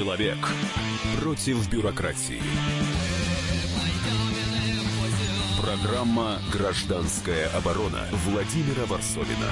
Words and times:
Человек 0.00 0.38
против 1.20 1.68
бюрократии. 1.68 2.40
Программа 5.60 6.38
«Гражданская 6.50 7.50
оборона» 7.54 8.06
Владимира 8.24 8.86
Варсовина. 8.86 9.50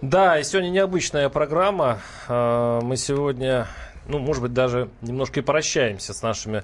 Да, 0.00 0.38
и 0.38 0.44
сегодня 0.44 0.68
необычная 0.68 1.28
программа. 1.28 1.98
А, 2.28 2.80
мы 2.82 2.96
сегодня, 2.96 3.66
ну, 4.06 4.20
может 4.20 4.42
быть, 4.42 4.52
даже 4.52 4.88
немножко 5.00 5.40
и 5.40 5.42
прощаемся 5.42 6.14
с 6.14 6.22
нашими 6.22 6.62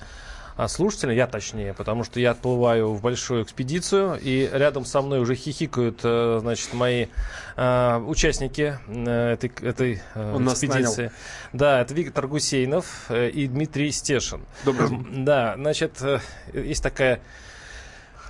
а, 0.58 0.66
слушателям, 0.66 1.14
я 1.14 1.28
точнее, 1.28 1.72
потому 1.72 2.02
что 2.02 2.18
я 2.18 2.32
отплываю 2.32 2.92
в 2.92 3.00
большую 3.00 3.44
экспедицию, 3.44 4.18
и 4.20 4.50
рядом 4.52 4.84
со 4.84 5.02
мной 5.02 5.20
уже 5.20 5.36
хихикают, 5.36 6.00
э, 6.02 6.38
значит, 6.40 6.74
мои 6.74 7.06
э, 7.56 7.98
участники 7.98 8.76
э, 8.88 9.32
этой, 9.34 9.52
этой 9.62 10.02
Он 10.16 10.48
экспедиции. 10.48 11.12
Да, 11.52 11.80
это 11.80 11.94
Виктор 11.94 12.26
Гусейнов 12.26 13.08
и 13.08 13.46
Дмитрий 13.46 13.92
Стешин. 13.92 14.40
Добрый 14.64 14.90
Да, 15.12 15.54
значит, 15.56 15.92
есть 16.52 16.82
такая 16.82 17.20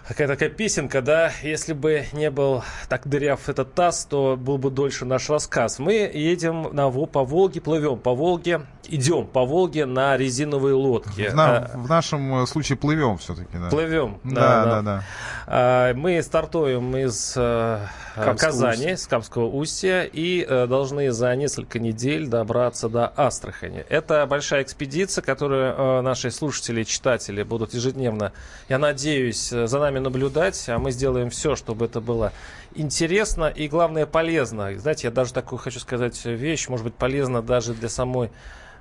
Такая 0.09 0.27
такая 0.27 0.49
песенка, 0.49 1.03
да, 1.03 1.31
если 1.43 1.75
бы 1.75 2.07
не 2.15 2.31
был 2.31 2.65
так 2.89 3.07
дыряв 3.07 3.51
этот 3.51 3.75
таз, 3.75 4.07
то 4.07 4.39
был 4.39 4.57
бы 4.57 4.71
дольше 4.71 5.05
наш 5.05 5.29
рассказ. 5.29 5.79
Мы 5.79 6.11
едем 6.15 6.71
на, 6.73 6.91
по 6.91 7.25
Волге, 7.25 7.61
плывем 7.61 7.99
по 7.99 8.15
Волге, 8.15 8.63
идем 8.89 9.27
по 9.27 9.45
Волге 9.45 9.85
на 9.85 10.17
резиновые 10.17 10.75
лодки. 10.75 11.29
В, 11.29 11.35
на, 11.35 11.59
а, 11.59 11.71
в 11.77 11.89
нашем 11.91 12.47
случае 12.47 12.79
плывем 12.79 13.19
все-таки, 13.19 13.59
да. 13.59 13.69
Плывем, 13.69 14.19
да, 14.25 14.31
да, 14.33 14.65
да. 14.65 14.65
да, 14.65 14.83
да. 14.83 15.05
А, 15.47 15.95
мы 15.95 16.23
стартуем 16.23 16.97
из 16.97 17.35
а, 17.37 17.87
Казани, 18.15 18.97
с 18.97 19.07
Камского 19.07 19.47
устья, 19.47 20.03
и 20.03 20.43
а, 20.43 20.67
должны 20.67 21.13
за 21.13 21.35
несколько 21.37 21.79
недель 21.79 22.29
добраться 22.29 22.89
до 22.89 23.13
Астрахани. 23.15 23.85
Это 23.89 24.27
большая 24.27 24.63
экспедиция, 24.63 25.23
которую 25.23 25.75
а, 25.77 26.03
наши 26.03 26.31
слушатели, 26.31 26.83
читатели 26.85 27.43
будут 27.43 27.75
ежедневно, 27.75 28.33
я 28.69 28.79
надеюсь, 28.79 29.49
за 29.51 29.79
нами 29.79 29.98
наблюдать, 30.01 30.69
а 30.69 30.79
мы 30.79 30.91
сделаем 30.91 31.31
все, 31.31 31.57
чтобы 31.57 31.87
это 31.87 32.01
было 32.01 32.33
интересно 32.75 33.47
и, 33.47 33.69
главное, 33.69 34.07
полезно. 34.07 34.79
Знаете, 34.79 35.09
я 35.09 35.11
даже 35.13 35.33
такую 35.33 35.59
хочу 35.59 35.81
сказать 35.81 36.25
вещь, 36.25 36.69
может 36.69 36.85
быть, 36.85 36.95
полезно 36.95 37.43
даже 37.43 37.75
для 37.75 37.89
самой 37.89 38.31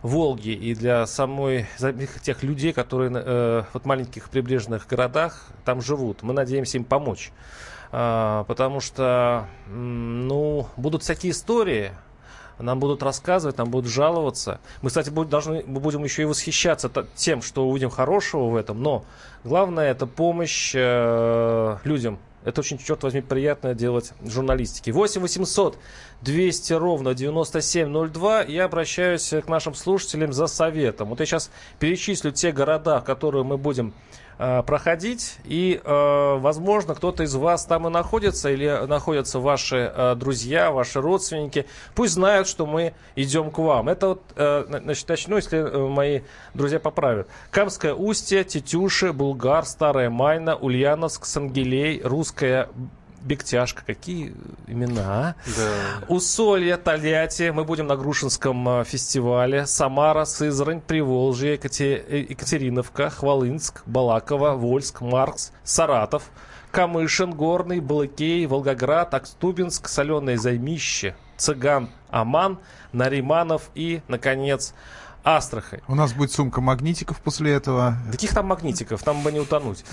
Волги 0.04 0.50
и 0.50 0.76
для 0.76 1.08
самой 1.08 1.66
тех 2.22 2.44
людей, 2.44 2.72
которые 2.72 3.12
э, 3.14 3.64
вот 3.74 3.86
маленьких 3.86 4.30
прибрежных 4.30 4.88
городах 4.88 5.48
там 5.66 5.82
живут. 5.82 6.22
Мы 6.22 6.34
надеемся 6.34 6.78
им 6.78 6.84
помочь. 6.84 7.32
А, 7.92 8.44
потому 8.44 8.80
что, 8.80 9.48
ну, 9.68 10.68
будут 10.78 11.04
всякие 11.04 11.32
истории, 11.32 11.92
нам 12.60 12.80
будут 12.80 13.04
рассказывать, 13.04 13.58
нам 13.58 13.70
будут 13.70 13.92
жаловаться. 13.92 14.60
Мы, 14.82 14.90
кстати, 14.90 15.10
будем, 15.10 15.30
должны, 15.30 15.64
мы 15.66 15.80
будем 15.80 16.04
еще 16.04 16.24
и 16.24 16.26
восхищаться 16.26 16.92
тем, 17.16 17.42
что 17.42 17.68
увидим 17.68 17.90
хорошего 17.90 18.50
в 18.50 18.56
этом, 18.56 18.82
но 18.82 19.06
главное 19.44 19.92
это 19.92 20.08
помощь 20.08 20.74
э, 20.76 21.78
людям. 21.84 22.20
Это 22.44 22.62
очень, 22.62 22.78
черт 22.78 23.04
возьми, 23.04 23.20
приятно 23.20 23.74
делать 23.74 24.14
в 24.22 24.30
журналистике. 24.32 24.94
8 24.94 25.20
800 25.20 25.78
200 26.22 26.74
ровно 26.74 27.14
9702. 27.14 28.44
Я 28.44 28.66
обращаюсь 28.66 29.30
к 29.30 29.48
нашим 29.50 29.76
слушателям 29.76 30.32
за 30.32 30.48
советом. 30.48 31.10
Вот 31.10 31.20
я 31.20 31.26
сейчас 31.26 31.52
перечислю 31.80 32.32
те 32.32 32.54
города, 32.54 33.02
которые 33.02 33.44
мы 33.44 33.58
будем 33.58 33.94
Э, 34.40 34.62
проходить. 34.62 35.38
И, 35.46 35.82
э, 35.84 36.38
возможно, 36.38 36.94
кто-то 36.94 37.24
из 37.24 37.34
вас 37.34 37.66
там 37.66 37.88
и 37.88 37.90
находится, 37.90 38.52
или 38.52 38.86
находятся 38.86 39.40
ваши 39.40 39.92
э, 39.96 40.16
друзья, 40.16 40.70
ваши 40.70 41.02
родственники. 41.02 41.66
Пусть 41.96 42.14
знают, 42.14 42.48
что 42.48 42.68
мы 42.68 42.94
идем 43.16 43.50
к 43.50 43.58
вам. 43.58 43.90
Это 43.90 44.10
вот, 44.10 44.22
значит, 44.36 45.10
начну, 45.10 45.38
если 45.38 45.62
мои 45.88 46.22
друзья 46.54 46.80
поправят. 46.80 47.28
Камское 47.50 47.96
устье, 47.96 48.44
Тетюши, 48.44 49.12
Булгар, 49.12 49.66
Старая 49.66 50.12
Майна, 50.12 50.56
Ульяновск, 50.56 51.26
Сангелей, 51.26 52.02
Русская 52.04 52.70
Бектяшка, 53.28 53.84
какие 53.86 54.34
имена, 54.68 55.02
а? 55.06 55.36
Да. 55.58 56.06
Усолье, 56.08 56.78
Тольятти, 56.78 57.50
мы 57.50 57.66
будем 57.66 57.88
на 57.88 57.98
Грушинском 57.98 58.70
а, 58.70 58.84
фестивале, 58.86 59.66
Самара, 59.66 60.24
Сызрань, 60.24 60.80
Приволжье, 60.80 61.56
э, 61.56 62.26
Екатериновка, 62.30 63.10
Хвалынск, 63.10 63.84
Балаково, 63.86 64.54
Вольск, 64.54 65.02
Маркс, 65.02 65.52
Саратов, 65.66 66.24
Камышин, 66.72 67.34
Горный, 67.34 67.82
Балыкей, 67.82 68.46
Волгоград, 68.46 69.14
Акстубинск, 69.14 69.90
Соленое 69.90 70.38
Займище, 70.38 71.14
Цыган, 71.36 71.90
Аман, 72.10 72.60
Нариманов 72.94 73.72
и, 73.76 74.02
наконец, 74.08 74.74
Астрахань. 75.36 75.82
У 75.88 75.96
нас 75.96 76.14
будет 76.14 76.32
сумка 76.32 76.62
магнитиков 76.62 77.20
после 77.20 77.52
этого. 77.52 77.98
Каких 78.12 78.34
там 78.34 78.48
магнитиков? 78.48 79.04
Там 79.04 79.24
бы 79.24 79.32
не 79.32 79.40
утонуть. 79.40 79.84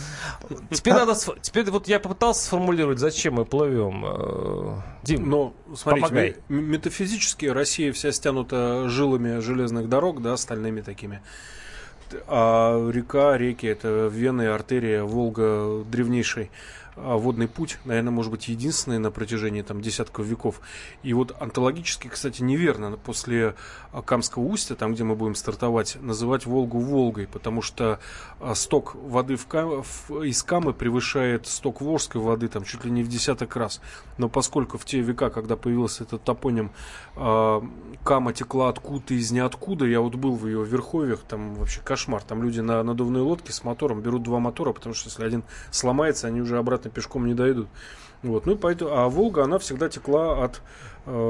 Теперь 0.70 0.94
надо... 0.94 1.14
Теперь 1.40 1.70
вот 1.70 1.88
я 1.88 1.98
попытался 1.98 2.44
сформулировать, 2.44 3.00
зачем 3.00 3.34
мы 3.34 3.44
плывем. 3.44 4.04
Э, 4.06 4.80
Дим, 5.02 5.28
Ну, 5.28 5.54
смотрите, 5.74 6.06
помогай. 6.08 6.36
метафизически 6.48 7.46
Россия 7.46 7.92
вся 7.92 8.12
стянута 8.12 8.88
жилами 8.88 9.40
железных 9.40 9.88
дорог, 9.88 10.22
да, 10.22 10.36
стальными 10.36 10.82
такими. 10.82 11.20
А 12.28 12.90
река, 12.90 13.36
реки, 13.36 13.66
это 13.66 14.08
Вены, 14.12 14.46
артерия, 14.46 15.02
Волга 15.02 15.82
древнейший 15.84 16.44
а, 16.44 16.48
водный 16.96 17.48
путь, 17.48 17.78
наверное, 17.84 18.10
может 18.10 18.30
быть, 18.30 18.48
единственный 18.48 18.98
на 18.98 19.10
протяжении 19.10 19.62
там, 19.62 19.80
десятков 19.80 20.26
веков. 20.26 20.60
И 21.02 21.12
вот 21.12 21.34
антологически, 21.40 22.08
кстати, 22.08 22.42
неверно 22.42 22.96
после 22.96 23.54
Камского 24.04 24.44
устья, 24.44 24.74
там, 24.74 24.94
где 24.94 25.04
мы 25.04 25.14
будем 25.14 25.34
стартовать, 25.34 25.96
называть 26.00 26.46
Волгу 26.46 26.80
Волгой, 26.80 27.26
потому 27.26 27.62
что 27.62 28.00
а, 28.40 28.54
сток 28.54 28.94
воды 28.94 29.36
в 29.36 29.46
Кам... 29.46 29.82
из 30.22 30.42
Камы 30.42 30.72
превышает 30.72 31.46
сток 31.46 31.80
Волжской 31.80 32.20
воды 32.20 32.48
там, 32.48 32.64
чуть 32.64 32.84
ли 32.84 32.90
не 32.90 33.02
в 33.02 33.08
десяток 33.08 33.56
раз. 33.56 33.80
Но 34.18 34.28
поскольку 34.28 34.78
в 34.78 34.84
те 34.84 35.00
века, 35.00 35.30
когда 35.30 35.56
появился 35.56 36.04
этот 36.04 36.22
топоним, 36.24 36.72
а, 37.16 37.62
Кама 38.04 38.32
текла 38.32 38.68
откуда-то 38.68 39.14
из 39.14 39.30
ниоткуда, 39.30 39.86
я 39.86 40.00
вот 40.00 40.14
был 40.14 40.34
в 40.34 40.46
ее 40.46 40.64
верховьях, 40.64 41.20
там 41.20 41.54
вообще 41.54 41.80
кошмар. 41.80 42.22
Там 42.22 42.42
люди 42.42 42.60
на 42.60 42.82
надувной 42.82 43.20
лодке 43.20 43.52
с 43.52 43.64
мотором 43.64 44.00
берут 44.00 44.22
два 44.22 44.38
мотора, 44.38 44.72
потому 44.72 44.94
что 44.94 45.08
если 45.08 45.24
один 45.24 45.44
сломается, 45.70 46.26
они 46.26 46.40
уже 46.40 46.58
обратно 46.58 46.83
пешком 46.90 47.26
не 47.26 47.34
дойдут. 47.34 47.68
Вот, 48.22 48.46
ну 48.46 48.52
и 48.52 48.56
поэтому, 48.56 48.92
а 48.92 49.08
Волга, 49.08 49.44
она 49.44 49.58
всегда 49.58 49.88
текла 49.88 50.44
от 50.44 50.62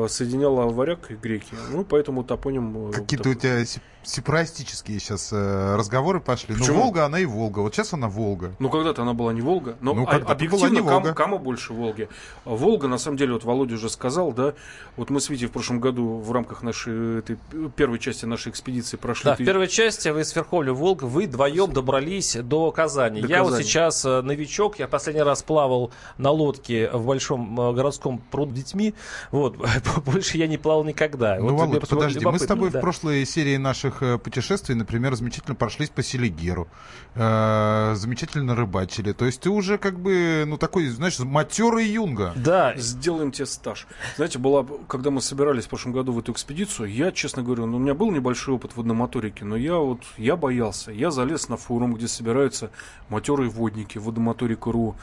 соединяла 0.08 0.66
варяг 0.68 1.10
и 1.10 1.14
греки. 1.14 1.54
Ну, 1.70 1.84
поэтому 1.84 2.24
топоним... 2.24 2.90
Э, 2.90 2.92
Какие-то 2.92 3.30
у 3.30 3.34
тебя 3.34 3.64
сепаратические 4.04 5.00
сейчас 5.00 5.32
э, 5.32 5.76
разговоры 5.76 6.20
пошли. 6.20 6.54
Ну, 6.54 6.60
Почему? 6.60 6.76
Ну, 6.76 6.82
Волга, 6.84 7.04
она 7.06 7.18
и 7.18 7.24
Волга. 7.24 7.60
Вот 7.60 7.74
сейчас 7.74 7.92
она 7.92 8.08
Волга. 8.08 8.54
Ну, 8.58 8.70
когда-то 8.70 9.02
она 9.02 9.14
была 9.14 9.32
не 9.32 9.40
Волга. 9.40 9.76
Но 9.80 9.94
ну, 9.94 10.06
а, 10.06 10.16
объективно 10.16 10.58
была 10.58 10.68
не 10.68 10.80
Волга. 10.80 11.02
Кама, 11.02 11.14
Кама 11.14 11.38
больше 11.38 11.72
Волги. 11.72 12.08
Волга, 12.44 12.88
на 12.88 12.98
самом 12.98 13.16
деле, 13.16 13.32
вот 13.32 13.44
Володя 13.44 13.74
уже 13.74 13.88
сказал, 13.88 14.32
да, 14.32 14.54
вот 14.96 15.10
мы 15.10 15.20
с 15.20 15.28
Витей 15.28 15.48
в 15.48 15.52
прошлом 15.52 15.80
году 15.80 16.18
в 16.18 16.30
рамках 16.32 16.62
нашей 16.62 17.18
этой 17.18 17.38
первой 17.76 17.98
части 17.98 18.26
нашей 18.26 18.50
экспедиции 18.50 18.96
прошли... 18.96 19.24
Да, 19.24 19.36
в 19.36 19.38
первой 19.38 19.68
части 19.68 20.08
вы 20.08 20.24
с 20.24 20.34
Верховля 20.36 20.72
Волга, 20.72 21.04
вы 21.04 21.26
вдвоем 21.26 21.72
добрались 21.72 22.36
до 22.36 22.70
Казани. 22.70 23.22
До 23.22 23.28
я 23.28 23.38
Казани. 23.38 23.56
вот 23.56 23.64
сейчас 23.64 24.04
э, 24.04 24.20
новичок, 24.22 24.78
я 24.78 24.88
последний 24.88 25.22
раз 25.22 25.42
плавал 25.42 25.90
на 26.18 26.30
лодке 26.30 26.90
в 26.90 27.06
большом 27.06 27.58
э, 27.60 27.72
городском 27.72 28.18
пруд 28.30 28.52
детьми. 28.52 28.94
Вот, 29.30 29.56
больше 30.04 30.38
я 30.38 30.46
не 30.46 30.58
плавал 30.58 30.84
никогда. 30.84 31.36
Ну, 31.36 31.54
вот, 31.54 31.66
Володь, 31.66 31.88
подожди, 31.88 32.24
мы 32.24 32.38
с 32.38 32.46
тобой 32.46 32.70
да. 32.70 32.78
в 32.78 32.80
прошлой 32.80 33.24
серии 33.24 33.56
наших 33.56 34.02
э, 34.02 34.18
путешествий, 34.18 34.74
например, 34.74 35.14
замечательно 35.14 35.54
прошлись 35.54 35.90
по 35.90 36.02
Селигеру, 36.02 36.68
э, 37.14 37.94
замечательно 37.96 38.54
рыбачили. 38.54 39.12
То 39.12 39.24
есть 39.26 39.40
ты 39.40 39.50
уже 39.50 39.78
как 39.78 39.98
бы, 39.98 40.44
ну, 40.46 40.56
такой, 40.56 40.88
знаешь, 40.88 41.18
матерый 41.18 41.86
юнга. 41.86 42.32
Да. 42.36 42.74
Сделаем 42.76 43.32
тебе 43.32 43.46
стаж. 43.46 43.86
Знаете, 44.16 44.38
была, 44.38 44.66
когда 44.88 45.10
мы 45.10 45.20
собирались 45.20 45.64
в 45.64 45.68
прошлом 45.68 45.92
году 45.92 46.12
в 46.12 46.18
эту 46.18 46.32
экспедицию, 46.32 46.92
я, 46.92 47.12
честно 47.12 47.42
говорю, 47.42 47.66
ну, 47.66 47.76
у 47.76 47.80
меня 47.80 47.94
был 47.94 48.10
небольшой 48.10 48.54
опыт 48.54 48.72
в 48.72 48.76
водомоторике, 48.78 49.44
но 49.44 49.56
я 49.56 49.76
вот, 49.76 50.00
я 50.16 50.36
боялся. 50.36 50.90
Я 50.90 51.10
залез 51.10 51.48
на 51.48 51.56
форум, 51.56 51.94
где 51.94 52.08
собираются 52.08 52.70
матерые 53.08 53.50
водники, 53.50 53.98
водомоторик.ру, 53.98 54.96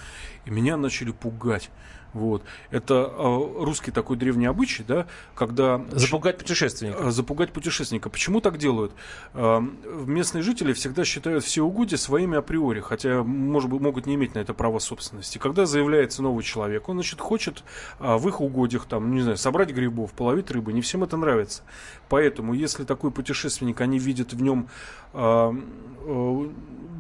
и 0.46 0.50
меня 0.50 0.78
начали 0.78 1.12
пугать. 1.12 1.70
Вот. 2.14 2.44
Это 2.72 3.12
э, 3.16 3.64
русский 3.64 3.92
такой 3.92 4.18
древний 4.18 4.46
обычай, 4.46 4.84
да, 4.84 5.08
когда... 5.34 5.82
Запугать 5.92 6.38
путешественника. 6.38 6.98
Э, 7.04 7.12
запугать 7.12 7.52
путешественника. 7.52 8.10
Почему 8.10 8.42
так 8.42 8.58
делают? 8.58 8.92
Э, 9.34 9.62
местные 10.06 10.42
жители 10.42 10.74
всегда 10.74 11.06
считают 11.06 11.44
все 11.44 11.64
угодья 11.64 11.98
своими 11.98 12.38
априори, 12.38 12.82
хотя, 12.82 13.24
может 13.24 13.70
быть, 13.70 13.82
могут 13.82 14.06
не 14.06 14.16
иметь 14.16 14.36
на 14.36 14.40
это 14.40 14.54
право 14.54 14.80
собственности. 14.80 15.38
Когда 15.38 15.66
заявляется 15.66 16.22
новый 16.22 16.44
человек, 16.44 16.90
он, 16.90 16.98
значит, 16.98 17.22
хочет 17.22 17.64
э, 18.00 18.16
в 18.18 18.28
их 18.28 18.42
угодьях, 18.42 18.86
там, 18.86 19.14
не 19.14 19.22
знаю, 19.22 19.38
собрать 19.38 19.72
грибов, 19.72 20.12
половить 20.12 20.52
рыбы. 20.52 20.74
Не 20.74 20.82
всем 20.82 21.04
это 21.04 21.16
нравится. 21.18 21.64
Поэтому, 22.10 22.54
если 22.54 22.84
такой 22.84 23.12
путешественник, 23.12 23.80
они 23.80 24.00
видят 24.00 24.34
в 24.34 24.42
нем 24.42 24.68
э, 25.14 25.54
э, 26.06 26.50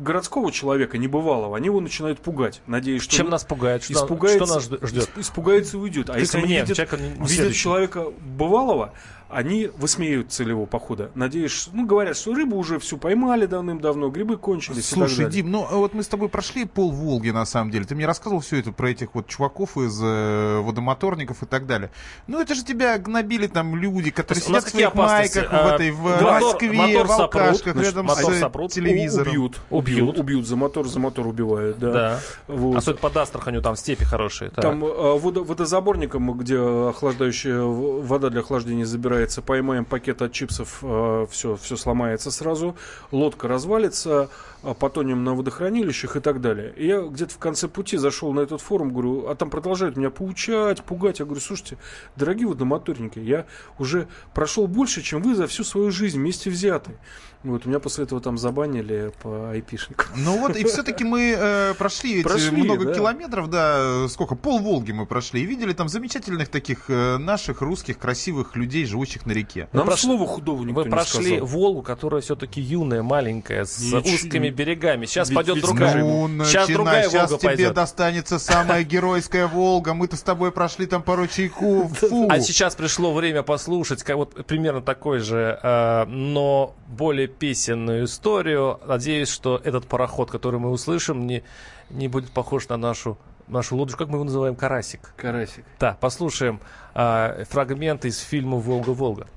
городского 0.01 0.51
человека, 0.51 0.97
небывалого, 0.97 1.55
они 1.55 1.67
его 1.67 1.79
начинают 1.79 2.19
пугать, 2.19 2.61
надеясь, 2.67 3.03
что... 3.03 3.15
Чем 3.15 3.29
нас 3.29 3.43
пугает? 3.43 3.83
Что, 3.83 3.93
испугается, 3.93 4.45
что 4.45 4.55
нас 4.55 4.89
ждет? 4.89 5.00
Испугается 5.17 5.77
и 5.77 5.79
уйдет. 5.79 6.09
А 6.09 6.19
если 6.19 6.37
мне, 6.39 6.61
они 6.61 6.69
видят, 6.69 7.29
видят 7.29 7.53
человека 7.55 8.05
бывалого, 8.21 8.93
они 9.31 9.69
высмеивают 9.77 10.31
целевого 10.31 10.65
похода. 10.65 11.11
Надеюсь, 11.15 11.69
ну, 11.73 11.85
говорят, 11.85 12.17
что 12.17 12.33
рыбу 12.33 12.57
уже 12.57 12.79
всю 12.79 12.97
поймали 12.97 13.45
давным-давно, 13.45 14.09
грибы 14.09 14.37
кончились 14.37 14.87
Слушай, 14.87 15.29
Дим, 15.29 15.51
ну, 15.51 15.67
а 15.69 15.75
вот 15.75 15.93
мы 15.93 16.03
с 16.03 16.07
тобой 16.07 16.29
прошли 16.29 16.65
пол 16.65 16.91
Волги, 16.91 17.29
на 17.29 17.45
самом 17.45 17.71
деле. 17.71 17.85
Ты 17.85 17.95
мне 17.95 18.05
рассказывал 18.05 18.41
все 18.41 18.57
это 18.57 18.71
про 18.71 18.89
этих 18.89 19.15
вот 19.15 19.27
чуваков 19.27 19.77
из 19.77 19.99
э, 20.03 20.59
водомоторников 20.59 21.43
и 21.43 21.45
так 21.45 21.65
далее. 21.65 21.91
Ну, 22.27 22.41
это 22.41 22.55
же 22.55 22.63
тебя 22.63 22.97
гнобили 22.97 23.47
там 23.47 23.75
люди, 23.75 24.11
которые 24.11 24.43
сидят 24.43 24.65
в 24.65 24.69
своих 24.69 24.93
майках 24.93 25.47
а, 25.49 25.69
в 25.69 25.73
этой, 25.73 25.91
в 25.91 26.03
мотор, 26.03 26.41
Москве, 26.41 26.71
мотор 26.73 27.07
в 27.07 27.11
алкашках, 27.11 27.73
значит, 27.73 27.91
рядом 27.91 28.05
мотор 28.07 28.33
с 28.33 28.39
сопрут, 28.39 28.71
телевизором. 28.71 29.29
Убьют, 29.29 29.61
убьют, 29.69 30.19
убьют, 30.19 30.47
за 30.47 30.55
мотор, 30.55 30.87
за 30.87 30.99
мотор 30.99 31.27
убивают, 31.27 31.79
да. 31.79 31.91
да. 31.91 32.19
Вот. 32.47 32.77
Особенно 32.77 33.01
под 33.01 33.17
Астраханью, 33.17 33.61
там 33.61 33.75
степи 33.75 34.03
хорошие. 34.03 34.51
Так. 34.51 34.63
Там 34.63 34.83
э, 34.83 35.17
водо, 35.17 35.43
водозаборником, 35.43 36.31
где 36.37 36.57
охлаждающая 36.57 37.61
вода 37.61 38.29
для 38.29 38.41
охлаждения 38.41 38.85
забирается, 39.21 39.41
поймаем 39.41 39.85
пакет 39.85 40.21
от 40.21 40.31
чипсов, 40.31 40.79
э, 40.81 41.27
все, 41.29 41.55
все 41.55 41.75
сломается 41.77 42.31
сразу, 42.31 42.75
лодка 43.11 43.47
развалится, 43.47 44.29
потонем 44.61 45.23
на 45.23 45.33
водохранилищах 45.33 46.15
и 46.15 46.19
так 46.19 46.41
далее. 46.41 46.73
И 46.75 46.87
я 46.87 47.01
где-то 47.01 47.33
в 47.33 47.37
конце 47.37 47.67
пути 47.67 47.97
зашел 47.97 48.31
на 48.33 48.41
этот 48.41 48.61
форум, 48.61 48.91
говорю, 48.91 49.27
а 49.27 49.35
там 49.35 49.49
продолжают 49.49 49.97
меня 49.97 50.09
поучать, 50.09 50.83
пугать. 50.83 51.19
Я 51.19 51.25
говорю, 51.25 51.41
слушайте, 51.41 51.77
дорогие 52.15 52.47
водомоторники, 52.47 53.19
я 53.19 53.45
уже 53.79 54.07
прошел 54.33 54.67
больше, 54.67 55.01
чем 55.01 55.21
вы 55.23 55.35
за 55.35 55.47
всю 55.47 55.63
свою 55.63 55.91
жизнь 55.91 56.17
вместе 56.19 56.49
взятые. 56.49 56.97
Вот, 57.43 57.65
у 57.65 57.69
меня 57.69 57.79
после 57.79 58.03
этого 58.03 58.21
там 58.21 58.37
забанили 58.37 59.11
по 59.23 59.49
айпишнику. 59.49 60.05
Ну 60.15 60.37
вот, 60.37 60.55
и 60.55 60.63
все-таки 60.63 61.03
мы 61.03 61.35
э, 61.35 61.73
прошли, 61.73 62.21
прошли 62.21 62.61
много 62.61 62.85
да. 62.85 62.93
километров, 62.93 63.49
да, 63.49 64.07
сколько, 64.09 64.35
пол 64.35 64.59
Волги 64.59 64.91
мы 64.91 65.07
прошли, 65.07 65.41
и 65.41 65.45
видели 65.45 65.73
там 65.73 65.89
замечательных 65.89 66.49
таких 66.49 66.89
э, 66.89 67.17
наших 67.17 67.61
русских 67.61 67.97
красивых 67.97 68.55
людей, 68.55 68.85
живущих 68.85 69.25
на 69.25 69.31
реке. 69.31 69.67
Нам 69.73 69.87
прош... 69.87 70.01
слова 70.01 70.27
худого 70.27 70.61
никто 70.63 70.81
Вы 70.81 70.85
не 70.85 70.91
прошли 70.91 71.37
сказал. 71.37 71.47
Волгу, 71.47 71.81
которая 71.81 72.21
все-таки 72.21 72.61
юная, 72.61 73.01
маленькая, 73.01 73.65
с 73.65 73.81
Ничего. 73.81 74.01
узкими 74.01 74.50
берегами. 74.51 75.05
Сейчас 75.05 75.29
ведь, 75.29 75.35
пойдет 75.35 75.55
ведь 75.55 75.65
другая. 75.65 76.03
Ну, 76.03 76.45
сейчас 76.45 76.67
другая 76.69 77.03
сейчас 77.09 77.29
Волга 77.29 77.37
тебе 77.39 77.49
пойдет. 77.49 77.73
достанется 77.73 78.39
самая 78.39 78.83
геройская 78.83 79.47
Волга. 79.47 79.93
Мы-то 79.93 80.15
с 80.15 80.21
тобой 80.21 80.51
прошли 80.51 80.85
там 80.85 81.03
по 81.03 81.15
ручейку. 81.15 81.87
Фу. 81.87 82.27
А 82.29 82.39
сейчас 82.39 82.75
пришло 82.75 83.13
время 83.13 83.43
послушать, 83.43 84.03
как 84.03 84.15
вот 84.15 84.45
примерно 84.45 84.81
такой 84.81 85.19
же, 85.19 85.59
э, 85.61 86.05
но 86.05 86.75
более 86.87 87.27
песенную 87.27 88.05
историю. 88.05 88.79
Надеюсь, 88.85 89.29
что 89.29 89.59
этот 89.63 89.87
пароход, 89.87 90.31
который 90.31 90.59
мы 90.59 90.69
услышим, 90.69 91.25
не, 91.27 91.43
не 91.89 92.07
будет 92.07 92.31
похож 92.31 92.67
на 92.69 92.77
нашу 92.77 93.17
нашу 93.47 93.75
лодочку, 93.75 93.99
как 93.99 94.07
мы 94.07 94.15
его 94.15 94.23
называем, 94.23 94.55
карасик. 94.55 95.13
Карасик. 95.17 95.65
Да, 95.79 95.97
послушаем 95.99 96.61
э, 96.95 97.43
фрагмент 97.49 98.05
из 98.05 98.19
фильма 98.19 98.57
«Волга-Волга». 98.57 99.27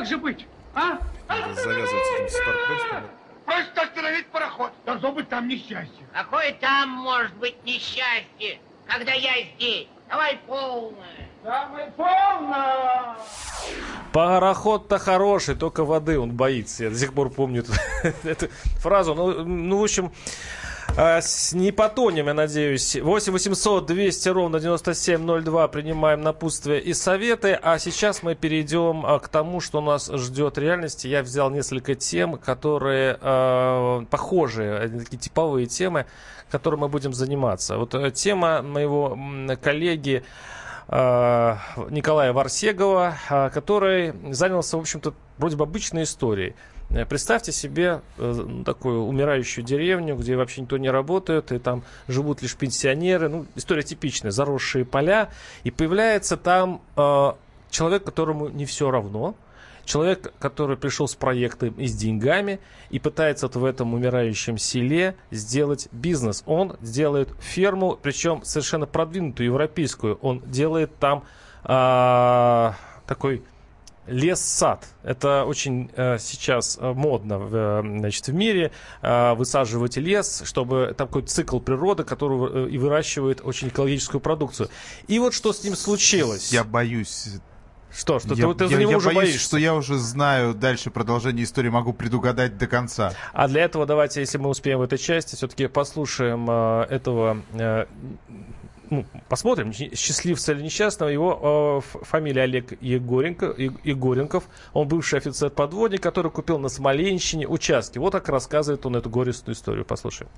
Как 0.00 0.08
же 0.08 0.16
быть, 0.16 0.46
а? 0.74 0.98
Этим 1.28 3.04
Просто 3.44 3.82
остановить 3.82 4.26
пароход. 4.28 4.72
Должно 4.86 5.12
быть 5.12 5.28
там 5.28 5.46
несчастье. 5.46 6.06
Какое 6.14 6.54
там 6.54 6.88
может 6.88 7.34
быть 7.34 7.62
несчастье, 7.66 8.60
когда 8.86 9.12
я 9.12 9.44
здесь? 9.54 9.88
Давай 10.08 10.38
полное. 10.46 11.28
Давай 11.44 11.90
полное. 11.90 13.16
Пароход-то 14.14 14.98
хороший, 14.98 15.54
только 15.54 15.84
воды 15.84 16.18
он 16.18 16.32
боится. 16.32 16.84
Я 16.84 16.90
до 16.90 16.96
сих 16.96 17.12
пор 17.12 17.28
помню 17.28 17.62
эту 18.22 18.48
фразу. 18.78 19.14
Ну, 19.14 19.44
ну, 19.44 19.80
в 19.80 19.82
общем, 19.82 20.12
а, 21.02 21.20
не 21.52 21.72
потонем, 21.72 22.26
я 22.26 22.34
надеюсь. 22.34 22.94
8 22.94 23.32
800 23.32 23.86
200 23.86 24.28
ровно 24.28 24.60
9702 24.60 25.68
принимаем 25.68 26.20
напутствие 26.20 26.78
и 26.78 26.92
советы. 26.92 27.58
А 27.62 27.78
сейчас 27.78 28.22
мы 28.22 28.34
перейдем 28.34 29.06
а, 29.06 29.18
к 29.18 29.28
тому, 29.28 29.60
что 29.60 29.80
нас 29.80 30.10
ждет 30.12 30.58
реальности. 30.58 31.06
Я 31.06 31.22
взял 31.22 31.48
несколько 31.50 31.94
тем, 31.94 32.36
которые 32.36 33.16
э, 33.18 34.04
похожие, 34.10 34.88
такие 34.88 35.16
типовые 35.16 35.66
темы, 35.66 36.04
которыми 36.50 36.82
мы 36.82 36.88
будем 36.88 37.14
заниматься. 37.14 37.78
Вот 37.78 37.94
э, 37.94 38.10
тема 38.10 38.60
моего 38.60 39.18
коллеги 39.62 40.22
Николая 40.88 42.32
Варсегова, 42.32 43.14
который 43.54 44.12
занялся, 44.32 44.76
в 44.76 44.80
общем-то, 44.80 45.14
вроде 45.38 45.54
бы 45.56 45.62
обычной 45.62 46.02
историей. 46.02 46.56
Э, 46.90 47.04
представьте 47.04 47.52
себе 47.52 48.00
э, 48.18 48.62
такую 48.64 49.02
умирающую 49.02 49.64
деревню, 49.64 50.16
где 50.16 50.36
вообще 50.36 50.62
никто 50.62 50.76
не 50.76 50.90
работает, 50.90 51.52
и 51.52 51.58
там 51.58 51.84
живут 52.08 52.42
лишь 52.42 52.56
пенсионеры. 52.56 53.28
Ну, 53.28 53.46
история 53.54 53.82
типичная, 53.82 54.30
заросшие 54.30 54.84
поля. 54.84 55.30
И 55.62 55.70
появляется 55.70 56.36
там 56.36 56.82
э, 56.96 57.32
человек, 57.70 58.04
которому 58.04 58.48
не 58.48 58.64
все 58.64 58.90
равно. 58.90 59.34
Человек, 59.84 60.32
который 60.38 60.76
пришел 60.76 61.08
с 61.08 61.14
проектом 61.14 61.70
и 61.70 61.86
с 61.86 61.96
деньгами 61.96 62.60
и 62.90 62.98
пытается 62.98 63.46
вот 63.46 63.56
в 63.56 63.64
этом 63.64 63.94
умирающем 63.94 64.58
селе 64.58 65.16
сделать 65.30 65.88
бизнес. 65.90 66.42
Он 66.46 66.76
делает 66.80 67.30
ферму, 67.40 67.98
причем 68.00 68.44
совершенно 68.44 68.86
продвинутую 68.86 69.46
европейскую. 69.46 70.16
Он 70.22 70.40
делает 70.46 70.96
там 70.98 71.24
э, 71.64 72.72
такой 73.06 73.42
лес-сад. 74.10 74.86
Это 75.02 75.44
очень 75.44 75.90
э, 75.96 76.18
сейчас 76.18 76.78
э, 76.80 76.92
модно 76.92 77.38
в, 77.38 77.54
э, 77.54 77.98
значит, 77.98 78.26
в 78.26 78.34
мире 78.34 78.72
э, 79.02 79.34
высаживать 79.34 79.96
лес, 79.96 80.42
чтобы 80.44 80.94
такой 80.96 81.22
цикл 81.22 81.60
природы, 81.60 82.04
который 82.04 82.66
э, 82.66 82.70
и 82.70 82.78
выращивает 82.78 83.40
очень 83.42 83.68
экологическую 83.68 84.20
продукцию. 84.20 84.68
И 85.06 85.18
вот 85.18 85.34
что 85.34 85.52
с 85.52 85.64
ним 85.64 85.76
случилось. 85.76 86.52
Я 86.52 86.64
боюсь 86.64 87.40
что, 87.92 88.20
что 88.20 88.34
я, 88.34 88.46
ты, 88.46 88.54
ты 88.54 88.64
я, 88.64 88.70
за 88.70 88.76
него 88.76 88.90
я 88.92 88.96
уже 88.98 89.06
боюсь, 89.08 89.30
боишься? 89.30 89.40
что 89.40 89.56
я 89.56 89.74
уже 89.74 89.98
знаю 89.98 90.54
дальше 90.54 90.90
продолжение 90.90 91.44
истории, 91.44 91.70
могу 91.70 91.92
предугадать 91.92 92.56
до 92.56 92.66
конца. 92.66 93.12
А 93.32 93.48
для 93.48 93.64
этого 93.64 93.84
давайте, 93.84 94.20
если 94.20 94.38
мы 94.38 94.48
успеем 94.48 94.78
в 94.78 94.82
этой 94.82 94.98
части, 94.98 95.34
все-таки 95.34 95.66
послушаем 95.66 96.46
э, 96.48 96.86
этого 96.88 97.42
э, 97.52 97.86
ну, 98.90 99.06
посмотрим, 99.28 99.72
счастливца 99.72 100.52
или 100.52 100.62
несчастного. 100.62 101.10
Его 101.10 101.82
э, 101.82 102.04
фамилия 102.04 102.42
Олег 102.42 102.72
Егоренко, 102.80 103.54
Егоренков. 103.84 104.44
Он 104.72 104.88
бывший 104.88 105.18
офицер-подводник, 105.18 106.02
который 106.02 106.30
купил 106.30 106.58
на 106.58 106.68
Смоленщине 106.68 107.46
участки. 107.46 107.98
Вот 107.98 108.12
как 108.12 108.28
рассказывает 108.28 108.84
он 108.86 108.96
эту 108.96 109.08
горестную 109.08 109.54
историю. 109.54 109.84
Послушаем. 109.84 110.30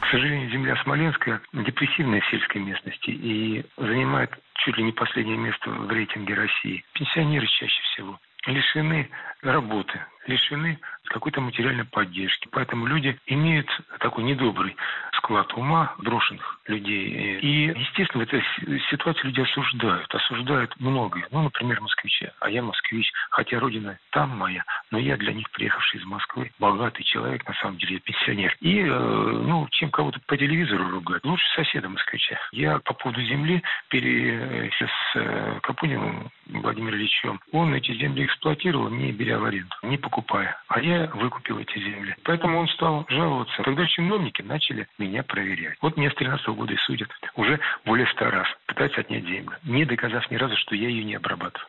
К 0.00 0.06
сожалению, 0.10 0.50
земля 0.50 0.76
Смоленская 0.82 1.40
депрессивная 1.52 2.20
в 2.20 2.30
сельской 2.30 2.60
местности 2.60 3.10
и 3.10 3.64
занимает 3.78 4.30
чуть 4.64 4.76
ли 4.76 4.84
не 4.84 4.92
последнее 4.92 5.38
место 5.38 5.70
в 5.70 5.90
рейтинге 5.90 6.34
России. 6.34 6.84
Пенсионеры 6.94 7.46
чаще 7.46 7.82
всего 7.92 8.18
лишены 8.46 9.08
работы, 9.42 10.00
лишены 10.26 10.78
какой-то 11.12 11.40
материальной 11.40 11.84
поддержки. 11.84 12.48
Поэтому 12.50 12.86
люди 12.86 13.18
имеют 13.26 13.68
такой 14.00 14.24
недобрый 14.24 14.76
склад 15.18 15.52
ума, 15.54 15.94
брошенных 15.98 16.60
людей. 16.66 17.38
И, 17.40 17.78
естественно, 17.78 18.24
в 18.24 18.28
этой 18.28 18.42
ситуации 18.90 19.26
люди 19.26 19.40
осуждают. 19.40 20.12
Осуждают 20.14 20.74
многое. 20.80 21.26
Ну, 21.30 21.42
например, 21.42 21.80
москвича. 21.80 22.32
А 22.40 22.50
я 22.50 22.62
москвич, 22.62 23.10
хотя 23.30 23.60
родина 23.60 23.98
там 24.10 24.30
моя, 24.30 24.64
но 24.90 24.98
я 24.98 25.16
для 25.16 25.32
них, 25.32 25.48
приехавший 25.50 26.00
из 26.00 26.06
Москвы, 26.06 26.50
богатый 26.58 27.04
человек, 27.04 27.46
на 27.46 27.54
самом 27.54 27.78
деле, 27.78 27.94
я 27.94 28.00
пенсионер. 28.00 28.56
И, 28.60 28.80
э, 28.80 28.88
ну, 28.88 29.68
чем 29.70 29.90
кого-то 29.90 30.20
по 30.26 30.36
телевизору 30.36 30.88
ругать, 30.88 31.24
лучше 31.24 31.46
соседа 31.54 31.88
москвича. 31.88 32.38
Я 32.52 32.78
по 32.80 32.94
поводу 32.94 33.22
земли 33.22 33.62
пере... 33.88 34.70
с 34.70 35.16
э, 35.16 35.60
Капуниным 35.62 36.30
Владимиром 36.46 36.96
Ильичем, 36.96 37.40
он 37.52 37.74
эти 37.74 37.92
земли 37.94 38.24
эксплуатировал, 38.24 38.90
не 38.90 39.12
беря 39.12 39.38
в 39.38 39.44
аренду, 39.44 39.74
не 39.82 39.96
покупая. 39.96 40.56
А 40.68 40.80
я 40.80 41.01
выкупил 41.14 41.58
эти 41.58 41.78
земли. 41.78 42.14
Поэтому 42.24 42.58
он 42.58 42.68
стал 42.68 43.04
жаловаться. 43.08 43.62
Тогда 43.62 43.86
чиновники 43.86 44.42
начали 44.42 44.86
меня 44.98 45.22
проверять. 45.22 45.76
Вот 45.80 45.96
меня 45.96 46.10
с 46.10 46.14
13 46.14 46.46
-го 46.48 46.54
года 46.54 46.72
и 46.72 46.76
судят. 46.76 47.08
Уже 47.36 47.58
более 47.84 48.06
ста 48.08 48.30
раз. 48.30 48.46
Пытаются 48.66 49.00
отнять 49.00 49.24
землю. 49.24 49.56
Не 49.64 49.84
доказав 49.84 50.30
ни 50.30 50.36
разу, 50.36 50.56
что 50.56 50.74
я 50.74 50.88
ее 50.88 51.04
не 51.04 51.14
обрабатываю. 51.14 51.68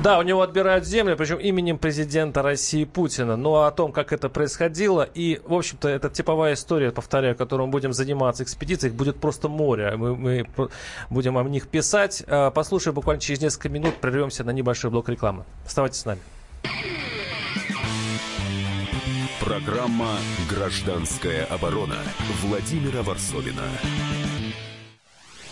Да, 0.00 0.18
у 0.18 0.22
него 0.22 0.42
отбирают 0.42 0.84
землю, 0.84 1.16
причем 1.16 1.38
именем 1.38 1.78
президента 1.78 2.42
России 2.42 2.84
Путина. 2.84 3.36
Но 3.36 3.62
о 3.62 3.70
том, 3.70 3.92
как 3.92 4.12
это 4.12 4.28
происходило, 4.28 5.02
и, 5.02 5.40
в 5.44 5.54
общем-то, 5.54 5.88
это 5.88 6.10
типовая 6.10 6.54
история, 6.54 6.90
повторяю, 6.90 7.36
которой 7.36 7.62
мы 7.62 7.68
будем 7.68 7.92
заниматься 7.92 8.42
экспедицией, 8.42 8.92
их 8.92 8.98
будет 8.98 9.20
просто 9.20 9.48
море. 9.48 9.94
Мы, 9.96 10.16
мы 10.16 10.46
будем 11.10 11.38
о 11.38 11.44
них 11.44 11.68
писать. 11.68 12.24
А, 12.26 12.50
послушаем 12.50 12.94
буквально 12.94 13.20
через 13.20 13.40
несколько 13.40 13.68
минут, 13.68 13.94
прервемся 14.00 14.44
на 14.44 14.50
небольшой 14.50 14.90
блок 14.90 15.08
рекламы. 15.08 15.44
Оставайтесь 15.64 16.00
с 16.00 16.06
нами. 16.06 16.20
Программа 19.44 20.16
«Гражданская 20.48 21.44
оборона» 21.44 21.98
Владимира 22.40 23.02
Варсовина. 23.02 23.60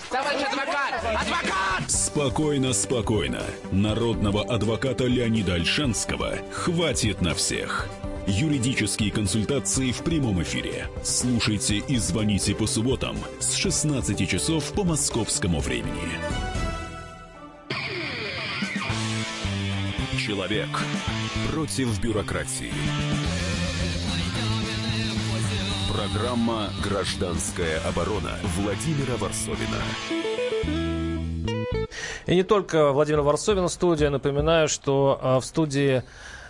Товарищ 0.09 0.47
адвокат! 0.51 0.95
Адвокат! 1.05 1.91
Спокойно, 1.91 2.73
спокойно. 2.73 3.43
Народного 3.71 4.45
адвоката 4.45 5.05
Леонида 5.05 5.55
Альшанского 5.55 6.39
хватит 6.53 7.21
на 7.21 7.35
всех. 7.35 7.87
Юридические 8.27 9.13
консультации 9.13 9.93
в 9.93 9.99
прямом 9.99 10.43
эфире. 10.43 10.89
Слушайте 11.05 11.77
и 11.77 11.99
звоните 11.99 12.55
по 12.55 12.67
субботам 12.67 13.19
с 13.41 13.53
16 13.53 14.27
часов 14.27 14.73
по 14.73 14.85
московскому 14.85 15.61
времени. 15.61 16.19
Человек 20.19 20.69
против 21.51 22.01
бюрократии. 22.01 22.73
Программа 25.93 26.71
«Гражданская 26.83 27.79
оборона» 27.87 28.31
Владимира 28.57 29.15
Варсовина. 29.19 29.77
И 32.25 32.35
не 32.35 32.43
только 32.45 32.93
Владимир 32.93 33.21
Варсовин 33.21 33.65
в 33.65 33.69
студии. 33.69 34.07
Напоминаю, 34.07 34.69
что 34.69 35.21
а, 35.21 35.39
в 35.39 35.45
студии 35.45 36.03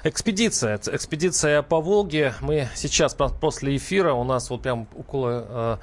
Экспедиция, 0.04 0.80
экспедиция 0.84 1.62
по 1.62 1.80
Волге. 1.80 2.34
Мы 2.40 2.68
сейчас 2.74 3.14
после 3.14 3.76
эфира, 3.76 4.14
у 4.14 4.24
нас 4.24 4.50
вот 4.50 4.62
прям 4.62 4.88
около 4.96 5.30
а, 5.30 5.78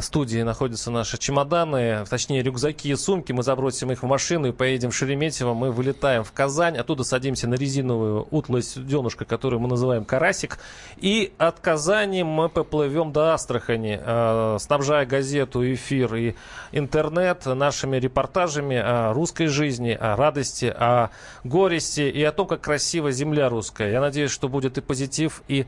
студии 0.00 0.42
находятся 0.42 0.90
наши 0.90 1.18
чемоданы, 1.18 2.04
точнее 2.08 2.42
рюкзаки 2.42 2.88
и 2.88 2.96
сумки. 2.96 3.32
Мы 3.32 3.42
забросим 3.42 3.90
их 3.90 4.02
в 4.02 4.06
машину 4.06 4.48
и 4.48 4.52
поедем 4.52 4.90
в 4.90 4.94
Шереметьево. 4.94 5.54
Мы 5.54 5.70
вылетаем 5.70 6.24
в 6.24 6.32
Казань, 6.32 6.76
оттуда 6.76 7.04
садимся 7.04 7.48
на 7.48 7.54
резиновую 7.54 8.26
утлую 8.30 8.62
суденушку, 8.62 9.24
которую 9.24 9.60
мы 9.60 9.68
называем 9.68 10.04
«Карасик». 10.04 10.58
И 10.98 11.32
от 11.38 11.60
Казани 11.60 12.22
мы 12.22 12.48
поплывем 12.48 13.12
до 13.12 13.34
Астрахани, 13.34 13.98
а, 14.02 14.56
снабжая 14.58 15.06
газету, 15.06 15.64
эфир 15.64 16.14
и 16.14 16.34
интернет 16.72 17.46
нашими 17.46 17.96
репортажами 17.96 18.76
о 18.76 19.12
русской 19.12 19.46
жизни, 19.46 19.96
о 19.98 20.16
радости, 20.16 20.66
о 20.66 21.10
горести 21.44 22.02
и 22.02 22.22
о 22.22 22.32
том, 22.32 22.46
как 22.46 22.60
красива 22.60 23.12
земля 23.12 23.48
русская. 23.48 23.90
Я 23.90 24.00
надеюсь, 24.00 24.30
что 24.30 24.48
будет 24.48 24.78
и 24.78 24.80
позитив, 24.80 25.42
и... 25.48 25.66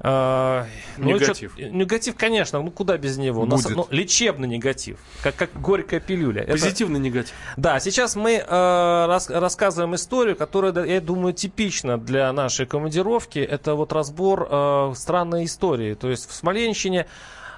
Э, 0.00 0.64
ну, 0.96 1.10
негатив. 1.10 1.58
И 1.58 1.64
негатив, 1.64 2.16
конечно, 2.16 2.60
ну 2.60 2.70
куда 2.70 2.96
без 2.96 3.18
него 3.18 3.46
будет. 3.56 3.76
Ну, 3.76 3.86
лечебный 3.90 4.48
негатив, 4.48 4.98
как, 5.22 5.36
как 5.36 5.50
горькая 5.60 6.00
пилюля. 6.00 6.44
Позитивный 6.44 7.00
Это... 7.00 7.04
негатив. 7.04 7.34
Да, 7.56 7.80
сейчас 7.80 8.16
мы 8.16 8.32
э, 8.34 8.46
рас, 8.46 9.30
рассказываем 9.30 9.94
историю, 9.94 10.36
которая, 10.36 10.72
я 10.84 11.00
думаю, 11.00 11.32
типична 11.32 11.98
для 11.98 12.32
нашей 12.32 12.66
командировки. 12.66 13.38
Это 13.38 13.74
вот 13.74 13.92
разбор 13.92 14.48
э, 14.50 14.92
странной 14.96 15.44
истории. 15.44 15.94
То 15.94 16.08
есть 16.10 16.28
в 16.28 16.34
Смоленщине 16.34 17.06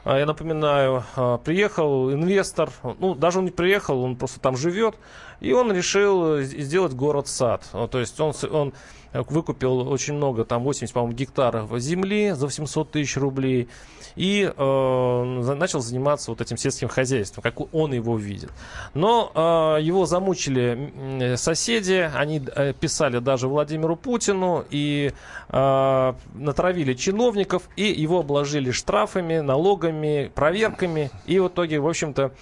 э, 0.04 0.18
я 0.18 0.26
напоминаю, 0.26 1.04
э, 1.16 1.38
приехал 1.44 2.12
инвестор, 2.12 2.70
ну, 2.99 3.14
даже 3.14 3.38
он 3.38 3.46
не 3.46 3.50
приехал, 3.50 4.02
он 4.02 4.16
просто 4.16 4.40
там 4.40 4.56
живет, 4.56 4.96
и 5.40 5.52
он 5.52 5.72
решил 5.72 6.40
сделать 6.40 6.92
город-сад. 6.92 7.62
То 7.90 7.99
есть 7.99 8.18
он, 8.20 8.32
он 8.50 8.72
выкупил 9.12 9.88
очень 9.88 10.14
много, 10.14 10.45
там 10.45 10.62
80, 10.62 10.92
по-моему, 10.92 11.14
гектаров 11.14 11.78
земли 11.78 12.33
за 12.33 12.47
800 12.47 12.90
тысяч 12.90 13.16
рублей. 13.16 13.69
И 14.14 14.52
э, 14.54 15.54
начал 15.54 15.81
заниматься 15.81 16.31
вот 16.31 16.40
этим 16.40 16.57
сельским 16.57 16.88
хозяйством, 16.88 17.42
как 17.42 17.75
он 17.75 17.95
его 17.95 18.16
видит. 18.16 18.50
Но 18.95 19.33
э, 19.35 19.83
его 19.83 20.04
замучили 20.07 21.37
соседи, 21.37 22.11
они 22.14 22.42
э, 22.54 22.75
писали 22.75 23.19
даже 23.19 23.49
Владимиру 23.49 23.97
Путину 23.97 24.64
и 24.71 25.12
э, 25.49 26.14
натравили 26.35 26.95
чиновников, 26.95 27.62
и 27.76 27.85
его 27.85 28.21
обложили 28.21 28.71
штрафами, 28.71 29.38
налогами, 29.38 30.31
проверками, 30.35 31.11
и 31.26 31.38
в 31.38 31.49
итоге, 31.49 31.81
в 31.81 31.88
общем-то, 31.88 32.33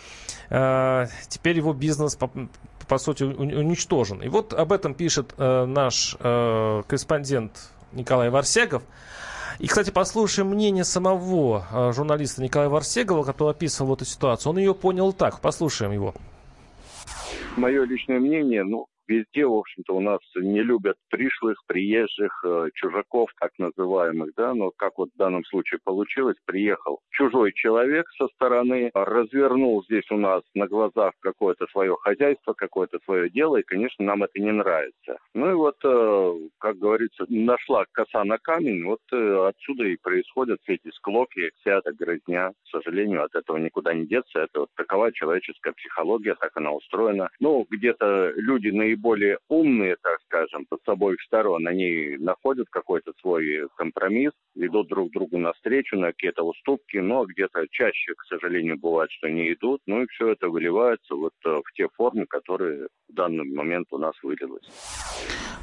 э, 0.50 1.07
теперь 1.29 1.57
его 1.57 1.73
бизнес 1.73 2.17
по, 2.90 2.99
сути 2.99 3.23
уничтожен. 3.23 4.20
И 4.20 4.28
вот 4.28 4.52
об 4.52 4.73
этом 4.73 4.94
пишет 4.94 5.32
э, 5.38 5.64
наш 5.64 6.16
э, 6.18 6.82
корреспондент 6.88 7.70
Николай 7.92 8.30
Варсегов. 8.30 8.82
И, 9.61 9.68
кстати, 9.68 9.90
послушаем 9.90 10.49
мнение 10.49 10.82
самого 10.82 11.64
э, 11.73 11.92
журналиста 11.92 12.42
Николая 12.42 12.68
Варсегова, 12.68 13.23
который 13.23 13.50
описывал 13.50 13.94
эту 13.94 14.04
ситуацию. 14.04 14.50
Он 14.50 14.59
ее 14.59 14.75
понял 14.75 15.12
так. 15.12 15.40
Послушаем 15.40 15.92
его. 15.92 16.14
Мое 17.56 17.85
личное 17.85 18.18
мнение, 18.18 18.64
ну, 18.64 18.87
везде, 19.11 19.45
в 19.45 19.55
общем-то, 19.55 19.95
у 19.95 20.00
нас 20.00 20.21
не 20.37 20.62
любят 20.62 20.97
пришлых, 21.11 21.59
приезжих, 21.67 22.33
э, 22.45 22.69
чужаков, 22.75 23.31
так 23.40 23.50
называемых, 23.59 24.31
да, 24.37 24.55
но 24.55 24.71
как 24.76 24.99
вот 24.99 25.11
в 25.12 25.19
данном 25.19 25.45
случае 25.45 25.81
получилось, 25.85 26.37
приехал 26.47 27.00
чужой 27.11 27.52
человек 27.55 28.07
со 28.17 28.29
стороны, 28.29 28.90
развернул 28.95 29.83
здесь 29.85 30.09
у 30.11 30.17
нас 30.17 30.43
на 30.55 30.67
глазах 30.67 31.12
какое-то 31.21 31.67
свое 31.73 31.97
хозяйство, 32.00 32.52
какое-то 32.55 32.99
свое 33.05 33.29
дело, 33.31 33.57
и, 33.57 33.62
конечно, 33.62 34.05
нам 34.05 34.23
это 34.23 34.40
не 34.40 34.52
нравится. 34.52 35.19
Ну 35.35 35.50
и 35.50 35.55
вот, 35.55 35.76
э, 35.85 36.33
как 36.59 36.76
говорится, 36.79 37.25
нашла 37.29 37.85
коса 37.93 38.25
на 38.25 38.38
камень, 38.38 38.85
вот 38.85 39.00
э, 39.12 39.49
отсюда 39.49 39.85
и 39.85 39.97
происходят 39.97 40.61
все 40.62 40.75
эти 40.75 40.90
склоки, 40.95 41.50
вся 41.61 41.79
эта 41.79 41.93
грызня. 41.93 42.50
К 42.50 42.69
сожалению, 42.71 43.25
от 43.25 43.35
этого 43.35 43.57
никуда 43.57 43.93
не 43.93 44.07
деться, 44.07 44.40
это 44.40 44.61
вот 44.61 44.69
такова 44.76 45.12
человеческая 45.12 45.73
психология, 45.73 46.37
так 46.37 46.52
она 46.55 46.73
устроена. 46.73 47.29
Ну, 47.40 47.67
где-то 47.69 48.33
люди 48.37 48.69
наиболее 48.69 49.00
наиболее 49.00 49.38
умные, 49.49 49.97
так 50.02 50.21
скажем, 50.26 50.66
с 50.71 50.88
обоих 50.88 51.21
сторон, 51.23 51.66
они 51.66 52.16
находят 52.19 52.69
какой-то 52.71 53.12
свой 53.21 53.69
компромисс, 53.76 54.33
идут 54.54 54.88
друг 54.88 55.11
другу 55.11 55.38
навстречу 55.38 55.97
на 55.97 56.09
какие-то 56.09 56.42
уступки, 56.42 56.99
но 56.99 57.25
где-то 57.25 57.66
чаще, 57.71 58.14
к 58.14 58.25
сожалению, 58.25 58.78
бывает, 58.78 59.11
что 59.11 59.28
не 59.28 59.52
идут, 59.52 59.80
ну 59.87 60.02
и 60.02 60.07
все 60.09 60.28
это 60.28 60.49
выливается 60.49 61.14
вот 61.14 61.33
э, 61.45 61.49
в 61.49 61.73
те 61.75 61.88
формы, 61.97 62.26
которые 62.26 62.88
в 63.09 63.14
данный 63.14 63.45
момент 63.45 63.88
у 63.90 63.99
нас 63.99 64.14
вылилось. 64.23 64.69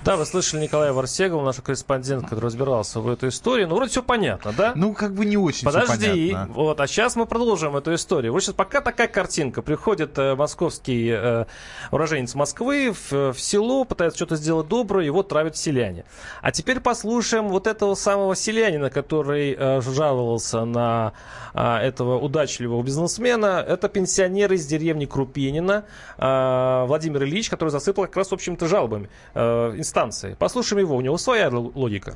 Да, 0.07 0.15
вы 0.15 0.25
слышали 0.25 0.61
Николая 0.61 0.93
Варсегова, 0.93 1.43
наш 1.43 1.57
корреспондент, 1.57 2.23
который 2.23 2.45
разбирался 2.45 3.01
в 3.01 3.09
этой 3.09 3.27
истории. 3.27 3.65
Ну, 3.65 3.75
вроде 3.75 3.91
все 3.91 4.01
понятно, 4.01 4.53
да? 4.57 4.71
Ну, 4.73 4.93
как 4.93 5.13
бы 5.13 5.25
не 5.25 5.35
очень 5.35 5.65
Подожди, 5.65 6.33
вот, 6.47 6.79
а 6.79 6.87
сейчас 6.87 7.17
мы 7.17 7.25
продолжим 7.25 7.75
эту 7.75 7.93
историю. 7.93 8.31
Вот 8.31 8.41
сейчас 8.41 8.55
пока 8.55 8.79
такая 8.79 9.09
картинка. 9.09 9.61
Приходит 9.61 10.17
э, 10.17 10.35
московский 10.35 11.09
э, 11.09 11.45
уроженец 11.91 12.35
Москвы 12.35 12.93
в, 12.93 13.33
в 13.33 13.37
село, 13.37 13.83
пытается 13.83 14.15
что-то 14.15 14.37
сделать 14.37 14.69
доброе, 14.69 15.03
его 15.05 15.23
травят 15.23 15.57
селяне. 15.57 16.05
А 16.41 16.53
теперь 16.53 16.79
послушаем 16.79 17.49
вот 17.49 17.67
этого 17.67 17.93
самого 17.95 18.33
селянина, 18.33 18.89
который 18.89 19.57
э, 19.59 19.81
жаловался 19.81 20.63
на 20.63 21.11
э, 21.53 21.79
этого 21.79 22.17
удачливого 22.17 22.81
бизнесмена. 22.81 23.61
Это 23.67 23.89
пенсионер 23.89 24.53
из 24.53 24.65
деревни 24.67 25.05
Крупенина, 25.05 25.83
э, 26.17 26.85
Владимир 26.87 27.23
Ильич, 27.25 27.49
который 27.49 27.71
засыпал 27.71 28.05
как 28.05 28.15
раз 28.15 28.31
общими-то 28.31 28.67
жалобами. 28.67 29.09
Э, 29.33 29.75
инстанции. 29.97 30.35
Послушаем 30.35 30.81
его, 30.81 30.95
у 30.95 31.01
него 31.01 31.17
своя 31.17 31.49
логика. 31.49 32.13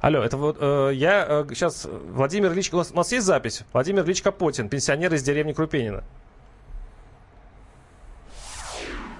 Алло, 0.00 0.22
это 0.22 0.36
вот 0.36 0.58
э, 0.60 0.90
я 0.94 1.26
э, 1.28 1.44
сейчас 1.50 1.84
Владимир 1.84 2.52
Ильич, 2.52 2.72
у 2.72 2.76
нас, 2.76 2.92
у 2.92 2.96
нас 2.96 3.10
есть 3.10 3.26
запись? 3.26 3.64
Владимир 3.72 4.04
Ильич 4.04 4.22
Капотин, 4.22 4.68
пенсионер 4.68 5.12
из 5.12 5.24
деревни 5.24 5.52
Крупенина. 5.52 6.04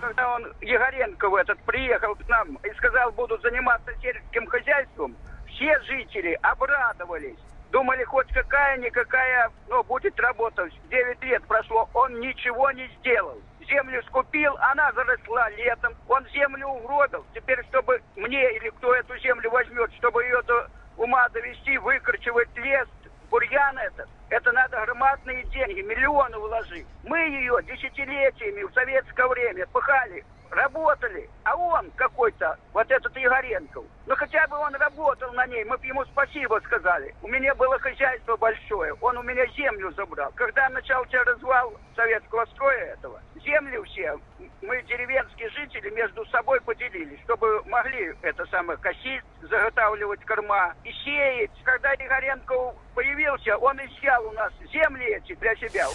Когда 0.00 0.34
он 0.36 0.46
Егоренков 0.60 1.34
этот 1.34 1.58
приехал 1.64 2.14
к 2.14 2.28
нам 2.28 2.56
и 2.62 2.72
сказал, 2.76 3.10
будут 3.10 3.42
заниматься 3.42 3.90
сельским 4.00 4.46
хозяйством, 4.46 5.16
все 5.48 5.80
жители 5.80 6.38
обрадовались. 6.42 7.38
Думали, 7.72 8.04
хоть 8.04 8.28
какая-никакая, 8.28 9.50
ну, 9.68 9.82
будет 9.82 10.18
работать. 10.20 10.72
Девять 10.88 11.20
лет 11.22 11.42
прошло, 11.42 11.88
он 11.92 12.20
ничего 12.20 12.70
не 12.70 12.88
сделал 13.00 13.38
землю 13.68 14.02
скупил, 14.04 14.56
она 14.60 14.92
заросла 14.92 15.48
летом, 15.50 15.94
он 16.08 16.26
землю 16.28 16.66
угробил. 16.68 17.24
Теперь, 17.34 17.64
чтобы 17.66 18.00
мне 18.16 18.56
или 18.56 18.68
кто 18.70 18.94
эту 18.94 19.16
землю 19.18 19.50
возьмет, 19.50 19.92
чтобы 19.94 20.24
ее 20.24 20.42
до 20.42 20.68
ума 20.96 21.28
довести, 21.28 21.78
выкорчевать 21.78 22.48
лес, 22.56 22.88
бурьян 23.30 23.78
этот, 23.78 24.08
это 24.30 24.52
надо 24.52 24.80
громадные 24.84 25.44
деньги, 25.44 25.80
миллионы 25.80 26.38
вложить. 26.38 26.86
Мы 27.04 27.18
ее 27.18 27.58
десятилетиями 27.62 28.62
в 28.62 28.72
советское 28.72 29.26
время 29.28 29.66
пахали, 29.68 30.24
работали, 30.50 31.28
а 31.44 31.56
он 31.56 31.90
какой-то, 31.96 32.56
вот 32.72 32.90
этот 32.90 33.16
Егоренков, 33.16 33.84
ну 34.06 34.14
хотя 34.16 34.46
бы 34.46 34.56
он 34.56 34.74
работал 34.74 35.32
на 35.32 35.46
ней, 35.46 35.64
мы 35.64 35.76
бы 35.78 35.86
ему 35.86 36.04
спасибо 36.06 36.60
сказали. 36.64 37.14
У 37.22 37.28
меня 37.28 37.54
было 37.54 37.78
хозяйство 37.78 38.36
большое, 38.36 38.94
он 39.00 39.18
у 39.18 39.22
меня 39.22 39.46
землю 39.56 39.92
забрал. 39.92 40.32
Когда 40.34 40.68
начался 40.70 41.22
развал 41.24 41.72
советского 41.94 42.44
строя 42.46 42.94
этого, 42.94 43.20
земли 43.44 43.80
все, 43.84 44.18
мы 44.62 44.82
деревенские 44.82 45.50
жители 45.50 45.90
между 45.90 46.24
собой 46.26 46.60
поделили, 46.60 47.18
чтобы 47.24 47.62
могли 47.64 48.14
это 48.22 48.44
самое 48.46 48.78
косить, 48.78 49.22
заготавливать 49.42 50.24
корма 50.24 50.74
и 50.84 50.92
сеять. 50.92 51.50
Когда 51.64 51.92
Егоренков 51.92 52.74
появился, 52.98 53.56
он 53.58 53.76
изъял 53.76 54.26
у 54.26 54.32
нас 54.32 54.52
земли 54.72 55.06
эти 55.16 55.38
для 55.38 55.54
себя. 55.54 55.86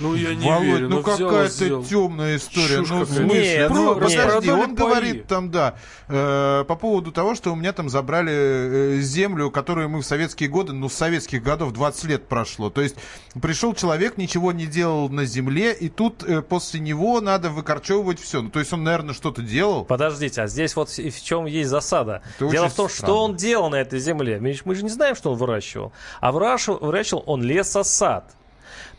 Ну, 0.00 0.14
я 0.14 0.34
не 0.34 0.46
Володь, 0.46 0.64
верю. 0.64 0.88
ну, 0.88 0.96
ну 0.96 1.02
какая-то 1.02 1.82
темная 1.82 2.36
история. 2.36 2.76
Чушь 2.76 2.90
ну, 2.90 3.00
в 3.00 3.08
смысле? 3.10 3.42
Нет, 3.42 3.70
ну, 3.70 3.94
ну 3.94 4.00
подожди, 4.00 4.50
он 4.50 4.74
говорит 4.74 5.26
там, 5.26 5.50
да, 5.50 5.74
э, 6.08 6.64
по 6.66 6.76
поводу 6.76 7.12
того, 7.12 7.34
что 7.34 7.52
у 7.52 7.56
меня 7.56 7.72
там 7.72 7.88
забрали 7.88 8.32
э, 8.32 8.96
землю, 9.00 9.50
которую 9.50 9.88
мы 9.88 10.00
в 10.00 10.06
советские 10.06 10.48
годы, 10.48 10.72
ну, 10.72 10.88
с 10.88 10.94
советских 10.94 11.42
годов 11.42 11.72
20 11.72 12.04
лет 12.04 12.28
прошло. 12.28 12.70
То 12.70 12.80
есть 12.80 12.96
пришел 13.42 13.74
человек, 13.74 14.16
ничего 14.16 14.52
не 14.52 14.66
делал 14.66 15.08
на 15.08 15.24
земле, 15.24 15.72
и 15.74 15.88
тут 15.88 16.22
э, 16.22 16.40
после 16.40 16.80
него 16.80 17.20
надо 17.20 17.50
выкорчевывать 17.50 18.20
все. 18.20 18.40
Ну, 18.40 18.50
то 18.50 18.60
есть 18.60 18.72
он, 18.72 18.84
наверное, 18.84 19.14
что-то 19.14 19.42
делал. 19.42 19.84
Подождите, 19.84 20.42
а 20.42 20.46
здесь 20.46 20.76
вот 20.76 20.88
в 20.88 21.24
чем 21.24 21.44
есть 21.44 21.68
засада. 21.68 22.22
Это 22.38 22.48
Дело 22.48 22.68
в 22.68 22.74
том, 22.74 22.88
странно. 22.88 23.12
что 23.12 23.24
он 23.24 23.36
делал 23.36 23.68
на 23.68 23.76
этой 23.76 23.98
земле. 23.98 24.38
Мы, 24.40 24.56
мы 24.64 24.74
же 24.74 24.84
не 24.84 24.90
знаем, 24.90 25.14
что 25.14 25.32
он 25.32 25.36
выращивал. 25.36 25.92
А 26.20 26.32
выращивал, 26.32 27.22
он 27.26 27.42
лесосад. 27.42 28.36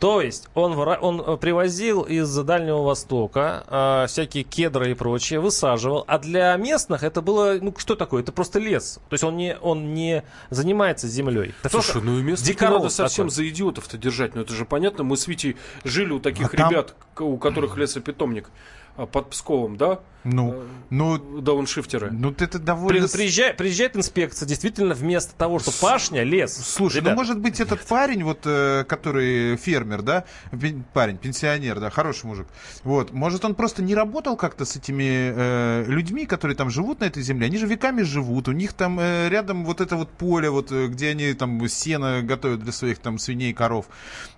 То 0.02 0.20
есть 0.20 0.50
он, 0.56 0.74
он 0.80 1.22
э, 1.22 1.38
привозил 1.38 2.02
из 2.02 2.36
Дальнего 2.36 2.82
Востока 2.82 3.64
э, 3.68 4.08
всякие 4.08 4.44
кедры 4.44 4.92
и 4.92 4.94
прочее, 4.96 5.40
высаживал. 5.40 6.04
А 6.08 6.18
для 6.18 6.56
местных 6.58 7.04
это 7.04 7.22
было, 7.22 7.60
ну 7.62 7.72
что 7.78 7.96
такое? 7.96 8.24
Это 8.24 8.32
просто 8.32 8.58
лес. 8.58 9.00
То 9.10 9.14
есть 9.14 9.24
он 9.24 9.38
не, 9.38 9.56
он 9.60 9.94
не 9.94 10.24
занимается 10.50 11.08
землей. 11.08 11.54
Это 11.62 11.80
Слушай, 11.80 12.02
ну 12.02 12.18
и 12.18 12.24
местных 12.24 12.60
надо 12.60 12.90
совсем 12.90 13.28
такой. 13.28 13.36
за 13.36 13.50
идиотов-то 13.50 14.00
держать. 14.00 14.34
Ну 14.34 14.42
это 14.42 14.54
же 14.54 14.66
понятно. 14.66 15.04
Мы 15.04 15.18
с 15.18 15.28
Витей 15.28 15.56
жили 15.84 16.14
у 16.14 16.20
таких 16.20 16.52
а 16.56 16.58
ребят, 16.58 16.96
там... 17.16 17.28
у 17.28 17.38
которых 17.38 17.78
лесопитомник. 17.78 18.50
А, 18.98 19.06
под 19.06 19.30
Псковом, 19.30 19.78
да? 19.78 20.00
Ну, 20.24 20.54
э, 20.54 20.68
ну, 20.92 21.18
дауншифтеры. 21.42 22.12
Ну, 22.12 22.34
это 22.38 22.60
довольно... 22.60 23.08
Приезжает, 23.08 23.58
приезжает 23.58 23.96
инспекция, 23.96 24.48
действительно, 24.48 24.94
вместо 24.94 25.34
того, 25.36 25.58
что 25.58 25.72
пашня, 25.72 26.24
лес. 26.24 26.54
Слушай, 26.54 26.98
ну, 26.98 27.02
Ребята. 27.02 27.10
ну, 27.12 27.16
может 27.22 27.40
быть, 27.40 27.60
этот 27.60 27.82
парень, 27.82 28.24
вот, 28.24 28.42
э, 28.46 28.84
который 28.88 29.58
фермер, 29.58 30.04
да, 30.04 30.26
парень, 30.94 31.18
пенсионер, 31.18 31.80
да, 31.80 31.90
хороший 31.90 32.26
мужик, 32.26 32.48
вот, 32.84 33.12
может, 33.14 33.46
он 33.46 33.56
просто 33.56 33.82
не 33.82 33.96
работал 33.96 34.38
как-то 34.38 34.66
с 34.66 34.76
этими 34.76 35.34
э, 35.36 35.86
людьми, 35.88 36.26
которые 36.26 36.56
там 36.56 36.70
живут 36.70 37.00
на 37.00 37.06
этой 37.06 37.24
земле, 37.24 37.48
они 37.48 37.58
же 37.58 37.66
веками 37.66 38.04
живут, 38.04 38.48
у 38.48 38.52
них 38.52 38.74
там 38.74 39.00
э, 39.00 39.28
рядом 39.30 39.66
вот 39.66 39.82
это 39.82 39.96
вот 39.96 40.10
поле, 40.10 40.52
вот, 40.52 40.72
э, 40.72 40.88
где 40.88 41.10
они 41.10 41.34
там 41.34 41.68
сено 41.68 42.22
готовят 42.22 42.60
для 42.60 42.72
своих 42.72 43.00
там 43.00 43.18
свиней, 43.18 43.54
коров, 43.54 43.88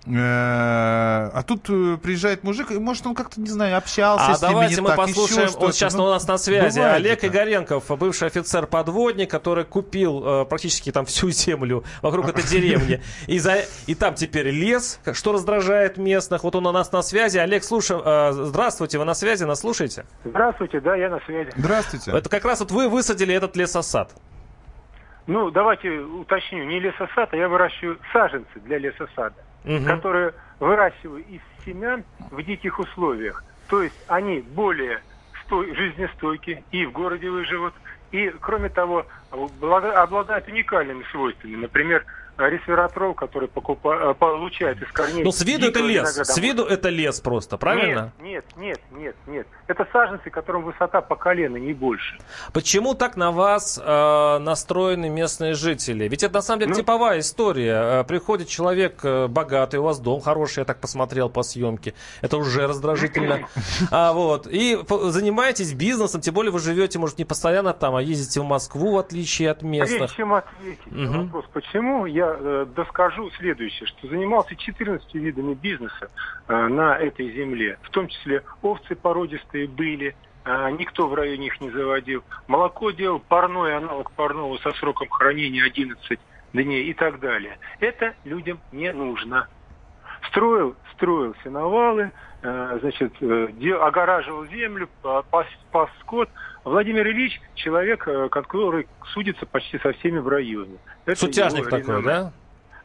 э, 0.06 0.12
а 0.14 1.42
тут 1.46 1.68
э, 1.68 1.98
приезжает 2.02 2.42
мужик, 2.42 2.70
и, 2.70 2.78
может, 2.78 3.06
он 3.06 3.14
как-то, 3.14 3.38
не 3.38 3.50
знаю, 3.50 3.76
общался 3.76 4.28
а 4.28 4.34
с 4.34 4.40
давайте 4.52 4.80
мы 4.80 4.88
так, 4.88 4.96
послушаем, 4.96 5.50
он 5.58 5.72
сейчас 5.72 5.94
ну, 5.94 6.04
у 6.04 6.08
нас 6.08 6.26
на 6.26 6.38
связи, 6.38 6.80
Олег 6.80 7.18
это. 7.18 7.28
Игоренков, 7.28 7.84
бывший 7.98 8.28
офицер-подводник, 8.28 9.30
который 9.30 9.64
купил 9.64 10.42
э, 10.42 10.44
практически 10.44 10.92
там 10.92 11.04
всю 11.04 11.30
землю 11.30 11.84
вокруг 12.02 12.28
этой 12.28 12.44
деревни. 12.44 13.02
И, 13.26 13.38
за, 13.38 13.64
и 13.86 13.94
там 13.94 14.14
теперь 14.14 14.50
лес, 14.50 15.00
что 15.12 15.32
раздражает 15.32 15.96
местных. 15.96 16.44
Вот 16.44 16.54
он 16.56 16.66
у 16.66 16.72
нас 16.72 16.92
на 16.92 17.02
связи. 17.02 17.38
Олег, 17.38 17.64
слушай, 17.64 17.96
э, 18.02 18.32
здравствуйте, 18.32 18.98
вы 18.98 19.04
на 19.04 19.14
связи, 19.14 19.44
нас 19.44 19.60
слушаете? 19.60 20.04
Здравствуйте, 20.24 20.80
да, 20.80 20.94
я 20.94 21.10
на 21.10 21.20
связи. 21.20 21.50
Здравствуйте. 21.56 22.10
Это 22.12 22.28
как 22.28 22.44
раз 22.44 22.60
вот 22.60 22.70
вы 22.70 22.88
высадили 22.88 23.34
этот 23.34 23.56
лесосад. 23.56 24.12
Ну, 25.26 25.50
давайте 25.50 25.88
уточню, 25.88 26.64
не 26.64 26.80
лесосад, 26.80 27.32
а 27.32 27.36
я 27.36 27.48
выращиваю 27.48 27.98
саженцы 28.12 28.60
для 28.60 28.78
лесосада, 28.78 29.36
угу. 29.64 29.84
которые 29.86 30.34
выращиваю 30.60 31.24
из 31.24 31.40
семян 31.64 32.04
в 32.30 32.42
диких 32.42 32.78
условиях. 32.78 33.42
То 33.74 33.82
есть 33.82 33.96
они 34.06 34.38
более 34.38 35.02
стой, 35.42 35.74
жизнестойкие 35.74 36.64
и 36.70 36.86
в 36.86 36.92
городе 36.92 37.28
выживут, 37.28 37.74
и, 38.12 38.30
кроме 38.40 38.68
того, 38.68 39.04
обладают 39.30 40.46
уникальными 40.46 41.02
свойствами. 41.10 41.56
Например, 41.56 42.04
ресвератрол, 42.38 43.14
который 43.14 43.48
покупа, 43.48 44.10
э, 44.10 44.14
получает 44.14 44.82
из 44.82 44.90
корней. 44.92 45.18
Но 45.18 45.24
ну, 45.24 45.32
с 45.32 45.42
виду 45.42 45.68
это 45.68 45.80
лес. 45.80 46.16
С 46.16 46.38
виду 46.38 46.64
это 46.64 46.88
лес 46.88 47.20
просто, 47.20 47.56
правильно? 47.56 48.12
Нет, 48.20 48.44
нет, 48.56 48.80
нет, 48.92 48.92
нет, 48.92 49.16
нет. 49.26 49.46
Это 49.66 49.86
саженцы, 49.92 50.30
которым 50.30 50.64
высота 50.64 51.00
по 51.00 51.16
колено, 51.16 51.56
не 51.56 51.72
больше. 51.72 52.18
Почему 52.52 52.94
так 52.94 53.16
на 53.16 53.30
вас 53.30 53.80
э, 53.82 54.38
настроены 54.38 55.08
местные 55.08 55.54
жители? 55.54 56.08
Ведь 56.08 56.22
это 56.22 56.34
на 56.34 56.42
самом 56.42 56.60
деле 56.60 56.72
ну, 56.72 56.76
типовая 56.76 57.20
история. 57.20 58.00
Э, 58.00 58.04
приходит 58.04 58.48
человек 58.48 59.00
э, 59.04 59.26
богатый, 59.28 59.76
у 59.76 59.84
вас 59.84 60.00
дом 60.00 60.20
хороший, 60.20 60.60
я 60.60 60.64
так 60.64 60.80
посмотрел 60.80 61.28
по 61.30 61.42
съемке. 61.42 61.94
Это 62.20 62.36
уже 62.36 62.66
раздражительно. 62.66 63.48
а, 63.90 64.12
вот. 64.12 64.46
И 64.46 64.78
занимаетесь 64.88 65.72
бизнесом, 65.72 66.20
тем 66.20 66.34
более 66.34 66.52
вы 66.52 66.58
живете, 66.58 66.98
может, 66.98 67.18
не 67.18 67.24
постоянно 67.24 67.72
там, 67.72 67.94
а 67.94 68.02
ездите 68.02 68.40
в 68.40 68.44
Москву, 68.44 68.94
в 68.94 68.98
отличие 68.98 69.50
от 69.50 69.62
местных. 69.62 69.98
Прежде 69.98 70.16
чем 70.16 70.34
ответить 70.34 70.86
угу. 70.86 70.96
на 70.98 71.22
вопрос, 71.22 71.44
почему, 71.52 72.06
я 72.06 72.23
э, 72.24 72.66
доскажу 72.74 73.30
следующее, 73.32 73.86
что 73.86 74.08
занимался 74.08 74.56
14 74.56 75.14
видами 75.14 75.54
бизнеса 75.54 76.10
э, 76.48 76.68
на 76.68 76.96
этой 76.96 77.30
земле, 77.32 77.78
в 77.82 77.90
том 77.90 78.08
числе 78.08 78.42
овцы 78.62 78.94
породистые 78.94 79.68
были, 79.68 80.16
э, 80.44 80.70
никто 80.78 81.08
в 81.08 81.14
районе 81.14 81.48
их 81.48 81.60
не 81.60 81.70
заводил. 81.70 82.24
Молоко 82.46 82.90
делал 82.90 83.20
парной 83.20 83.76
аналог 83.76 84.10
парного 84.12 84.56
со 84.58 84.72
сроком 84.72 85.08
хранения 85.08 85.64
11 85.64 86.18
дней 86.52 86.84
и 86.84 86.94
так 86.94 87.20
далее. 87.20 87.58
Это 87.80 88.14
людям 88.24 88.58
не 88.72 88.92
нужно. 88.92 89.48
Строил, 90.28 90.74
строил 90.94 91.34
сеновалы, 91.44 92.10
значит, 92.40 93.12
огораживал 93.22 94.46
землю, 94.46 94.88
пас, 95.02 95.46
пас 95.70 95.90
скот. 96.00 96.28
Владимир 96.64 97.06
Ильич 97.06 97.40
человек, 97.54 98.08
э, 98.08 98.28
который 98.30 98.86
судится 99.12 99.46
почти 99.46 99.78
со 99.78 99.92
всеми 99.92 100.18
в 100.18 100.28
районе. 100.28 100.78
Это 101.04 101.20
Сутяжник 101.20 101.68
такой, 101.68 102.02
да? 102.02 102.32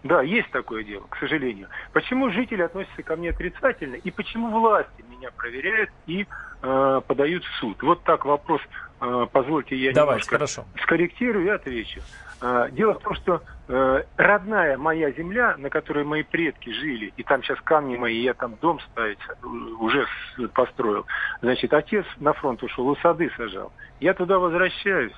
Да, 0.04 0.22
есть 0.22 0.50
такое 0.52 0.84
дело, 0.84 1.06
к 1.10 1.18
сожалению. 1.18 1.68
Почему 1.92 2.30
жители 2.30 2.62
относятся 2.62 3.04
ко 3.04 3.16
мне 3.18 3.32
отрицательно 3.32 3.96
и 3.96 4.12
почему 4.12 4.50
власти 4.50 5.04
меня 5.10 5.30
проверяют 5.32 5.90
и 6.08 6.26
э, 6.62 7.02
подают 7.06 7.44
в 7.44 7.56
суд? 7.60 7.82
Вот 7.84 8.04
так 8.04 8.24
вопрос, 8.24 8.62
э, 9.02 9.28
позвольте 9.32 9.76
я 9.76 9.92
Давайте, 9.92 10.26
немножко 10.26 10.36
хорошо. 10.36 10.66
скорректирую 10.82 11.48
и 11.48 11.50
отвечу. 11.50 12.02
Э, 12.42 12.70
дело 12.72 12.94
в 12.94 13.00
том, 13.00 13.14
что 13.16 13.42
э, 13.68 14.04
родная 14.16 14.78
моя 14.78 15.12
земля, 15.12 15.56
на 15.58 15.70
которой 15.70 16.06
мои 16.06 16.24
предки 16.24 16.70
жили, 16.70 17.12
и 17.18 17.24
там 17.24 17.44
сейчас 17.44 17.60
камни 17.62 17.98
мои, 17.98 18.22
я 18.22 18.34
там 18.34 18.56
дом 18.62 18.80
ставить 18.92 19.20
э, 19.28 19.46
уже 19.46 20.08
построил. 20.54 21.06
Значит, 21.42 21.74
отец 21.74 22.06
на 22.20 22.32
фронт 22.32 22.64
ушел, 22.64 22.94
и 22.94 23.00
сады 23.02 23.30
сажал. 23.36 23.74
Я 24.00 24.14
туда 24.14 24.40
возвращаюсь 24.40 25.14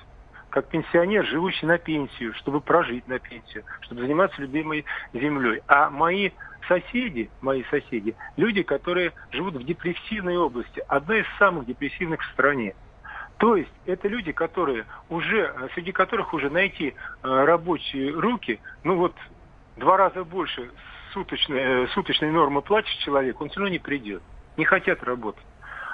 как 0.52 0.68
пенсионер, 0.68 1.24
живущий 1.26 1.64
на 1.64 1.78
пенсию, 1.78 2.34
чтобы 2.34 2.60
прожить 2.60 3.08
на 3.08 3.18
пенсию, 3.18 3.64
чтобы 3.80 4.02
заниматься 4.02 4.40
любимой 4.40 4.84
землей. 5.14 5.62
А 5.66 5.88
мои 5.88 6.30
соседи, 6.68 7.30
мои 7.40 7.64
соседи, 7.64 8.14
люди, 8.36 8.62
которые 8.62 9.14
живут 9.30 9.54
в 9.54 9.64
депрессивной 9.64 10.36
области, 10.36 10.84
одной 10.88 11.20
из 11.20 11.26
самых 11.38 11.64
депрессивных 11.64 12.20
в 12.20 12.32
стране. 12.32 12.74
То 13.38 13.56
есть 13.56 13.72
это 13.86 14.08
люди, 14.08 14.32
которые 14.32 14.84
уже, 15.08 15.70
среди 15.74 15.90
которых 15.90 16.34
уже 16.34 16.50
найти 16.50 16.88
э, 16.88 16.92
рабочие 17.22 18.12
руки, 18.12 18.60
ну 18.84 18.96
вот 18.96 19.16
два 19.76 19.96
раза 19.96 20.22
больше 20.22 20.70
суточной, 21.14 21.84
э, 21.84 21.86
суточной 21.88 22.30
нормы 22.30 22.60
платит 22.60 22.94
человек, 22.98 23.40
он 23.40 23.48
все 23.48 23.58
равно 23.58 23.72
не 23.72 23.78
придет. 23.78 24.22
Не 24.58 24.66
хотят 24.66 25.02
работать. 25.02 25.42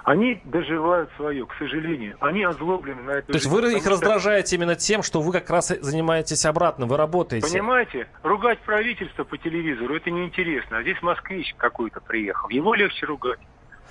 Они 0.05 0.41
доживают 0.45 1.11
свое, 1.17 1.47
к 1.47 1.55
сожалению. 1.59 2.17
Они 2.21 2.45
озлоблены 2.45 3.03
на 3.03 3.11
это. 3.13 3.29
То 3.29 3.35
есть 3.35 3.47
вы 3.47 3.73
их 3.73 3.87
раздражаете 3.87 4.57
именно 4.57 4.75
тем, 4.75 5.03
что 5.03 5.21
вы 5.21 5.33
как 5.33 5.51
раз 5.51 5.69
занимаетесь 5.69 6.45
обратно, 6.47 6.87
вы 6.87 6.97
работаете. 6.97 7.47
Понимаете, 7.51 8.09
ругать 8.23 8.59
правительство 8.61 9.25
по 9.25 9.37
телевизору, 9.37 9.95
это 9.95 10.11
неинтересно. 10.11 10.79
А 10.79 10.83
здесь 10.83 11.01
москвич 11.03 11.55
какой-то 11.57 12.01
приехал. 12.01 12.49
Его 12.49 12.75
легче 12.75 13.07
ругать. 13.07 13.41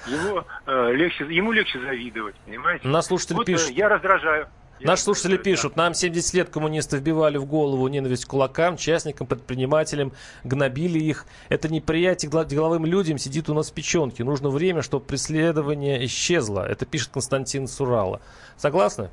Его, 0.05 0.45
э, 0.65 0.93
легче, 0.93 1.25
ему 1.25 1.51
легче 1.51 1.79
завидовать, 1.79 2.35
понимаете? 2.45 2.87
Нас 2.87 3.07
слушатели 3.07 3.35
вот, 3.35 3.49
э, 3.49 3.53
пишут. 3.53 3.71
Я 3.71 3.89
раздражаю. 3.89 4.47
Наши 4.79 5.03
слушатели 5.03 5.37
пишут, 5.37 5.75
нам 5.75 5.93
70 5.93 6.33
лет 6.35 6.49
коммунисты 6.49 6.97
вбивали 6.97 7.37
в 7.37 7.45
голову 7.45 7.87
ненависть 7.87 8.25
к 8.25 8.29
кулакам, 8.29 8.77
частникам, 8.77 9.25
предпринимателям, 9.25 10.13
гнобили 10.43 10.99
их. 10.99 11.25
Это 11.49 11.67
неприятие 11.69 12.29
к 12.29 12.45
деловым 12.45 12.85
людям 12.85 13.17
сидит 13.17 13.49
у 13.49 13.53
нас 13.53 13.71
в 13.71 13.73
печенке. 13.73 14.23
Нужно 14.23 14.49
время, 14.49 14.83
чтобы 14.83 15.05
преследование 15.05 16.05
исчезло. 16.05 16.61
Это 16.67 16.85
пишет 16.85 17.09
Константин 17.11 17.67
Сурала. 17.67 18.21
Согласны? 18.55 19.09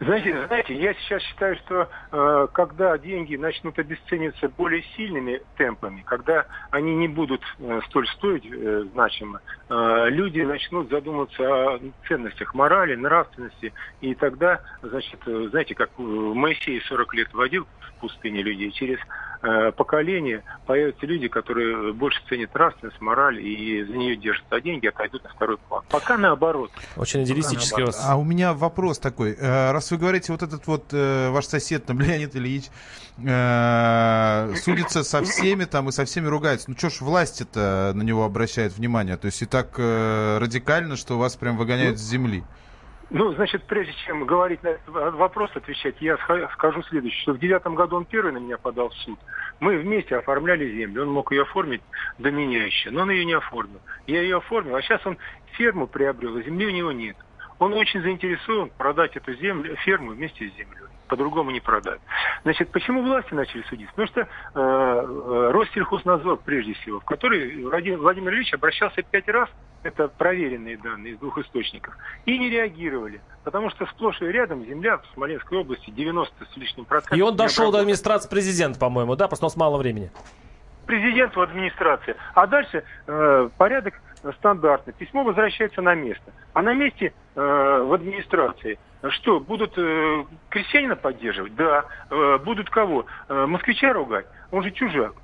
Знаете, 0.00 0.46
знаете, 0.46 0.74
я 0.74 0.94
сейчас 0.94 1.22
считаю, 1.22 1.56
что 1.58 1.88
э, 2.10 2.48
когда 2.52 2.98
деньги 2.98 3.36
начнут 3.36 3.78
обесцениваться 3.78 4.48
более 4.48 4.82
сильными 4.96 5.42
темпами, 5.56 6.02
когда 6.02 6.46
они 6.72 6.96
не 6.96 7.06
будут 7.06 7.42
э, 7.58 7.80
столь 7.86 8.08
стоить 8.08 8.44
э, 8.46 8.84
значимо, 8.92 9.40
э, 9.68 10.06
люди 10.08 10.40
начнут 10.40 10.90
задумываться 10.90 11.44
о 11.44 11.80
ценностях 12.08 12.52
морали, 12.54 12.96
нравственности, 12.96 13.72
и 14.00 14.16
тогда, 14.16 14.60
значит, 14.82 15.20
э, 15.26 15.48
знаете, 15.50 15.76
как 15.76 15.90
Моисей 15.98 16.80
40 16.80 17.14
лет 17.14 17.32
водил 17.32 17.68
пустыне 18.00 18.42
людей, 18.42 18.70
через 18.70 18.98
э, 19.42 19.72
поколения 19.72 20.42
появятся 20.66 21.06
люди, 21.06 21.28
которые 21.28 21.92
больше 21.92 22.20
ценят 22.28 22.54
нравственность, 22.54 23.00
мораль 23.00 23.40
и 23.40 23.84
за 23.84 23.92
нее 23.92 24.16
держатся, 24.16 24.56
а 24.56 24.60
деньги 24.60 24.86
отойдут 24.86 25.24
на 25.24 25.30
второй 25.30 25.58
план. 25.58 25.84
Пока 25.90 26.16
наоборот. 26.16 26.70
Очень 26.96 27.24
идеалистический 27.24 27.84
вас. 27.84 28.02
А 28.04 28.16
у 28.16 28.24
меня 28.24 28.52
вопрос 28.52 28.98
такой. 28.98 29.36
Э, 29.38 29.72
раз 29.72 29.90
вы 29.90 29.98
говорите, 29.98 30.32
вот 30.32 30.42
этот 30.42 30.66
вот 30.66 30.86
э, 30.92 31.30
ваш 31.30 31.46
сосед, 31.46 31.86
там, 31.86 32.00
Леонид 32.00 32.34
Ильич, 32.36 32.64
э, 33.18 34.54
судится 34.56 35.04
со 35.04 35.22
всеми 35.22 35.64
там 35.64 35.88
и 35.88 35.92
со 35.92 36.04
всеми 36.04 36.26
ругается, 36.26 36.70
ну 36.70 36.76
что 36.76 36.90
ж 36.90 37.00
власти-то 37.00 37.92
на 37.94 38.02
него 38.02 38.24
обращает 38.24 38.76
внимание? 38.76 39.16
То 39.16 39.26
есть 39.26 39.42
и 39.42 39.46
так 39.46 39.74
э, 39.78 40.38
радикально, 40.38 40.96
что 40.96 41.18
вас 41.18 41.36
прям 41.36 41.56
выгоняют 41.56 41.98
с 41.98 42.02
земли? 42.02 42.44
Ну, 43.10 43.32
значит, 43.32 43.64
прежде 43.64 43.92
чем 44.06 44.24
говорить 44.24 44.62
на 44.62 44.68
этот 44.68 44.88
вопрос, 44.88 45.50
отвечать, 45.54 45.96
я 46.00 46.16
скажу 46.52 46.82
следующее, 46.84 47.20
что 47.22 47.32
в 47.32 47.40
девятом 47.40 47.74
году 47.74 47.96
он 47.96 48.04
первый 48.04 48.32
на 48.32 48.38
меня 48.38 48.56
подал 48.56 48.90
в 48.90 48.94
суд. 48.94 49.18
Мы 49.58 49.78
вместе 49.78 50.16
оформляли 50.16 50.76
землю, 50.76 51.02
он 51.02 51.10
мог 51.10 51.32
ее 51.32 51.42
оформить 51.42 51.82
до 52.18 52.30
меня 52.30 52.64
еще, 52.64 52.90
но 52.90 53.02
он 53.02 53.10
ее 53.10 53.24
не 53.24 53.32
оформил. 53.32 53.80
Я 54.06 54.22
ее 54.22 54.36
оформил, 54.36 54.76
а 54.76 54.82
сейчас 54.82 55.04
он 55.04 55.18
ферму 55.52 55.88
приобрел, 55.88 56.36
а 56.36 56.42
земли 56.42 56.66
у 56.66 56.70
него 56.70 56.92
нет. 56.92 57.16
Он 57.58 57.72
очень 57.72 58.00
заинтересован 58.00 58.70
продать 58.78 59.16
эту 59.16 59.34
землю, 59.34 59.74
ферму 59.76 60.12
вместе 60.12 60.48
с 60.48 60.54
землей 60.56 60.89
по-другому 61.10 61.50
не 61.50 61.60
продать. 61.60 62.00
Значит, 62.44 62.70
почему 62.70 63.02
власти 63.02 63.34
начали 63.34 63.62
судить? 63.68 63.88
Потому 63.90 64.08
что 64.08 64.20
э, 64.20 64.26
э, 64.54 65.50
Россельхознадзор, 65.52 66.38
прежде 66.44 66.74
всего, 66.74 67.00
в 67.00 67.04
который 67.04 67.64
Владимир 67.64 68.32
Ильич 68.32 68.54
обращался 68.54 69.02
пять 69.02 69.28
раз, 69.28 69.48
это 69.82 70.08
проверенные 70.08 70.76
данные 70.76 71.14
из 71.14 71.18
двух 71.18 71.38
источников, 71.38 71.96
и 72.26 72.38
не 72.38 72.48
реагировали. 72.48 73.20
Потому 73.42 73.70
что 73.70 73.86
сплошь 73.86 74.22
и 74.22 74.26
рядом 74.26 74.64
земля 74.64 74.98
в 74.98 75.06
Смоленской 75.14 75.58
области 75.58 75.90
90 75.90 76.32
с 76.44 76.56
лишним 76.56 76.84
процентов. 76.84 77.18
И 77.18 77.22
он 77.22 77.34
дошел 77.34 77.72
до 77.72 77.80
администрации 77.80 78.28
президента, 78.28 78.78
по-моему, 78.78 79.16
да? 79.16 79.26
Просто 79.26 79.46
у 79.46 79.48
нас 79.48 79.56
мало 79.56 79.78
времени. 79.78 80.12
Президент 80.86 81.34
в 81.34 81.40
администрации. 81.40 82.14
А 82.34 82.46
дальше 82.46 82.84
э, 83.06 83.48
порядок 83.58 83.94
стандартный. 84.38 84.92
Письмо 84.92 85.24
возвращается 85.24 85.82
на 85.82 85.94
место. 85.94 86.32
А 86.52 86.62
на 86.62 86.74
месте 86.74 87.12
э, 87.34 87.40
в 87.40 87.92
администрации 87.92 88.78
что, 89.08 89.40
будут 89.40 89.72
э, 89.76 90.24
крестьянина 90.50 90.96
поддерживать? 90.96 91.54
Да. 91.54 91.86
Э, 92.10 92.38
будут 92.38 92.68
кого? 92.68 93.06
Э, 93.28 93.46
москвича 93.46 93.92
ругать? 93.92 94.26
Он 94.50 94.62
же 94.62 94.70
чужак. 94.70 95.14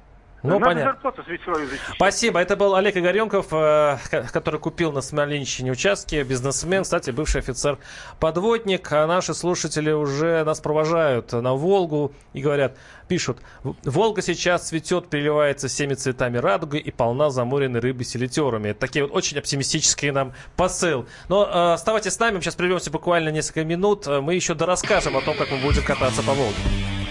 Ну, 0.43 0.59
Надо 0.59 0.65
понятно. 0.67 0.93
зарплату 0.93 1.23
свою 1.25 1.69
Спасибо. 1.95 2.41
Это 2.41 2.57
был 2.57 2.75
Олег 2.77 2.97
Игоренков, 2.97 3.47
э, 3.53 3.99
который 4.33 4.61
купил 4.61 4.93
на 4.93 5.01
Смоленщине 5.01 5.73
участки, 5.73 6.23
бизнесмен, 6.23 6.83
кстати, 6.83 7.11
бывший 7.11 7.41
офицер-подводник. 7.41 8.93
А 8.93 9.07
наши 9.07 9.35
слушатели 9.35 9.91
уже 9.91 10.45
нас 10.45 10.61
провожают 10.61 11.33
на 11.33 11.55
Волгу 11.55 12.13
и 12.33 12.43
говорят, 12.43 12.77
пишут, 13.09 13.39
Волга 13.63 14.23
сейчас 14.23 14.69
цветет, 14.69 15.09
переливается 15.09 15.69
всеми 15.69 15.95
цветами 15.95 16.39
радуги 16.39 16.79
и 16.79 16.91
полна 16.91 17.31
заморенной 17.31 17.81
рыбы 17.81 18.05
селитерами. 18.05 18.69
Это 18.69 18.81
такие 18.81 19.05
вот 19.05 19.15
очень 19.15 19.39
оптимистические 19.39 20.13
нам 20.13 20.33
посыл. 20.57 21.07
Но 21.29 21.45
э, 21.45 21.73
оставайтесь 21.73 22.13
с 22.13 22.19
нами, 22.21 22.37
мы 22.37 22.43
сейчас 22.43 22.57
прервемся 22.57 22.91
буквально 22.91 23.31
несколько 23.31 23.65
минут. 23.65 24.07
Мы 24.07 24.35
еще 24.35 24.55
дорасскажем 24.55 25.17
о 25.17 25.23
том, 25.23 25.37
как 25.37 25.51
мы 25.51 25.59
будем 25.59 25.83
кататься 25.83 26.23
по 26.23 26.35
Волге. 26.35 27.06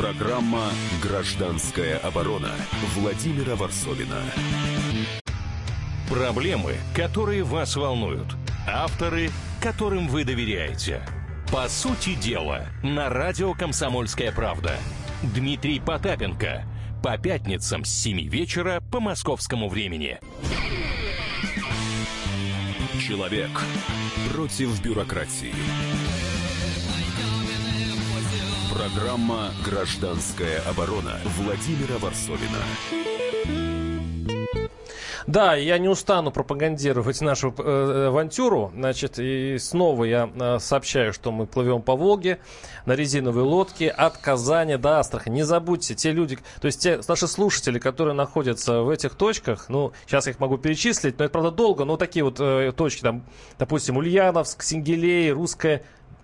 Программа 0.00 0.70
«Гражданская 1.02 1.98
оборона» 1.98 2.52
Владимира 2.94 3.54
Варсовина. 3.54 4.22
Проблемы, 6.08 6.76
которые 6.96 7.42
вас 7.42 7.76
волнуют. 7.76 8.34
Авторы, 8.66 9.28
которым 9.60 10.08
вы 10.08 10.24
доверяете. 10.24 11.02
По 11.52 11.68
сути 11.68 12.14
дела, 12.14 12.68
на 12.82 13.10
радио 13.10 13.52
«Комсомольская 13.52 14.32
правда». 14.32 14.78
Дмитрий 15.22 15.80
Потапенко. 15.80 16.64
По 17.02 17.18
пятницам 17.18 17.84
с 17.84 17.90
7 17.90 18.26
вечера 18.26 18.82
по 18.90 19.00
московскому 19.00 19.68
времени. 19.68 20.18
Человек 23.06 23.50
против 24.32 24.80
бюрократии. 24.82 25.52
Программа 28.80 29.50
«Гражданская 29.62 30.62
оборона» 30.62 31.18
Владимира 31.36 31.98
Варсовина. 31.98 32.56
Да, 35.26 35.54
я 35.54 35.76
не 35.76 35.88
устану 35.88 36.30
пропагандировать 36.30 37.20
нашу 37.20 37.54
э, 37.58 38.06
авантюру. 38.08 38.72
Значит, 38.74 39.18
и 39.18 39.58
снова 39.58 40.04
я 40.04 40.30
э, 40.34 40.58
сообщаю, 40.60 41.12
что 41.12 41.30
мы 41.30 41.46
плывем 41.46 41.82
по 41.82 41.94
Волге 41.94 42.38
на 42.86 42.94
резиновой 42.94 43.42
лодке 43.42 43.90
от 43.90 44.16
Казани 44.16 44.76
до 44.76 44.98
Астрахани. 44.98 45.34
Не 45.36 45.42
забудьте, 45.42 45.94
те 45.94 46.12
люди, 46.12 46.38
то 46.62 46.66
есть 46.66 46.80
те 46.80 47.00
наши 47.06 47.28
слушатели, 47.28 47.78
которые 47.78 48.14
находятся 48.14 48.80
в 48.80 48.88
этих 48.88 49.14
точках, 49.14 49.66
ну, 49.68 49.92
сейчас 50.06 50.26
их 50.26 50.40
могу 50.40 50.56
перечислить, 50.56 51.18
но 51.18 51.26
это, 51.26 51.32
правда, 51.32 51.50
долго, 51.50 51.84
но 51.84 51.98
такие 51.98 52.24
вот 52.24 52.40
э, 52.40 52.72
точки, 52.74 53.02
там, 53.02 53.26
допустим, 53.58 53.98
Ульяновск, 53.98 54.62
Сингелей, 54.62 55.32
Русская 55.32 55.82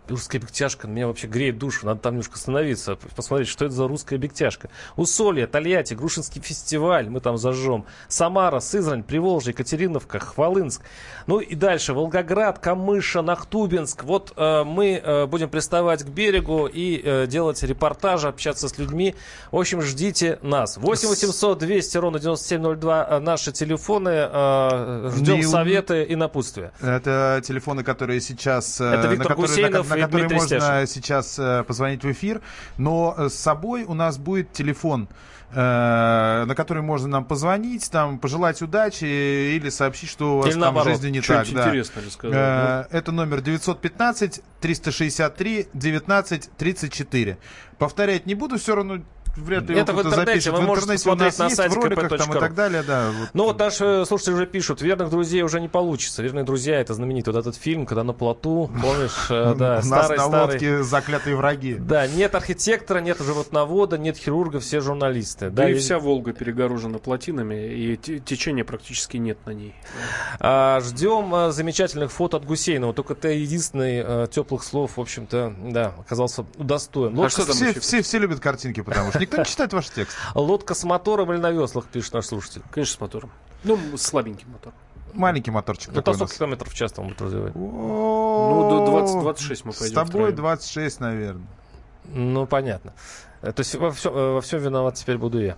русская 0.09 0.38
бегтяшка 0.38 0.87
меня 0.87 1.07
вообще 1.07 1.27
греет 1.27 1.59
душу. 1.59 1.87
Надо 1.87 2.01
там 2.01 2.14
немножко 2.14 2.35
остановиться, 2.35 2.97
посмотреть, 3.16 3.49
что 3.49 3.64
это 3.64 3.75
за 3.75 3.88
русская 3.88 4.19
бегтяшка. 4.19 4.69
Усолье, 4.97 5.47
Тольятти, 5.47 5.95
Грушинский 5.95 6.40
фестиваль, 6.40 7.09
мы 7.09 7.21
там 7.21 7.37
зажжем. 7.38 7.87
Самара, 8.09 8.61
Сызрань, 8.61 9.03
Приволжье, 9.03 9.51
Екатериновка, 9.53 10.19
Хвалынск. 10.19 10.83
Ну 11.27 11.40
и 11.40 11.55
дальше 11.55 11.92
Волгоград, 11.92 12.59
Камыша, 12.59 13.23
Нахтубинск. 13.23 14.05
Вот 14.05 14.33
э, 14.37 14.64
мы 14.64 15.01
э, 15.03 15.27
будем 15.27 15.49
приставать 15.49 16.05
к 16.05 16.09
берегу 16.09 16.66
и 16.66 17.01
э, 17.03 17.27
делать 17.27 17.62
репортажи, 17.62 18.29
общаться 18.29 18.69
с 18.69 18.79
людьми. 18.79 19.14
В 19.51 19.59
общем, 19.59 19.83
ждите 19.83 20.38
нас. 20.42 20.77
8 20.77 21.09
800 21.09 21.59
200 21.59 21.99
ровно 21.99 22.19
9702 22.19 23.07
э, 23.09 23.19
наши 23.19 23.53
телефоны. 23.53 24.11
Э, 24.12 25.11
ждем 25.16 25.37
не... 25.37 25.42
советы 25.42 26.05
и 26.05 26.14
напутствия. 26.16 26.73
Это 26.81 27.40
телефоны, 27.45 27.83
которые 27.83 28.21
сейчас... 28.21 28.81
Э, 28.81 28.85
Это 28.85 29.09
Виктор 29.09 29.35
Гусейнов, 29.35 29.88
на 29.88 29.95
который 30.00 30.28
можно 30.28 30.59
Стяшин. 30.59 30.87
сейчас 30.87 31.38
э, 31.38 31.64
позвонить 31.64 32.04
в 32.04 32.11
эфир. 32.11 32.40
Но 32.78 33.14
э, 33.16 33.28
с 33.28 33.35
собой 33.35 33.85
у 33.85 33.94
нас 33.94 34.18
будет 34.18 34.52
телефон 34.52 35.09
э, 35.52 36.44
на 36.46 36.54
который 36.54 36.82
можно 36.82 37.09
нам 37.09 37.24
позвонить, 37.24 37.90
там 37.90 38.18
пожелать 38.18 38.61
удачи 38.62 39.04
или 39.04 39.68
сообщить, 39.70 40.11
что 40.11 40.35
у 40.35 40.37
вас 40.38 40.46
или 40.46 40.52
там 40.54 40.61
наоборот, 40.62 40.88
в 40.88 40.90
жизни 40.90 41.11
не 41.11 41.20
так. 41.20 41.46
Да. 41.52 42.87
Э, 42.90 42.96
это 42.96 43.12
номер 43.12 43.40
915 43.40 44.42
363 44.61 45.68
19 45.72 46.50
34. 46.56 47.38
Повторять 47.78 48.26
не 48.26 48.35
буду, 48.35 48.59
все 48.59 48.74
равно 48.74 49.00
вряд 49.37 49.68
ли 49.68 49.77
Это 49.77 49.92
в 49.92 50.03
интернете, 50.03 50.51
вы 50.51 50.62
можете 50.62 50.92
посмотреть 50.92 51.38
на 51.38 51.51
сайте 51.51 51.77
kp.ru. 51.77 52.16
там 52.16 52.37
и 52.37 52.40
так 52.40 52.55
далее, 52.55 52.83
да. 52.83 53.11
Вот. 53.11 53.29
Ну 53.33 53.44
вот 53.44 53.59
наши 53.59 54.05
слушатели 54.07 54.35
уже 54.35 54.46
пишут, 54.46 54.83
верных 54.83 55.11
друзей 55.11 55.42
уже 55.42 55.61
не 55.61 55.68
получится. 55.68 56.22
Верные 56.22 56.44
друзья, 56.44 56.81
это 56.81 56.94
знаменитый 56.94 57.33
вот 57.33 57.40
этот 57.40 57.57
фильм, 57.57 57.87
когда 57.87 58.05
на 58.05 58.12
плоту, 58.12 58.70
помнишь, 58.81 59.27
э, 59.31 59.55
да, 59.59 59.83
старый, 59.83 60.18
на 60.18 60.27
лодке 60.27 60.83
заклятые 60.83 61.37
враги. 61.37 61.75
Да, 61.75 62.07
нет 62.07 62.35
архитектора, 62.35 63.01
нет 63.01 63.18
животновода, 63.20 63.99
нет 63.99 64.16
хирурга, 64.16 64.61
все 64.61 64.81
журналисты. 64.81 65.51
Да, 65.51 65.68
и 65.68 65.75
вся 65.75 65.99
Волга 65.99 66.33
перегорожена 66.33 66.99
плотинами, 66.99 67.72
и 67.72 67.96
течения 67.96 68.64
практически 68.64 69.16
нет 69.16 69.38
на 69.46 69.51
ней. 69.51 69.75
А, 70.40 70.81
ждем 70.81 71.35
а, 71.35 71.51
замечательных 71.51 72.12
фото 72.12 72.38
от 72.38 72.44
Гусейнова, 72.44 72.92
только 72.92 73.14
это 73.14 73.29
единственный 73.29 74.03
а, 74.03 74.27
теплых 74.27 74.62
слов, 74.62 74.96
в 74.96 75.01
общем-то, 75.01 75.55
да, 75.70 75.94
оказался 75.99 76.46
удостоен. 76.57 77.18
А 77.20 77.29
что 77.29 77.46
там 77.46 77.55
все, 77.55 77.79
все, 77.81 78.03
все 78.03 78.18
любят 78.18 78.40
картинки, 78.40 78.81
потому 78.81 79.11
что 79.11 79.25
Никто 79.26 79.38
не 79.38 79.44
читает 79.44 79.72
ваш 79.72 79.90
текст. 79.90 80.16
Лодка 80.34 80.74
с 80.74 80.84
мотором 80.84 81.32
или 81.32 81.38
на 81.40 81.50
веслах, 81.50 81.86
пишет 81.86 82.14
наш 82.14 82.26
слушатель. 82.26 82.62
Конечно, 82.70 82.96
с 82.96 83.00
мотором. 83.00 83.30
Ну, 83.64 83.78
слабенький 83.96 84.46
мотор. 84.46 84.72
Маленький 85.12 85.50
моторчик. 85.50 85.92
Ну, 85.92 86.00
сколько 86.00 86.34
километров 86.34 86.72
в 86.72 86.74
час 86.74 86.92
там 86.92 87.08
будет 87.08 87.20
развивать? 87.22 87.54
Ну, 87.54 88.68
до 88.70 88.86
20, 88.86 89.20
26 89.20 89.64
мы 89.64 89.72
пойдем. 89.72 89.88
С 89.88 89.92
тобой 89.92 90.32
26, 90.32 91.00
наверное. 91.00 91.46
Ну, 92.04 92.46
понятно. 92.46 92.92
Э, 93.42 93.53
то 93.53 93.61
есть 93.61 93.75
во, 93.75 93.90
все, 93.90 94.11
э, 94.11 94.35
во 94.35 94.40
всем 94.40 94.61
виноват 94.61 94.94
теперь 94.94 95.18
буду 95.18 95.40
я. 95.40 95.57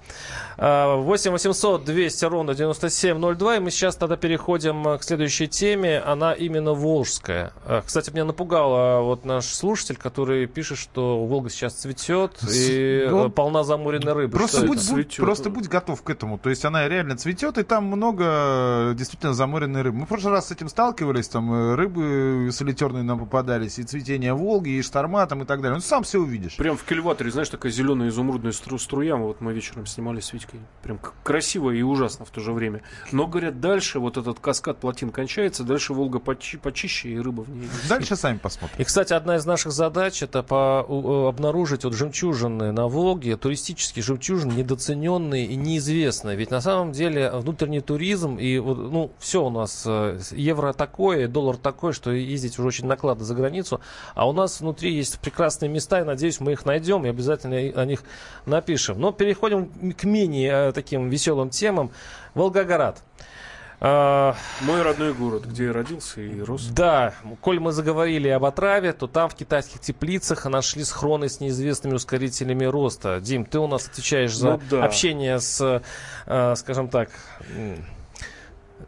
8 0.56 1.30
800 1.32 1.84
200 1.84 2.24
ровно 2.24 2.54
9702. 2.54 3.56
И 3.56 3.58
мы 3.60 3.70
сейчас 3.70 3.96
тогда 3.96 4.16
переходим 4.16 4.86
э, 4.88 4.98
к 4.98 5.02
следующей 5.02 5.48
теме. 5.48 6.00
Она 6.00 6.32
именно 6.32 6.74
волжская. 6.74 7.52
Кстати, 7.84 8.10
меня 8.10 8.24
напугал 8.24 9.04
вот 9.04 9.24
наш 9.24 9.46
слушатель, 9.46 9.96
который 9.96 10.46
пишет, 10.46 10.78
что 10.78 11.24
Волга 11.24 11.50
сейчас 11.50 11.74
цветет 11.74 12.38
и 12.50 13.06
ну, 13.08 13.30
полна 13.30 13.64
замуренной 13.64 14.12
рыбы. 14.12 14.36
Просто 14.36 14.66
будь, 14.66 14.90
будь, 14.90 15.16
просто 15.16 15.50
будь 15.50 15.68
готов 15.68 16.02
к 16.02 16.10
этому. 16.10 16.38
То 16.38 16.50
есть 16.50 16.64
она 16.64 16.88
реально 16.88 17.16
цветет, 17.16 17.58
и 17.58 17.62
там 17.62 17.84
много 17.84 18.94
действительно 18.94 19.34
замуренной 19.34 19.82
рыбы. 19.82 19.98
Мы 19.98 20.04
в 20.06 20.08
прошлый 20.08 20.32
раз 20.32 20.48
с 20.48 20.50
этим 20.50 20.68
сталкивались. 20.68 21.28
Там 21.28 21.74
рыбы 21.74 22.50
солитерные 22.52 23.02
нам 23.02 23.18
попадались, 23.20 23.78
и 23.78 23.82
цветение 23.82 24.34
Волги, 24.34 24.70
и 24.70 24.82
шторма 24.82 25.26
там 25.26 25.42
и 25.42 25.46
так 25.46 25.60
далее. 25.60 25.76
Ну, 25.76 25.80
сам 25.80 26.02
все 26.02 26.18
увидишь. 26.18 26.56
Прям 26.56 26.76
в 26.76 26.84
кильваторе, 26.84 27.30
знаешь, 27.30 27.48
такая 27.48 27.67
такая 27.68 27.70
зеленая 27.70 28.08
изумрудная 28.08 28.52
стру 28.52 28.78
струя. 28.78 29.16
Вот 29.16 29.40
мы 29.40 29.52
вечером 29.52 29.86
снимали 29.86 30.20
с 30.20 30.32
Витькой. 30.32 30.60
Прям 30.82 30.98
красиво 31.22 31.70
и 31.70 31.82
ужасно 31.82 32.24
в 32.24 32.30
то 32.30 32.40
же 32.40 32.52
время. 32.52 32.82
Но, 33.12 33.26
говорят, 33.26 33.60
дальше 33.60 33.98
вот 33.98 34.16
этот 34.16 34.40
каскад 34.40 34.78
плотин 34.78 35.10
кончается, 35.10 35.64
дальше 35.64 35.92
Волга 35.92 36.18
почи 36.18 36.56
почище, 36.56 37.10
и 37.10 37.18
рыба 37.18 37.42
в 37.42 37.50
ней. 37.50 37.68
Дальше 37.88 38.16
сами 38.16 38.38
посмотрим. 38.38 38.76
И, 38.78 38.84
кстати, 38.84 39.12
одна 39.12 39.36
из 39.36 39.46
наших 39.46 39.72
задач 39.72 40.22
это 40.22 40.42
по, 40.42 40.80
обнаружить 41.28 41.84
вот 41.84 41.94
жемчужины 41.94 42.72
на 42.72 42.88
Волге, 42.88 43.36
туристические 43.36 44.02
жемчужины, 44.02 44.52
недооцененные 44.52 45.46
и 45.46 45.56
неизвестные. 45.56 46.36
Ведь 46.36 46.50
на 46.50 46.60
самом 46.60 46.92
деле 46.92 47.30
внутренний 47.30 47.80
туризм 47.80 48.36
и 48.36 48.58
вот, 48.58 48.78
ну, 48.78 49.12
все 49.18 49.44
у 49.44 49.50
нас 49.50 49.84
э, 49.86 50.18
евро 50.32 50.72
такое, 50.72 51.28
доллар 51.28 51.56
такой, 51.56 51.92
что 51.92 52.10
ездить 52.12 52.58
уже 52.58 52.68
очень 52.68 52.86
накладно 52.86 53.24
за 53.24 53.34
границу. 53.34 53.80
А 54.14 54.28
у 54.28 54.32
нас 54.32 54.60
внутри 54.60 54.94
есть 54.94 55.18
прекрасные 55.20 55.68
места, 55.68 56.00
и 56.00 56.04
надеюсь, 56.04 56.40
мы 56.40 56.52
их 56.52 56.64
найдем 56.64 57.04
и 57.04 57.08
обязательно 57.08 57.57
о 57.58 57.84
них 57.84 58.02
напишем. 58.46 59.00
Но 59.00 59.12
переходим 59.12 59.94
к 59.94 60.04
менее 60.04 60.68
э, 60.68 60.72
таким 60.72 61.08
веселым 61.08 61.50
темам. 61.50 61.90
Волгоград. 62.34 63.02
А, 63.80 64.34
Мой 64.62 64.82
родной 64.82 65.14
город, 65.14 65.44
где 65.44 65.66
я 65.66 65.72
родился 65.72 66.20
и 66.20 66.40
рос. 66.40 66.66
Да, 66.66 67.14
коль 67.40 67.60
мы 67.60 67.70
заговорили 67.70 68.28
об 68.28 68.44
отраве, 68.44 68.92
то 68.92 69.06
там 69.06 69.28
в 69.28 69.36
китайских 69.36 69.80
теплицах 69.80 70.46
нашли 70.46 70.82
схроны 70.82 71.28
с 71.28 71.38
неизвестными 71.38 71.94
ускорителями 71.94 72.64
роста. 72.64 73.20
Дим, 73.20 73.44
ты 73.44 73.60
у 73.60 73.68
нас 73.68 73.86
отвечаешь 73.86 74.34
за 74.34 74.52
ну, 74.52 74.60
да. 74.68 74.84
общение 74.84 75.38
с, 75.38 75.82
э, 76.26 76.54
скажем 76.56 76.88
так, 76.88 77.10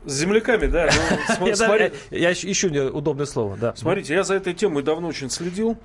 с 0.05 0.13
земляками, 0.13 0.67
да. 0.67 0.89
Ну, 1.39 1.47
я, 1.49 1.57
смотри... 1.57 1.93
я, 2.11 2.33
ищу 2.33 2.69
удобное 2.93 3.27
слово, 3.27 3.57
да. 3.57 3.75
Смотрите, 3.77 4.15
я 4.15 4.25
за 4.25 4.35
этой 4.35 4.55
темой 4.55 4.83
давно 4.83 5.09
очень 5.09 5.31
следил. 5.31 5.77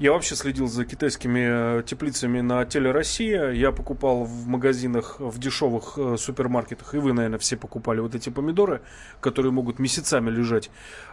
Я 0.00 0.10
вообще 0.10 0.34
следил 0.34 0.66
за 0.66 0.84
китайскими 0.84 1.78
э, 1.78 1.82
теплицами 1.84 2.40
на 2.40 2.64
теле 2.64 2.90
Россия. 2.90 3.52
Я 3.52 3.70
покупал 3.70 4.24
в 4.24 4.48
магазинах, 4.48 5.20
в 5.20 5.38
дешевых 5.38 5.96
э, 5.96 6.16
супермаркетах, 6.18 6.96
и 6.96 6.98
вы, 6.98 7.12
наверное, 7.12 7.38
все 7.38 7.56
покупали 7.56 8.00
вот 8.00 8.16
эти 8.16 8.28
помидоры, 8.28 8.82
которые 9.20 9.52
могут 9.52 9.78
месяцами 9.78 10.30
лежать 10.30 10.68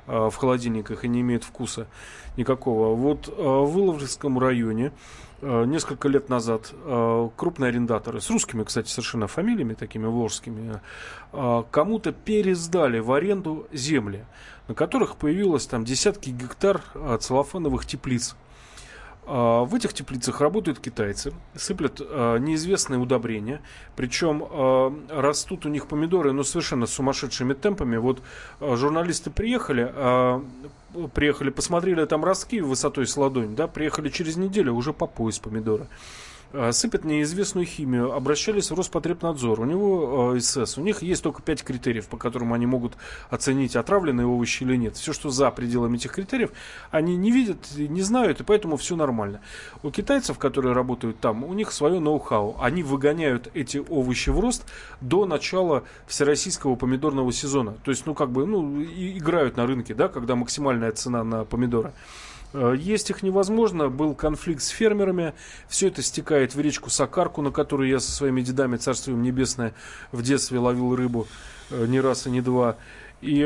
э, 0.07 0.29
в 0.31 0.35
холодильниках 0.35 1.05
и 1.05 1.07
не 1.07 1.21
имеют 1.21 1.43
вкуса 1.43 1.85
никакого. 2.37 2.95
Вот 2.95 3.27
в 3.27 3.77
Иловском 3.77 4.39
районе 4.39 4.93
несколько 5.41 6.07
лет 6.07 6.29
назад 6.29 6.73
крупные 7.35 7.69
арендаторы, 7.69 8.21
с 8.21 8.29
русскими, 8.29 8.63
кстати, 8.63 8.89
совершенно 8.89 9.27
фамилиями, 9.27 9.73
такими 9.73 10.05
волжскими, 10.05 10.79
кому-то 11.31 12.13
пересдали 12.13 12.99
в 12.99 13.11
аренду 13.11 13.67
земли, 13.73 14.23
на 14.67 14.75
которых 14.75 15.17
появилось 15.17 15.65
там 15.65 15.83
десятки 15.83 16.29
гектар 16.29 16.81
целлофановых 17.19 17.85
теплиц. 17.85 18.35
В 19.25 19.75
этих 19.75 19.93
теплицах 19.93 20.41
работают 20.41 20.79
китайцы, 20.79 21.31
сыплят 21.55 21.99
неизвестные 21.99 22.99
удобрения, 22.99 23.61
причем 23.95 24.43
растут 25.09 25.65
у 25.65 25.69
них 25.69 25.87
помидоры, 25.87 26.31
но 26.31 26.43
совершенно 26.43 26.87
сумасшедшими 26.87 27.53
темпами. 27.53 27.97
Вот 27.97 28.21
журналисты 28.59 29.29
приехали, 29.29 29.93
приехали, 31.13 31.49
посмотрели 31.51 32.03
там 32.05 32.25
ростки 32.25 32.61
высотой 32.61 33.05
с 33.05 33.15
ладонь, 33.15 33.55
да, 33.55 33.67
приехали 33.67 34.09
через 34.09 34.37
неделю, 34.37 34.73
уже 34.73 34.91
по 34.91 35.05
пояс 35.05 35.39
помидора. 35.39 35.87
А, 36.53 36.71
сыпят 36.73 37.05
неизвестную 37.05 37.65
химию, 37.65 38.13
обращались 38.13 38.71
в 38.71 38.75
Роспотребнадзор. 38.75 39.61
У 39.61 39.65
него 39.65 40.35
э, 40.35 40.39
СС, 40.41 40.77
у 40.77 40.81
них 40.81 41.01
есть 41.01 41.23
только 41.23 41.41
5 41.41 41.63
критериев, 41.63 42.07
по 42.07 42.17
которым 42.17 42.53
они 42.53 42.65
могут 42.65 42.97
оценить, 43.29 43.77
отравленные 43.77 44.27
овощи 44.27 44.63
или 44.63 44.75
нет. 44.75 44.97
Все, 44.97 45.13
что 45.13 45.29
за 45.29 45.49
пределами 45.51 45.95
этих 45.95 46.11
критериев, 46.11 46.51
они 46.89 47.15
не 47.15 47.31
видят, 47.31 47.57
не 47.77 48.01
знают, 48.01 48.41
и 48.41 48.43
поэтому 48.43 48.75
все 48.75 48.97
нормально. 48.97 49.39
У 49.81 49.91
китайцев, 49.91 50.37
которые 50.37 50.73
работают 50.73 51.19
там, 51.19 51.45
у 51.45 51.53
них 51.53 51.71
свое 51.71 51.99
ноу-хау. 51.99 52.57
Они 52.59 52.83
выгоняют 52.83 53.49
эти 53.53 53.77
овощи 53.77 54.29
в 54.29 54.39
рост 54.39 54.65
до 54.99 55.25
начала 55.25 55.83
всероссийского 56.07 56.75
помидорного 56.75 57.31
сезона. 57.31 57.75
То 57.83 57.91
есть, 57.91 58.05
ну, 58.05 58.13
как 58.13 58.29
бы, 58.29 58.45
ну, 58.45 58.81
играют 58.81 59.55
на 59.55 59.65
рынке, 59.65 59.93
да, 59.93 60.09
когда 60.09 60.35
максимальная 60.35 60.91
цена 60.91 61.23
на 61.23 61.45
помидоры. 61.45 61.93
Э, 62.53 62.75
есть 62.77 63.09
их 63.09 63.23
невозможно. 63.23 63.89
Был 63.89 64.15
конфликт 64.15 64.61
с 64.61 64.69
фермерами. 64.69 65.33
Все 65.67 65.87
это 65.87 66.01
стекает 66.01 66.55
в 66.55 66.59
речку 66.59 66.89
Сакарку, 66.89 67.41
на 67.41 67.51
которой 67.51 67.89
я 67.89 67.99
со 67.99 68.11
своими 68.11 68.41
дедами, 68.41 68.77
царство 68.77 69.11
небесное, 69.11 69.73
в 70.11 70.21
детстве 70.21 70.59
ловил 70.59 70.95
рыбу 70.95 71.27
э, 71.69 71.85
не 71.87 71.99
раз 71.99 72.27
и 72.27 72.29
не 72.29 72.41
два. 72.41 72.77
И 73.21 73.45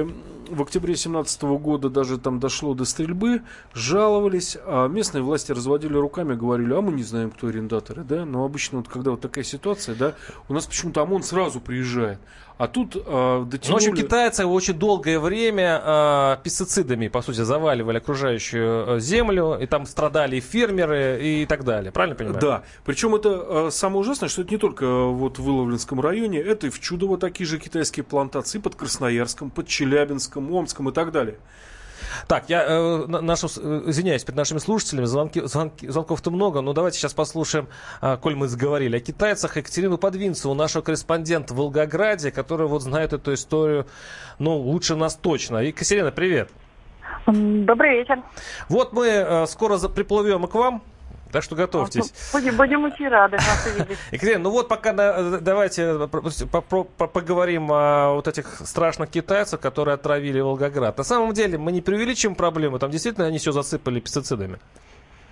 в 0.50 0.62
октябре 0.62 0.94
2017 0.94 1.42
года 1.44 1.90
даже 1.90 2.18
там 2.18 2.40
дошло 2.40 2.74
до 2.74 2.86
стрельбы, 2.86 3.42
жаловались, 3.74 4.58
а 4.66 4.88
местные 4.88 5.22
власти 5.22 5.52
разводили 5.52 5.98
руками, 5.98 6.34
говорили, 6.34 6.74
а 6.74 6.80
мы 6.80 6.94
не 6.94 7.04
знаем, 7.04 7.30
кто 7.30 7.48
арендаторы, 7.48 8.06
да, 8.06 8.24
но 8.24 8.46
обычно 8.46 8.78
вот 8.78 8.88
когда 8.88 9.12
вот 9.12 9.20
такая 9.20 9.44
ситуация, 9.44 9.96
да, 9.96 10.16
у 10.48 10.54
нас 10.54 10.66
почему-то 10.66 11.02
ОМОН 11.02 11.24
сразу 11.24 11.60
приезжает, 11.60 12.20
а 12.58 12.68
тут 12.68 12.96
э, 12.96 13.00
дотянули... 13.00 13.68
Ну, 13.68 13.74
в 13.74 13.76
общем, 13.76 13.96
китайцы 13.96 14.46
очень 14.46 14.76
долгое 14.76 15.20
время 15.20 15.82
э, 15.84 16.38
пестицидами, 16.44 17.10
по 17.10 17.22
сути, 17.22 17.42
заваливали 17.42 17.98
окружающую 17.98 19.00
землю, 19.00 19.58
и 19.60 19.66
там 19.66 19.86
страдали 19.86 20.38
и 20.38 20.40
фермеры 20.40 21.20
и 21.22 21.46
так 21.46 21.66
далее. 21.66 21.92
Правильно 21.92 22.16
понимаю? 22.16 22.40
Да. 22.40 22.64
Причем 22.86 23.14
это 23.16 23.30
э, 23.30 23.70
самое 23.72 24.00
ужасное, 24.00 24.30
что 24.30 24.44
это 24.44 24.52
не 24.52 24.58
только 24.58 24.86
вот 24.86 25.38
в 25.38 25.48
Иловлинском 25.48 26.00
районе, 26.00 26.40
это 26.40 26.68
и 26.68 26.70
в 26.70 26.80
Чудово 26.80 27.18
такие 27.18 27.46
же 27.46 27.60
китайские 27.60 28.06
плантации, 28.06 28.60
под 28.60 28.76
Красноярском, 28.76 29.50
под 29.50 29.68
Челябинском, 29.68 30.50
Омском 30.54 30.90
и 30.90 30.94
так 30.94 31.12
далее. 31.12 31.38
Так, 32.28 32.50
я 32.50 32.64
э, 32.64 33.06
нашу, 33.08 33.48
э, 33.48 33.84
извиняюсь 33.88 34.24
перед 34.24 34.38
нашими 34.38 34.60
слушателями, 34.60 35.06
звонки, 35.06 35.42
звонки, 35.46 35.88
звонков-то 35.88 36.32
много, 36.32 36.62
но 36.62 36.74
давайте 36.74 36.98
сейчас 36.98 37.14
послушаем, 37.14 37.68
э, 38.02 38.18
коль 38.18 38.36
мы 38.36 38.48
заговорили 38.48 38.98
о 38.98 39.00
китайцах, 39.00 39.58
Екатерину 39.58 39.98
Подвинцеву, 39.98 40.54
нашего 40.54 40.82
корреспондента 40.82 41.54
в 41.54 41.58
Волгограде, 41.58 42.32
который 42.32 42.68
вот 42.68 42.82
знает 42.82 43.14
эту 43.14 43.34
историю, 43.34 43.86
ну, 44.40 44.58
лучше 44.58 44.96
нас 44.96 45.16
точно. 45.16 45.58
Екатерина, 45.58 46.12
привет. 46.12 46.50
Добрый 47.28 48.00
вечер. 48.00 48.22
Вот 48.70 48.94
мы 48.94 49.08
э, 49.08 49.46
скоро 49.48 49.78
приплывем 49.88 50.48
к 50.48 50.54
вам 50.54 50.84
так 51.32 51.44
что 51.44 51.56
готовьтесь. 51.56 52.14
Будем, 52.34 52.56
будем 52.56 52.84
очень 52.84 53.08
рады 53.08 53.38
вас 53.38 53.68
увидеть. 53.74 53.98
Екатерина, 54.12 54.44
ну 54.44 54.52
вот 54.52 54.68
пока 54.68 54.94
давайте 54.94 56.08
поговорим 56.98 57.72
о 57.72 58.14
вот 58.14 58.28
этих 58.28 58.48
страшных 58.66 59.10
китайцах, 59.10 59.60
которые 59.60 59.96
отравили 59.96 60.40
Волгоград. 60.40 60.98
На 60.98 61.04
самом 61.04 61.34
деле 61.34 61.58
мы 61.58 61.72
не 61.72 61.82
преувеличим 61.82 62.36
проблему, 62.36 62.80
там 62.80 62.90
действительно 62.90 63.28
они 63.28 63.38
все 63.38 63.52
засыпали 63.52 64.00
пестицидами. 64.00 64.60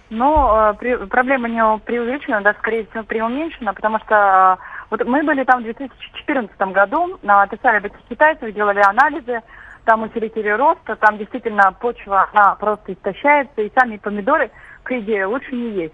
Ну, 0.10 0.74
э, 0.74 1.08
проблема 1.08 1.48
не 1.50 1.80
преувеличена, 1.80 2.42
да, 2.42 2.54
скорее 2.60 2.86
всего, 2.88 3.04
преуменьшена, 3.04 3.74
потому 3.74 4.00
что 4.00 4.60
э, 4.60 4.64
вот 4.92 5.06
мы 5.06 5.24
были 5.24 5.44
там 5.44 5.62
в 5.62 5.64
2014 5.64 6.56
году, 6.74 7.18
писали 7.50 7.78
об 7.78 7.86
этих 7.86 7.98
китайцах, 8.10 8.54
делали 8.54 8.80
анализы, 8.80 9.42
там 9.86 10.04
усилители 10.04 10.50
роста, 10.50 10.96
там 10.98 11.18
действительно 11.18 11.72
почва, 11.72 12.30
она 12.32 12.56
просто 12.56 12.94
истощается, 12.94 13.62
и 13.62 13.72
сами 13.74 13.98
помидоры– 13.98 14.52
по 14.84 15.00
идее, 15.00 15.26
лучше 15.26 15.56
не 15.56 15.72
есть. 15.72 15.94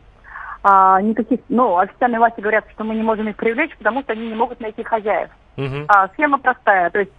А, 0.62 1.02
никаких, 1.02 1.40
ну, 1.48 1.78
официальные 1.78 2.20
власти 2.20 2.42
говорят, 2.42 2.66
что 2.74 2.84
мы 2.84 2.96
не 2.96 3.04
можем 3.04 3.30
их 3.30 3.38
привлечь, 3.38 3.76
потому 3.78 4.02
что 4.02 4.14
они 4.14 4.28
не 4.28 4.36
могут 4.36 4.60
найти 4.60 4.84
хозяев. 4.84 5.30
Uh-huh. 5.56 5.86
А, 5.88 6.10
схема 6.10 6.38
простая, 6.38 6.90
то 6.90 7.00
есть 7.00 7.12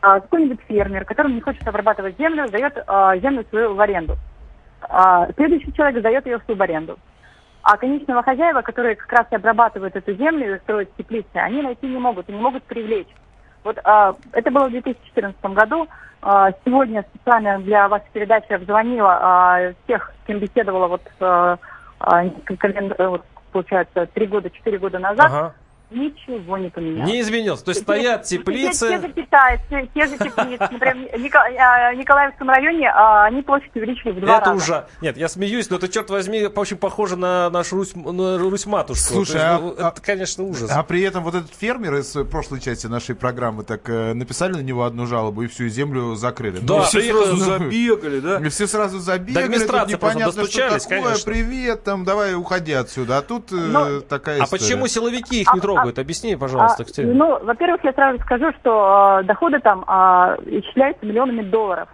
а, 0.00 0.20
какой-нибудь 0.20 0.60
фермер, 0.68 1.04
который 1.04 1.32
не 1.32 1.40
хочет 1.40 1.66
обрабатывать 1.66 2.18
землю, 2.18 2.46
сдает 2.48 2.76
а, 2.86 3.16
землю 3.18 3.44
свою 3.50 3.74
в 3.74 3.80
аренду. 3.80 4.16
А, 4.82 5.28
следующий 5.36 5.72
человек 5.72 6.00
сдает 6.00 6.26
ее 6.26 6.38
в 6.38 6.44
субаренду. 6.46 6.98
А 7.62 7.76
конечного 7.76 8.22
хозяева, 8.22 8.62
которые 8.62 8.96
как 8.96 9.12
раз 9.12 9.26
и 9.30 9.34
обрабатывают 9.34 9.94
эту 9.94 10.14
землю 10.14 10.54
и 10.54 10.58
строят 10.60 10.94
теплицы, 10.96 11.34
они 11.34 11.62
найти 11.62 11.86
не 11.86 11.98
могут, 11.98 12.28
и 12.28 12.32
не 12.32 12.40
могут 12.40 12.62
привлечь. 12.64 13.08
Вот 13.64 13.78
а, 13.84 14.14
это 14.32 14.50
было 14.50 14.68
в 14.68 14.70
2014 14.70 15.40
году. 15.44 15.88
А, 16.20 16.50
сегодня 16.64 17.04
специально 17.14 17.58
для 17.60 17.88
вашей 17.88 18.08
передачи 18.12 18.46
я 18.48 18.56
обзвонила 18.56 19.18
а, 19.20 19.72
тех, 19.86 20.12
с 20.22 20.26
кем 20.26 20.38
беседовала 20.38 20.88
вот, 20.88 21.02
а, 21.20 21.58
а, 22.00 22.24
вот 22.98 23.24
получается, 23.52 24.06
три 24.06 24.26
года, 24.26 24.50
четыре 24.50 24.78
года 24.78 24.98
назад. 24.98 25.26
Ага. 25.26 25.54
Ничего 25.90 26.58
не 26.58 26.68
поменялось. 26.68 27.10
Не 27.10 27.20
изменилось. 27.20 27.62
То 27.62 27.70
есть 27.70 27.82
стоят 27.82 28.24
теплицы. 28.24 28.88
Те, 28.88 28.98
те 28.98 29.06
же 29.06 29.12
китайцы, 29.12 29.88
те 29.94 30.06
же 30.06 30.18
теплицы. 30.18 30.68
Например, 30.70 31.08
в 31.16 31.96
Николаевском 31.96 32.50
районе 32.50 32.90
они 32.90 33.40
площадь 33.42 33.74
увеличили 33.74 34.12
в 34.12 34.20
два 34.20 34.38
это 34.38 34.50
раза. 34.50 34.56
уже. 34.56 34.86
Нет, 35.00 35.16
я 35.16 35.28
смеюсь, 35.28 35.70
но 35.70 35.76
это, 35.76 35.88
черт 35.88 36.10
возьми, 36.10 36.46
очень 36.46 36.76
похоже 36.76 37.16
на 37.16 37.48
нашу 37.48 37.76
Русь, 37.76 37.94
на 37.94 38.36
Русь-матушку. 38.38 39.14
Слушай, 39.14 39.34
есть, 39.34 39.44
а, 39.44 39.58
ну, 39.58 39.72
это, 39.72 40.00
конечно, 40.02 40.44
ужас. 40.44 40.70
А 40.70 40.82
при 40.82 41.00
этом 41.02 41.24
вот 41.24 41.34
этот 41.34 41.54
фермер 41.54 41.94
из 41.96 42.12
прошлой 42.30 42.60
части 42.60 42.86
нашей 42.86 43.14
программы 43.14 43.64
так 43.64 43.88
э, 43.88 44.12
написали 44.12 44.52
на 44.52 44.62
него 44.62 44.84
одну 44.84 45.06
жалобу 45.06 45.42
и 45.42 45.46
всю 45.46 45.68
землю 45.68 46.14
закрыли. 46.16 46.58
Да, 46.60 46.78
ну, 46.78 46.82
все 46.82 47.00
сразу 47.12 47.36
забегали, 47.36 48.20
да? 48.20 48.38
И 48.40 48.48
все 48.50 48.66
сразу 48.66 48.98
забегали. 48.98 49.46
До 49.46 49.86
непонятно, 49.86 50.46
что 50.46 50.68
такое. 50.68 50.80
Конечно. 50.80 51.24
Привет, 51.24 51.84
там, 51.84 52.04
давай 52.04 52.34
уходи 52.34 52.72
отсюда. 52.72 53.18
А 53.18 53.22
тут 53.22 53.50
но, 53.50 54.00
такая 54.00 54.40
А 54.40 54.44
история. 54.44 54.62
почему 54.62 54.86
силовики 54.86 55.40
их 55.40 55.54
не 55.54 55.60
трогают? 55.60 55.77
Трогают? 55.78 55.98
Объясни, 55.98 56.36
пожалуйста, 56.36 56.84
а, 56.84 57.02
Ну, 57.02 57.44
во-первых, 57.44 57.82
я 57.84 57.92
сразу 57.92 58.18
скажу, 58.20 58.52
что 58.60 59.20
э, 59.20 59.24
доходы 59.24 59.60
там 59.60 59.84
э, 59.86 60.36
исчисляются 60.46 61.04
миллионами 61.06 61.42
долларов. 61.42 61.88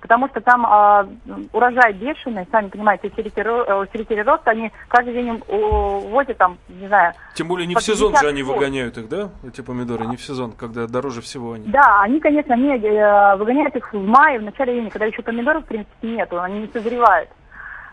потому 0.00 0.28
что 0.28 0.40
там 0.40 0.66
э, 0.66 1.46
урожай 1.52 1.92
бешеный, 1.92 2.46
сами 2.50 2.68
понимаете, 2.68 3.08
усилители 3.08 4.20
роста, 4.20 4.50
они 4.50 4.72
каждый 4.88 5.14
день 5.14 5.42
увозят 5.48 6.38
там, 6.38 6.58
не 6.68 6.86
знаю... 6.88 7.12
Тем 7.34 7.48
более 7.48 7.66
не 7.66 7.74
в 7.74 7.82
сезон 7.82 8.16
же 8.16 8.28
они 8.28 8.42
выгоняют 8.42 8.98
их, 8.98 9.08
да, 9.08 9.30
эти 9.46 9.60
помидоры, 9.60 10.06
не 10.06 10.16
в 10.16 10.22
сезон, 10.22 10.52
когда 10.52 10.86
дороже 10.86 11.20
всего 11.20 11.52
они. 11.52 11.66
Да, 11.68 12.00
они, 12.02 12.20
конечно, 12.20 12.54
они 12.54 12.70
э, 12.70 13.36
выгоняют 13.36 13.76
их 13.76 13.92
в 13.92 14.02
мае, 14.02 14.38
в 14.38 14.42
начале 14.42 14.74
июня, 14.74 14.90
когда 14.90 15.06
еще 15.06 15.22
помидоров, 15.22 15.64
в 15.64 15.68
принципе, 15.68 16.08
нету, 16.08 16.40
они 16.40 16.60
не 16.60 16.68
созревают. 16.68 17.28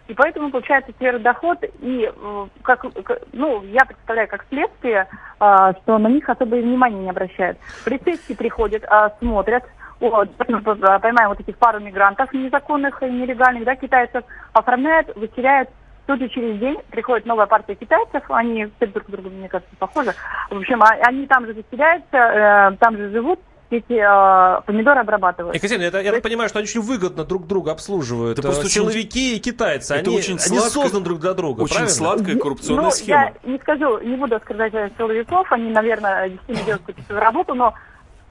И 0.08 0.14
поэтому 0.14 0.50
получается 0.52 0.94
сверхдоход, 0.98 1.64
и 1.82 2.10
э, 2.10 2.48
как, 2.62 2.86
ну, 3.34 3.62
я 3.64 3.84
представляю 3.86 4.28
как 4.30 4.46
следствие, 4.50 5.08
э, 5.40 5.74
что 5.82 5.98
на 5.98 6.08
них 6.08 6.28
особое 6.30 6.62
внимание 6.62 7.04
не 7.04 7.10
обращают. 7.10 7.58
Полицейские 7.84 8.38
приходят, 8.38 8.84
э, 8.84 9.10
смотрят, 9.20 9.64
вот, 10.00 10.30
поймаем 10.38 11.30
вот 11.30 11.40
этих 11.40 11.58
пару 11.58 11.80
мигрантов 11.80 12.32
незаконных 12.32 13.04
и 13.04 13.10
нелегальных, 13.10 13.66
да, 13.66 13.76
китайцев, 13.76 14.24
оформляют, 14.54 15.14
выселяют. 15.16 15.70
Тут 16.06 16.20
же 16.22 16.30
через 16.30 16.58
день 16.58 16.78
приходит 16.90 17.26
новая 17.26 17.48
партия 17.48 17.76
китайцев, 17.76 18.24
они 18.30 18.70
все 18.78 18.88
друг 18.88 19.10
друга, 19.10 19.30
мне 19.30 19.50
кажется, 19.50 19.76
похожи. 19.78 20.14
В 20.50 20.58
общем, 20.58 20.82
а, 20.82 20.92
они 21.02 21.28
там 21.28 21.46
же 21.46 21.54
заселяются, 21.54 22.78
там 22.80 22.96
же 22.96 23.10
живут, 23.10 23.42
эти 23.70 23.94
э, 23.94 24.62
помидоры 24.62 25.02
обрабатывают. 25.02 25.56
Екатерина, 25.56 25.84
это, 25.84 26.00
я 26.02 26.12
так 26.12 26.24
понимаю, 26.24 26.50
что 26.50 26.60
они 26.60 26.68
очень 26.68 26.82
выгодно 26.82 27.26
друг 27.26 27.48
друга 27.48 27.72
обслуживают. 27.72 28.40
Это 28.40 28.48
просто 28.48 28.70
силовики 28.70 29.36
и 29.36 29.40
китайцы. 29.40 29.96
Это 29.96 30.10
они, 30.10 30.18
очень 30.18 30.34
они 30.34 30.40
сладко, 30.40 30.70
созданы 30.70 31.04
друг 31.04 31.20
для 31.20 31.34
друга. 31.34 31.62
Очень 31.62 31.76
правильно? 31.76 31.94
сладкая 31.94 32.36
коррупционная 32.38 32.84
ну, 32.86 32.92
схема. 32.92 33.34
Я 33.44 33.52
не 33.52 33.58
скажу, 33.60 34.00
не 34.00 34.16
буду 34.16 34.36
оскорблять 34.36 34.74
силовиков, 34.98 35.52
они, 35.52 35.72
наверное, 35.72 36.30
действительно 36.30 36.66
делают 36.66 36.86
какую-то 36.86 37.20
работу, 37.20 37.56
но 37.56 37.74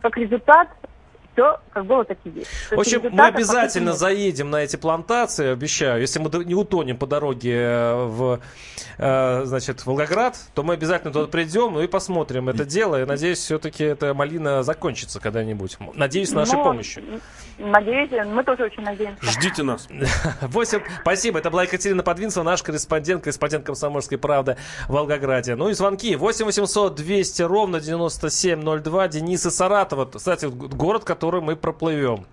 как 0.01 0.17
результат 0.17 0.69
все 1.37 1.61
как 1.73 1.85
было, 1.85 2.05
так 2.05 2.19
и 2.25 2.31
есть. 2.31 2.51
В 2.71 2.81
общем, 2.81 3.03
мы 3.11 3.27
обязательно 3.27 3.93
заедем 3.93 4.51
на 4.51 4.63
эти 4.63 4.77
плантации, 4.77 5.53
обещаю. 5.53 6.01
Если 6.01 6.19
мы 6.19 6.31
не 6.45 6.55
утонем 6.55 6.97
по 6.97 7.07
дороге 7.07 7.55
э, 7.55 8.05
в, 8.07 8.41
э, 8.99 9.43
значит, 9.45 9.85
Волгоград, 9.85 10.39
то 10.55 10.63
мы 10.63 10.75
обязательно 10.75 11.13
туда 11.13 11.27
придем 11.27 11.75
ну 11.75 11.83
и 11.83 11.87
посмотрим 11.87 12.49
это 12.49 12.65
дело. 12.65 13.03
И 13.03 13.05
надеюсь, 13.05 13.39
все-таки 13.39 13.85
эта 13.85 14.15
малина 14.15 14.63
закончится 14.63 15.21
когда-нибудь. 15.21 15.77
Надеюсь, 15.95 16.31
с 16.31 16.33
нашей 16.33 16.55
Но, 16.55 16.65
помощью. 16.65 17.03
Надеюсь, 17.59 18.11
мы 18.27 18.43
тоже 18.45 18.65
очень 18.65 18.83
надеемся. 18.83 19.25
Ждите 19.27 19.63
нас. 19.63 19.89
8. 20.41 20.81
Спасибо. 21.03 21.39
Это 21.39 21.51
была 21.51 21.65
Екатерина 21.65 22.03
Подвинцева, 22.03 22.45
наш 22.45 22.63
корреспондент, 22.63 23.23
корреспондент 23.23 23.67
«Комсомольской 23.67 24.17
правды» 24.17 24.57
в 24.89 24.93
Волгограде. 24.93 25.55
Ну 25.55 25.69
и 25.69 25.75
звонки. 25.75 26.17
8 26.17 26.47
800 26.47 26.95
200 26.95 27.43
ровно 27.43 27.81
9702. 27.81 29.09
Денис 29.09 29.45
из 29.45 29.55
Саратова. 29.55 30.07
Кстати, 30.07 30.47
город, 30.47 31.05
который 31.05 31.26
который 31.27 31.41
мы 31.41 31.57
проплывем. 31.57 32.25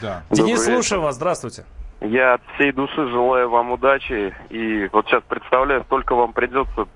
Да. 0.00 0.24
Денис, 0.30 0.58
Добрый 0.58 0.74
слушаю 0.74 1.02
вас. 1.02 1.14
Здравствуйте. 1.14 1.64
Я 2.00 2.34
от 2.34 2.42
всей 2.54 2.72
души 2.72 3.08
желаю 3.08 3.48
вам 3.48 3.70
удачи. 3.70 4.34
И 4.50 4.88
вот 4.92 5.06
сейчас 5.06 5.22
представляю, 5.28 5.84
столько 5.84 6.16
вам 6.16 6.32
придется 6.32 6.88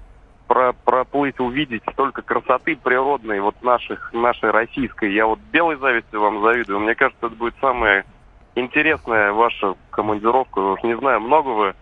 про 0.49 0.73
проплыть, 0.73 1.39
увидеть 1.39 1.83
столько 1.93 2.23
красоты 2.23 2.75
природной, 2.75 3.39
вот 3.39 3.63
наших, 3.63 4.13
нашей 4.13 4.51
российской. 4.51 5.13
Я 5.13 5.27
вот 5.27 5.39
белой 5.53 5.77
завистью 5.77 6.21
вам 6.21 6.43
завидую. 6.43 6.81
Мне 6.81 6.97
кажется, 6.97 7.27
это 7.27 7.37
будет 7.37 7.55
самая 7.61 8.05
интересная 8.57 9.33
ваша 9.33 9.75
командировка. 9.91 10.59
Уж 10.59 10.83
не 10.83 10.97
знаю, 10.97 11.21
много 11.21 11.49
вы 11.51 11.75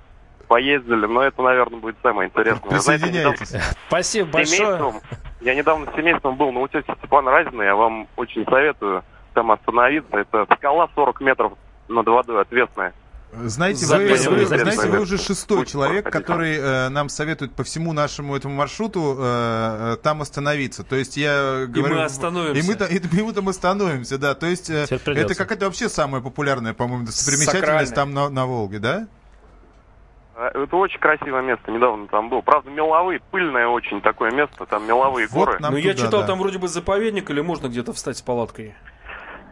поездили, 0.46 1.06
но 1.06 1.22
это, 1.22 1.40
наверное, 1.40 1.80
будет 1.80 1.96
самое 2.02 2.28
интересное. 2.28 2.78
Знаете, 2.78 3.10
недавно... 3.10 3.38
Спасибо 3.88 4.28
большое. 4.30 4.92
Я 5.40 5.54
недавно 5.54 5.90
с 5.90 5.96
семейством 5.96 6.36
был 6.36 6.52
на 6.52 6.60
утесе 6.60 6.94
Степана 6.98 7.30
Разина, 7.30 7.62
я 7.62 7.74
вам 7.74 8.08
очень 8.16 8.44
советую 8.44 9.02
там 9.34 9.50
остановиться. 9.50 10.16
Это 10.16 10.46
скала 10.56 10.88
40 10.94 11.20
метров 11.20 11.52
над 11.88 12.06
водой, 12.06 12.40
ответственная. 12.42 12.94
Знаете, 13.42 13.86
вы, 13.86 13.96
вы, 13.96 14.36
вы, 14.36 14.46
знаете, 14.46 14.88
вы 14.88 15.00
уже 15.00 15.18
шестой 15.18 15.66
человек, 15.66 16.10
который 16.10 16.56
э, 16.56 16.88
нам 16.88 17.08
советует 17.08 17.52
по 17.52 17.64
всему 17.64 17.92
нашему 17.92 18.36
этому 18.36 18.54
маршруту 18.54 19.16
э, 19.18 19.94
э 19.94 19.96
там 20.02 20.22
остановиться. 20.22 20.84
То 20.84 20.96
есть 20.96 21.16
я 21.16 21.66
говорю... 21.66 21.96
И 21.96 21.98
мы 21.98 22.04
остановимся. 22.04 22.60
И 22.60 22.66
мы, 22.66 22.86
и, 22.86 23.20
и 23.20 23.22
мы 23.22 23.32
там 23.32 23.48
остановимся, 23.48 24.18
да. 24.18 24.34
То 24.34 24.46
есть 24.46 24.70
э, 24.70 24.84
это 24.84 25.34
какая-то 25.34 25.66
вообще 25.66 25.88
самая 25.88 26.22
популярная, 26.22 26.74
по-моему, 26.74 27.06
достопримечательность 27.06 27.94
там 27.94 28.14
на, 28.14 28.28
на 28.28 28.46
Волге, 28.46 28.78
да? 28.78 29.08
А, 30.36 30.48
это 30.48 30.76
очень 30.76 30.98
красивое 30.98 31.42
место, 31.42 31.70
недавно 31.70 32.06
там 32.08 32.28
был. 32.28 32.42
Правда, 32.42 32.70
меловые, 32.70 33.20
пыльное 33.30 33.66
очень 33.66 34.00
такое 34.00 34.30
место, 34.30 34.66
там 34.66 34.86
меловые 34.86 35.26
вот 35.28 35.46
горы. 35.46 35.58
Ну, 35.60 35.76
я 35.76 35.94
читал, 35.94 36.20
да. 36.20 36.28
там 36.28 36.38
вроде 36.38 36.58
бы 36.58 36.68
заповедник, 36.68 37.30
или 37.30 37.40
можно 37.40 37.68
где-то 37.68 37.92
встать 37.92 38.16
с 38.16 38.22
палаткой? 38.22 38.74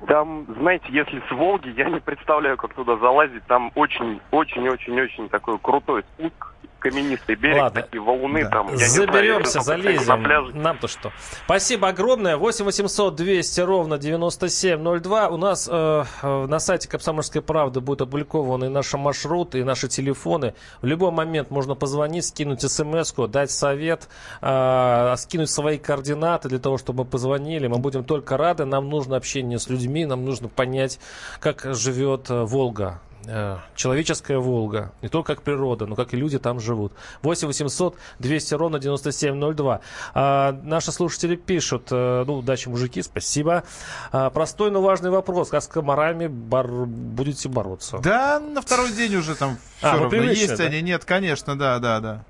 Там, 0.06 0.46
знаете, 0.58 0.86
если 0.90 1.22
с 1.28 1.30
Волги, 1.30 1.72
я 1.76 1.88
не 1.88 2.00
представляю, 2.00 2.56
как 2.56 2.74
туда 2.74 2.96
залазить. 2.96 3.44
Там 3.46 3.70
очень-очень-очень-очень 3.74 5.28
такой 5.28 5.58
крутой 5.58 6.04
спуск 6.14 6.51
каменистый 6.82 7.36
берег, 7.36 7.62
Ладно. 7.62 7.82
такие 7.82 8.02
валуны 8.02 8.42
да. 8.42 8.50
там. 8.50 8.76
Заберемся, 8.76 9.60
знаю, 9.60 9.82
залезем. 9.82 10.62
Нам-то 10.62 10.88
что. 10.88 11.12
Спасибо 11.44 11.88
огромное. 11.88 12.36
8 12.36 12.64
800 12.64 13.14
200 13.14 13.60
ровно 13.60 13.98
9702. 13.98 15.28
У 15.28 15.36
нас 15.36 15.68
э, 15.70 16.04
э, 16.22 16.46
на 16.46 16.58
сайте 16.58 16.88
Комсомольской 16.88 17.40
правды 17.40 17.80
будут 17.80 18.02
опубликованы 18.02 18.68
наши 18.68 18.98
маршруты 18.98 19.60
и 19.60 19.64
наши 19.64 19.88
телефоны. 19.88 20.54
В 20.80 20.86
любой 20.86 21.12
момент 21.12 21.50
можно 21.50 21.74
позвонить, 21.74 22.26
скинуть 22.26 22.62
смс 22.62 23.12
дать 23.28 23.50
совет, 23.50 24.08
э, 24.40 25.14
скинуть 25.18 25.50
свои 25.50 25.78
координаты 25.78 26.48
для 26.48 26.58
того, 26.58 26.78
чтобы 26.78 27.04
мы 27.04 27.10
позвонили. 27.10 27.68
Мы 27.68 27.78
будем 27.78 28.04
только 28.04 28.36
рады. 28.36 28.64
Нам 28.64 28.88
нужно 28.88 29.16
общение 29.16 29.58
с 29.58 29.68
людьми, 29.68 30.04
нам 30.04 30.24
нужно 30.24 30.48
понять, 30.48 30.98
как 31.40 31.66
живет 31.74 32.30
э, 32.30 32.42
Волга 32.42 33.00
Э, 33.26 33.58
человеческая 33.76 34.38
Волга. 34.38 34.92
Не 35.00 35.08
только 35.08 35.34
как 35.34 35.44
природа, 35.44 35.86
но 35.86 35.94
как 35.94 36.12
и 36.12 36.16
люди 36.16 36.38
там 36.38 36.58
живут. 36.58 36.92
8 37.22 37.46
800 37.46 37.96
200 38.18 38.54
ровно 38.54 38.78
9702. 38.78 39.80
А, 40.14 40.52
наши 40.62 40.90
слушатели 40.92 41.36
пишут, 41.36 41.88
э, 41.90 42.24
ну, 42.26 42.38
удачи, 42.38 42.68
мужики, 42.68 43.00
спасибо. 43.02 43.64
А, 44.10 44.30
простой, 44.30 44.70
но 44.70 44.82
важный 44.82 45.10
вопрос. 45.10 45.50
Как 45.50 45.62
с 45.62 45.68
комарами 45.68 46.26
бар... 46.26 46.66
будете 46.66 47.48
бороться? 47.48 47.98
Да, 47.98 48.40
на 48.40 48.60
второй 48.60 48.92
день 48.92 49.14
уже 49.16 49.36
там 49.36 49.56
все 49.78 49.86
а, 49.86 49.98
равно. 49.98 50.22
Есть 50.22 50.56
да? 50.56 50.64
они? 50.64 50.82
Нет, 50.82 51.04
конечно, 51.04 51.56
да, 51.56 51.78
да, 51.78 52.00
да. 52.00 52.24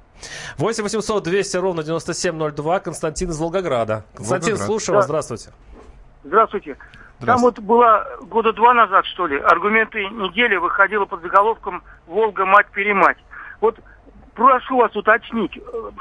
8 0.59 0.83
800 0.83 1.22
200 1.22 1.57
ровно 1.57 1.83
9702. 1.83 2.81
Константин 2.81 3.31
из 3.31 3.38
Волгограда. 3.38 4.05
Константин, 4.14 4.50
Волгоград. 4.50 4.66
слушаю 4.66 4.96
вас. 4.96 5.07
Здравствуйте. 5.07 5.50
Здравствуйте. 6.24 6.76
Там 7.26 7.40
вот 7.42 7.58
было 7.58 8.06
года 8.22 8.52
два 8.52 8.74
назад, 8.74 9.06
что 9.06 9.26
ли, 9.26 9.38
аргументы 9.38 10.04
недели 10.06 10.56
выходило 10.56 11.04
под 11.04 11.22
заголовком 11.22 11.82
«Волга, 12.06 12.44
мать-перемать». 12.44 13.18
Вот 13.61 13.78
прошу 14.34 14.78
вас 14.78 14.94
уточнить, 14.96 15.52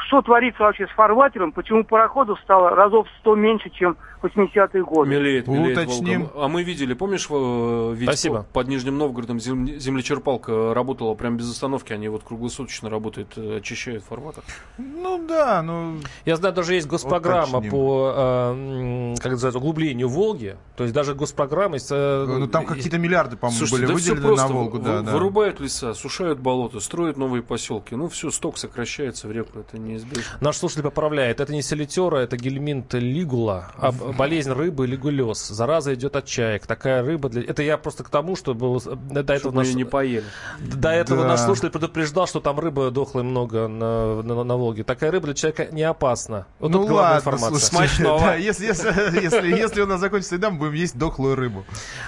что 0.08 0.22
творится 0.22 0.64
вообще 0.64 0.88
с 0.88 0.92
фарватером, 0.92 1.52
почему 1.52 1.84
пароходов 1.84 2.40
стало 2.42 2.70
разов 2.72 3.08
в 3.08 3.20
сто 3.20 3.36
меньше, 3.36 3.70
чем 3.70 3.98
80-е 4.22 4.84
годы. 4.84 5.10
Мелеет, 5.10 5.48
мелеет 5.48 5.78
Уточним. 5.78 6.22
Волга. 6.26 6.46
А 6.46 6.48
мы 6.48 6.64
видели, 6.64 6.94
помнишь, 6.94 7.28
ведь 7.30 8.10
Спасибо. 8.10 8.46
под 8.54 8.68
Нижним 8.68 8.98
Новгородом 8.98 9.40
землечерпалка 9.40 10.74
работала 10.74 11.14
прям 11.16 11.38
без 11.38 11.50
остановки, 11.52 11.94
они 11.94 12.08
вот 12.08 12.24
круглосуточно 12.24 12.90
работают, 12.90 13.34
э, 13.36 13.58
очищают 13.58 14.04
фарватер. 14.04 14.44
Ну 14.78 15.26
да, 15.28 15.62
ну... 15.64 15.98
Я 16.26 16.36
знаю, 16.36 16.54
даже 16.54 16.76
есть 16.76 16.88
госпрограмма 16.88 17.60
Уточним. 17.60 17.72
по, 17.72 18.14
э, 18.16 19.16
как 19.20 19.32
называется, 19.32 19.60
углублению 19.60 20.08
Волги, 20.08 20.58
то 20.78 20.84
есть 20.84 20.94
даже 20.94 21.16
госпрограмма... 21.16 21.76
Есть, 21.76 21.90
э, 21.92 22.26
ну 22.28 22.48
там 22.48 22.66
какие-то 22.66 22.98
миллиарды, 22.98 23.38
по-моему, 23.38 23.66
были 23.72 23.86
да 23.86 23.94
выделены 23.94 24.36
на 24.36 24.48
Волгу. 24.48 24.80
Да, 24.80 25.02
да. 25.02 25.12
Вырубают 25.12 25.60
леса, 25.60 25.94
сушают 25.94 26.40
болота, 26.40 26.80
строят 26.80 27.18
новые 27.18 27.42
поселки, 27.42 27.96
ну 27.96 28.08
все, 28.08 28.21
сток 28.30 28.58
сокращается 28.58 29.28
в 29.28 29.32
реку, 29.32 29.60
это 29.60 29.80
неизбежно. 29.80 30.24
Наш 30.40 30.58
слушатель 30.58 30.84
поправляет, 30.84 31.40
это 31.40 31.52
не 31.52 31.62
селитера, 31.62 32.18
это 32.18 32.38
гельминт 32.38 32.94
лигула, 32.94 33.72
а 33.78 33.92
болезнь 33.92 34.52
рыбы 34.52 34.86
лигулез. 34.86 35.48
Зараза 35.48 35.94
идет 35.94 36.16
от 36.16 36.26
чаек. 36.26 36.68
Такая 36.68 37.04
рыба 37.04 37.30
для... 37.30 37.44
Это 37.44 37.64
я 37.64 37.78
просто 37.78 38.04
к 38.04 38.10
тому, 38.10 38.36
что 38.36 38.54
был... 38.54 38.82
До 38.82 39.34
этого 39.34 39.52
наш... 39.52 39.74
не 39.74 39.86
поели. 39.86 40.24
До 40.60 40.90
этого 40.90 41.24
да. 41.24 41.30
наш 41.30 41.40
слушатель 41.40 41.70
предупреждал, 41.72 42.28
что 42.28 42.40
там 42.40 42.60
рыбы 42.60 42.92
дохлой 42.92 43.24
много 43.24 43.68
на, 43.68 44.22
на, 44.22 44.44
на 44.44 44.58
Волге. 44.58 44.84
Такая 44.84 45.12
рыба 45.12 45.26
для 45.28 45.36
человека 45.36 45.68
не 45.72 45.84
опасна. 45.84 46.48
Вот 46.60 46.72
ну 46.72 46.86
ладно, 46.86 47.18
информация. 47.18 47.60
Смачного. 47.60 48.20
Да, 48.22 48.36
если, 48.36 48.66
если, 48.68 48.90
если, 49.22 49.48
если 49.48 49.82
у 49.82 49.88
нас 49.88 50.00
закончится 50.00 50.36
еда, 50.36 50.50
мы 50.50 50.60
будем 50.60 50.74
есть 50.74 50.98
дохлую 50.98 51.36
рыбу. 51.36 51.66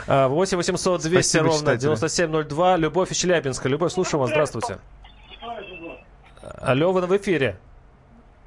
8 0.07 0.57
800 0.57 1.01
200 1.01 1.29
Спасибо, 1.29 1.45
ровно 1.45 1.77
9702. 1.77 2.77
Любовь 2.77 3.11
из 3.11 3.17
Челябинска. 3.17 3.69
Любовь, 3.69 3.91
слушаем 3.93 4.21
вас. 4.21 4.29
Здравствуйте. 4.29 4.79
Алло, 6.61 6.91
вы 6.91 7.01
в 7.01 7.17
эфире. 7.17 7.55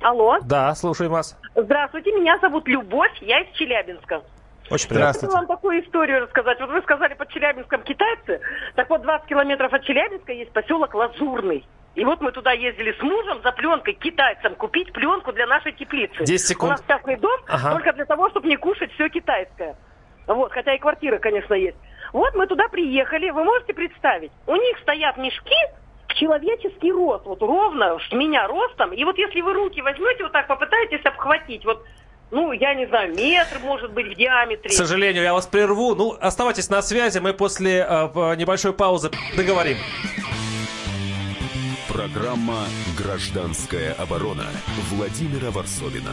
Алло. 0.00 0.38
Да, 0.42 0.74
слушаем 0.74 1.10
вас. 1.10 1.36
Здравствуйте, 1.54 2.12
меня 2.12 2.38
зовут 2.38 2.68
Любовь, 2.68 3.16
я 3.20 3.40
из 3.40 3.56
Челябинска. 3.56 4.22
Очень 4.70 4.88
приятно. 4.88 5.06
Я 5.06 5.12
хочу 5.12 5.32
вам 5.32 5.46
такую 5.46 5.84
историю 5.84 6.22
рассказать. 6.22 6.60
Вот 6.60 6.70
вы 6.70 6.82
сказали 6.82 7.14
под 7.14 7.28
Челябинском 7.28 7.82
китайцы. 7.82 8.40
Так 8.74 8.90
вот, 8.90 9.02
20 9.02 9.26
километров 9.28 9.72
от 9.72 9.82
Челябинска 9.84 10.32
есть 10.32 10.52
поселок 10.52 10.94
Лазурный. 10.94 11.64
И 11.94 12.04
вот 12.04 12.20
мы 12.20 12.30
туда 12.30 12.52
ездили 12.52 12.92
с 12.92 13.02
мужем 13.02 13.40
за 13.42 13.52
пленкой 13.52 13.94
к 13.94 14.00
китайцам 14.00 14.54
купить 14.54 14.92
пленку 14.92 15.32
для 15.32 15.46
нашей 15.46 15.72
теплицы. 15.72 16.24
10 16.24 16.46
секунд. 16.46 16.68
У 16.68 16.72
нас 16.72 16.84
частный 16.86 17.16
дом 17.16 17.40
ага. 17.48 17.72
только 17.72 17.92
для 17.94 18.04
того, 18.04 18.28
чтобы 18.30 18.48
не 18.48 18.56
кушать 18.56 18.92
все 18.92 19.08
китайское. 19.08 19.76
Вот, 20.26 20.52
хотя 20.52 20.74
и 20.74 20.78
квартира, 20.78 21.18
конечно, 21.18 21.54
есть. 21.54 21.76
Вот 22.12 22.34
мы 22.34 22.46
туда 22.46 22.68
приехали, 22.68 23.30
вы 23.30 23.44
можете 23.44 23.72
представить, 23.72 24.32
у 24.46 24.56
них 24.56 24.78
стоят 24.78 25.16
мешки 25.16 25.56
человеческий 26.16 26.92
рост, 26.92 27.24
вот 27.24 27.40
ровно 27.42 27.98
с 28.08 28.12
меня 28.12 28.46
ростом, 28.46 28.92
и 28.92 29.04
вот 29.04 29.16
если 29.18 29.40
вы 29.40 29.52
руки 29.52 29.80
возьмете, 29.80 30.24
вот 30.24 30.32
так 30.32 30.46
попытаетесь 30.46 31.04
обхватить, 31.04 31.64
вот 31.64 31.84
ну, 32.30 32.50
я 32.52 32.74
не 32.74 32.86
знаю, 32.86 33.14
метр, 33.14 33.60
может 33.62 33.92
быть, 33.92 34.08
в 34.08 34.14
диаметре. 34.16 34.68
К 34.68 34.72
сожалению, 34.72 35.22
я 35.22 35.32
вас 35.32 35.46
прерву. 35.46 35.94
Ну, 35.94 36.16
оставайтесь 36.20 36.68
на 36.68 36.82
связи, 36.82 37.20
мы 37.20 37.32
после 37.32 37.86
э, 37.88 38.34
небольшой 38.36 38.72
паузы 38.72 39.10
договорим. 39.36 39.76
Программа 41.88 42.64
«Гражданская 42.98 43.94
оборона» 43.94 44.46
Владимира 44.90 45.50
Варсовина. 45.52 46.12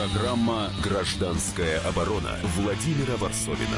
Программа 0.00 0.70
«Гражданская 0.82 1.78
оборона» 1.80 2.30
Владимира 2.56 3.18
Варсовина. 3.18 3.76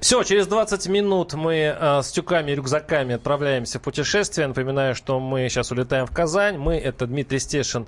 Все, 0.00 0.22
через 0.24 0.48
20 0.48 0.88
минут 0.88 1.34
мы 1.34 1.54
э, 1.54 2.02
с 2.02 2.10
тюками 2.10 2.50
и 2.50 2.54
рюкзаками 2.56 3.14
отправляемся 3.14 3.78
в 3.78 3.82
путешествие. 3.82 4.48
Напоминаю, 4.48 4.96
что 4.96 5.20
мы 5.20 5.48
сейчас 5.48 5.70
улетаем 5.70 6.06
в 6.06 6.10
Казань. 6.10 6.58
Мы 6.58 6.76
это 6.76 7.06
Дмитрий 7.06 7.38
Стешин 7.38 7.86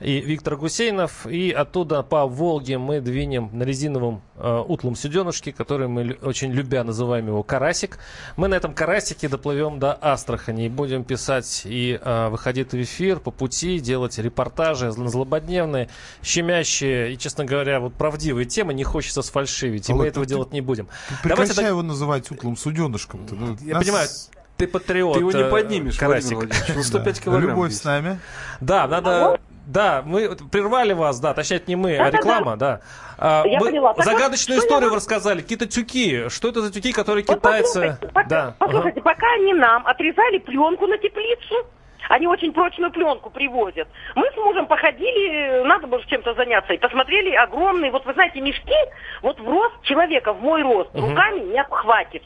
и 0.00 0.20
Виктор 0.20 0.56
Гусейнов. 0.56 1.24
И 1.26 1.52
оттуда 1.52 2.02
по 2.02 2.26
Волге 2.26 2.78
мы 2.78 3.00
двинем 3.00 3.50
на 3.52 3.62
резиновом 3.62 4.22
утлом 4.38 4.96
суденышке, 4.96 5.52
который 5.52 5.88
мы 5.88 6.18
очень 6.22 6.52
любя 6.52 6.84
называем 6.84 7.28
его 7.28 7.42
Карасик. 7.42 7.98
Мы 8.36 8.48
на 8.48 8.54
этом 8.54 8.74
Карасике 8.74 9.28
доплывем 9.28 9.78
до 9.78 9.96
Астрахани 10.00 10.66
и 10.66 10.68
будем 10.68 11.04
писать 11.04 11.62
и 11.64 11.98
э, 12.00 12.28
выходить 12.28 12.72
в 12.72 12.82
эфир 12.82 13.20
по 13.20 13.30
пути, 13.30 13.80
делать 13.80 14.18
репортажи 14.18 14.90
злободневные, 14.90 15.88
щемящие 16.22 17.12
и, 17.12 17.18
честно 17.18 17.44
говоря, 17.44 17.80
вот 17.80 17.94
правдивые 17.94 18.46
темы. 18.46 18.74
Не 18.74 18.84
хочется 18.84 19.22
сфальшивить, 19.22 19.88
и 19.88 19.92
а 19.92 19.94
мы 19.94 20.02
вот 20.02 20.08
этого 20.08 20.24
ты... 20.24 20.30
делать 20.30 20.52
не 20.52 20.60
будем. 20.60 20.88
Давайте 21.08 21.22
Прекращай 21.22 21.64
это... 21.64 21.66
его 21.68 21.82
называть 21.82 22.30
утлым 22.30 22.56
суденышком. 22.56 23.26
Ну, 23.30 23.56
Я 23.60 23.74
нас... 23.74 23.84
понимаю, 23.84 24.08
ты 24.56 24.66
патриот. 24.66 25.14
Ты 25.14 25.20
его 25.20 25.32
не 25.32 25.42
э, 25.42 25.50
поднимешь, 25.50 25.96
Карасик. 25.96 26.36
Владимир 26.36 26.82
105 26.84 27.20
килограмм. 27.20 27.50
Любовь 27.50 27.72
с 27.72 27.84
нами. 27.84 28.18
Да, 28.60 28.86
надо... 28.86 29.38
Да, 29.66 30.02
мы 30.06 30.36
прервали 30.50 30.92
вас, 30.92 31.18
да, 31.18 31.34
точнее, 31.34 31.60
не 31.66 31.74
мы, 31.76 31.96
а 31.96 32.10
реклама, 32.10 32.56
да. 32.56 32.80
А, 33.18 33.42
Я 33.44 33.58
мы 33.58 33.66
поняла. 33.66 33.94
загадочную 33.94 34.60
вот, 34.60 34.64
историю 34.64 34.90
вы 34.90 34.96
рассказали. 34.96 35.40
Какие-то 35.42 35.66
тюки. 35.66 36.28
Что 36.28 36.48
это 36.48 36.60
за 36.60 36.72
тюки, 36.72 36.92
которые 36.92 37.24
вот 37.26 37.36
китайцы... 37.36 37.80
Послушайте, 37.80 38.08
пока, 38.14 38.28
да. 38.28 38.54
послушайте 38.58 39.00
ага. 39.00 39.10
пока 39.14 39.26
они 39.34 39.54
нам 39.54 39.86
отрезали 39.86 40.38
пленку 40.38 40.86
на 40.86 40.98
теплицу, 40.98 41.66
они 42.08 42.28
очень 42.28 42.52
прочную 42.52 42.92
пленку 42.92 43.30
привозят. 43.30 43.88
Мы 44.14 44.30
с 44.30 44.36
мужем 44.36 44.66
походили, 44.66 45.64
надо 45.64 45.88
было 45.88 46.04
чем-то 46.04 46.34
заняться, 46.34 46.72
и 46.72 46.78
посмотрели 46.78 47.34
огромные, 47.34 47.90
вот 47.90 48.06
вы 48.06 48.12
знаете, 48.12 48.40
мешки, 48.40 48.76
вот 49.22 49.40
в 49.40 49.48
рост 49.48 49.82
человека, 49.82 50.32
в 50.32 50.40
мой 50.40 50.62
рост, 50.62 50.90
угу. 50.94 51.08
руками 51.08 51.40
не 51.40 51.58
обхватишь. 51.58 52.22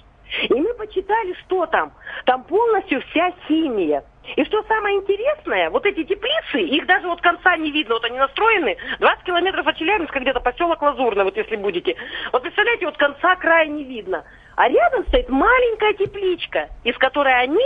И 0.48 0.54
мы 0.54 0.74
почитали, 0.74 1.34
что 1.44 1.66
там. 1.66 1.92
Там 2.24 2.44
полностью 2.44 3.02
вся 3.10 3.32
химия. 3.48 4.04
И 4.36 4.44
что 4.44 4.62
самое 4.64 4.96
интересное, 4.96 5.70
вот 5.70 5.86
эти 5.86 6.04
теплицы, 6.04 6.60
их 6.60 6.86
даже 6.86 7.06
вот 7.08 7.20
конца 7.20 7.56
не 7.56 7.70
видно, 7.70 7.94
вот 7.94 8.04
они 8.04 8.18
настроены 8.18 8.76
20 8.98 9.24
километров 9.24 9.66
от 9.66 9.76
Челябинска, 9.76 10.20
где-то 10.20 10.40
поселок 10.40 10.80
Лазурный, 10.82 11.24
вот 11.24 11.36
если 11.36 11.56
будете. 11.56 11.96
Вот 12.32 12.42
представляете, 12.42 12.86
вот 12.86 12.96
конца 12.96 13.34
края 13.36 13.66
не 13.66 13.84
видно. 13.84 14.24
А 14.56 14.68
рядом 14.68 15.06
стоит 15.08 15.28
маленькая 15.28 15.94
тепличка, 15.94 16.68
из 16.84 16.96
которой 16.98 17.34
они 17.42 17.64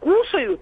кушают 0.00 0.60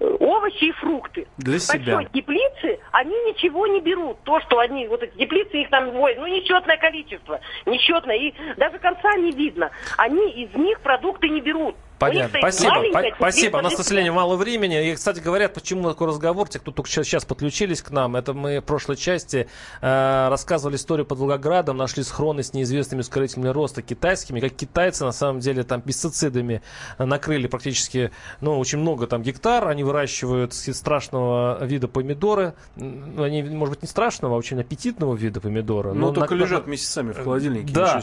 овощи 0.00 0.64
и 0.64 0.72
фрукты. 0.72 1.26
Для 1.36 1.58
в 1.58 1.60
себя. 1.60 1.96
большой 1.96 2.12
теплице 2.12 2.78
они 2.92 3.14
ничего 3.26 3.66
не 3.66 3.80
берут. 3.80 4.22
То, 4.24 4.40
что 4.40 4.58
они, 4.58 4.88
вот 4.88 5.02
эти 5.02 5.16
теплицы, 5.16 5.60
их 5.60 5.70
там, 5.70 5.94
ой, 5.96 6.14
ну, 6.16 6.26
нечетное 6.26 6.78
количество, 6.78 7.40
нечетное, 7.66 8.16
и 8.16 8.34
даже 8.56 8.78
конца 8.78 9.14
не 9.16 9.30
видно. 9.30 9.70
Они 9.98 10.30
из 10.30 10.54
них 10.54 10.80
продукты 10.80 11.28
не 11.28 11.40
берут. 11.40 11.76
Понятно. 12.00 12.38
Спасибо. 12.38 12.82
Спасибо. 13.16 13.56
У 13.58 13.60
нас, 13.60 13.74
к 13.74 13.82
сожалению, 13.82 14.14
мало 14.14 14.36
времени. 14.36 14.90
И, 14.90 14.94
кстати, 14.94 15.20
говорят, 15.20 15.52
почему 15.52 15.88
такой 15.88 16.08
разговор, 16.08 16.48
те, 16.48 16.58
кто 16.58 16.72
только 16.72 16.90
сейчас 16.90 17.26
подключились 17.26 17.82
к 17.82 17.90
нам, 17.90 18.16
это 18.16 18.32
мы 18.32 18.60
в 18.60 18.64
прошлой 18.64 18.96
части 18.96 19.48
э, 19.82 20.28
рассказывали 20.28 20.76
историю 20.76 21.04
под 21.04 21.18
Волгоградом, 21.18 21.76
нашли 21.76 22.02
схроны 22.02 22.42
с 22.42 22.54
неизвестными 22.54 23.02
ускорителями 23.02 23.48
роста 23.48 23.82
китайскими, 23.82 24.40
как 24.40 24.52
китайцы, 24.52 25.04
на 25.04 25.12
самом 25.12 25.40
деле, 25.40 25.62
там 25.62 25.82
пестицидами 25.82 26.62
накрыли 26.98 27.46
практически, 27.46 28.10
ну, 28.40 28.58
очень 28.58 28.78
много 28.78 29.06
там 29.06 29.22
гектар, 29.22 29.68
они 29.68 29.84
выращивают 29.84 30.54
страшного 30.54 31.62
вида 31.64 31.86
помидоры, 31.86 32.54
ну, 32.76 33.22
они, 33.22 33.42
может 33.42 33.74
быть, 33.74 33.82
не 33.82 33.88
страшного, 33.88 34.36
а 34.36 34.38
очень 34.38 34.58
аппетитного 34.58 35.14
вида 35.14 35.40
помидора. 35.40 35.92
Но, 35.92 36.06
но 36.06 36.12
только 36.12 36.34
на... 36.34 36.40
лежат 36.40 36.66
месяцами 36.66 37.12
в 37.12 37.22
холодильнике. 37.22 37.74
Да. 37.74 38.00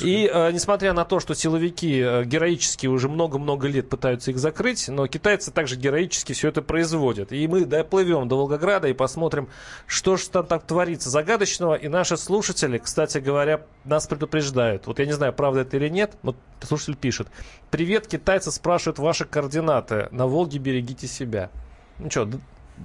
И, 0.00 0.30
э, 0.30 0.52
несмотря 0.52 0.92
на 0.92 1.06
то, 1.06 1.20
что 1.20 1.34
силовики 1.34 2.00
э, 2.00 2.24
героически 2.24 2.86
уже 2.86 3.08
много 3.08 3.29
много-много 3.30 3.68
лет 3.68 3.88
пытаются 3.88 4.32
их 4.32 4.38
закрыть, 4.38 4.88
но 4.88 5.06
китайцы 5.06 5.52
также 5.52 5.76
героически 5.76 6.32
все 6.32 6.48
это 6.48 6.62
производят. 6.62 7.32
И 7.32 7.46
мы 7.46 7.64
доплывем 7.64 8.28
до 8.28 8.36
Волгограда 8.36 8.88
и 8.88 8.92
посмотрим, 8.92 9.48
что 9.86 10.16
же 10.16 10.28
там 10.28 10.46
так 10.46 10.64
творится 10.64 11.10
загадочного. 11.10 11.74
И 11.74 11.88
наши 11.88 12.16
слушатели, 12.16 12.78
кстати 12.78 13.18
говоря, 13.18 13.62
нас 13.84 14.06
предупреждают. 14.06 14.86
Вот 14.86 14.98
я 14.98 15.06
не 15.06 15.12
знаю, 15.12 15.32
правда 15.32 15.60
это 15.60 15.76
или 15.76 15.88
нет, 15.88 16.14
но 16.22 16.34
слушатель 16.60 16.96
пишет. 16.96 17.28
Привет, 17.70 18.06
китайцы 18.06 18.50
спрашивают 18.50 18.98
ваши 18.98 19.24
координаты. 19.24 20.08
На 20.10 20.26
Волге 20.26 20.58
берегите 20.58 21.06
себя. 21.06 21.50
Ну 21.98 22.10
что, 22.10 22.28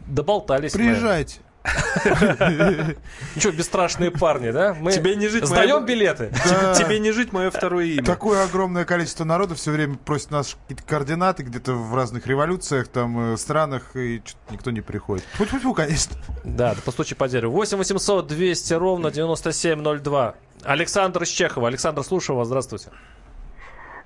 доболтались 0.07 0.73
Приезжайте. 0.73 1.39
Мы. 1.39 1.54
Ну 3.35 3.41
что, 3.41 3.51
бесстрашные 3.51 4.11
парни, 4.11 4.51
да? 4.51 4.75
Мы 4.79 4.91
Тебе 4.91 5.15
не 5.15 5.27
жить 5.27 5.45
сдаем 5.45 5.85
билеты. 5.85 6.31
Тебе 6.75 6.99
не 6.99 7.11
жить 7.11 7.33
мое 7.33 7.49
второе 7.51 7.85
имя. 7.85 8.03
Такое 8.03 8.43
огромное 8.43 8.85
количество 8.85 9.23
народа 9.23 9.55
все 9.55 9.71
время 9.71 9.95
просит 9.97 10.31
нас 10.31 10.55
какие-то 10.63 10.83
координаты 10.87 11.43
где-то 11.43 11.73
в 11.73 11.95
разных 11.95 12.27
революциях, 12.27 12.87
там, 12.87 13.33
э, 13.33 13.37
странах, 13.37 13.95
и 13.95 14.21
никто 14.49 14.71
не 14.71 14.81
приходит. 14.81 15.25
Фу-фу-фу, 15.33 15.73
конечно. 15.73 16.15
Да, 16.43 16.75
по 16.85 16.91
случаю 16.91 17.17
по 17.17 17.27
дереву. 17.27 17.53
8 17.53 17.77
800 17.77 18.27
200 18.27 18.73
ровно 18.73 19.11
9702. 19.11 20.35
Александр 20.63 21.23
из 21.23 21.29
Чехова. 21.29 21.67
Александр, 21.67 22.03
слушаю 22.03 22.37
вас. 22.37 22.47
Здравствуйте. 22.47 22.89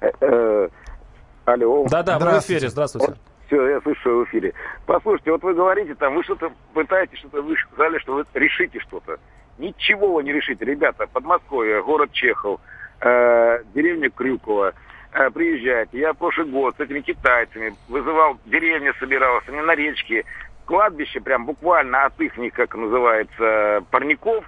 Э, 0.01 0.07
э, 0.21 0.69
алло. 1.45 1.87
Да-да, 1.89 2.19
мы 2.19 2.31
в 2.31 2.39
эфире. 2.39 2.69
Здравствуйте. 2.69 3.15
Все, 3.49 3.67
я 3.67 3.81
слышу 3.81 4.19
в 4.19 4.23
эфире. 4.25 4.53
Послушайте, 4.85 5.31
вот 5.31 5.41
вы 5.41 5.55
говорите, 5.55 5.95
там, 5.95 6.13
вы 6.13 6.23
что-то 6.23 6.51
пытаетесь, 6.75 7.17
что-то 7.17 7.41
вы 7.41 7.55
сказали, 7.57 7.97
что 7.97 8.13
вы 8.13 8.25
решите 8.35 8.79
что-то. 8.79 9.17
Ничего 9.57 10.13
вы 10.13 10.23
не 10.23 10.31
решите, 10.31 10.63
ребята. 10.63 11.07
Подмосковье, 11.07 11.81
город 11.81 12.11
Чехов, 12.11 12.61
э, 13.01 13.63
деревня 13.73 14.11
Крюкова. 14.11 14.73
Э, 15.13 15.31
приезжайте. 15.31 15.97
Я 15.97 16.13
прошлый 16.13 16.45
год 16.45 16.75
с 16.77 16.79
этими 16.79 16.99
китайцами 16.99 17.73
вызывал, 17.87 18.37
деревня 18.45 18.93
собирался, 18.99 19.51
не 19.51 19.63
на 19.63 19.73
речке. 19.73 20.25
Кладбище 20.65 21.19
прям 21.19 21.47
буквально 21.47 22.05
от 22.05 22.21
их, 22.21 22.33
как 22.53 22.75
называется, 22.75 23.83
парников, 23.89 24.45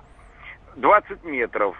20 0.75 1.23
метров 1.23 1.75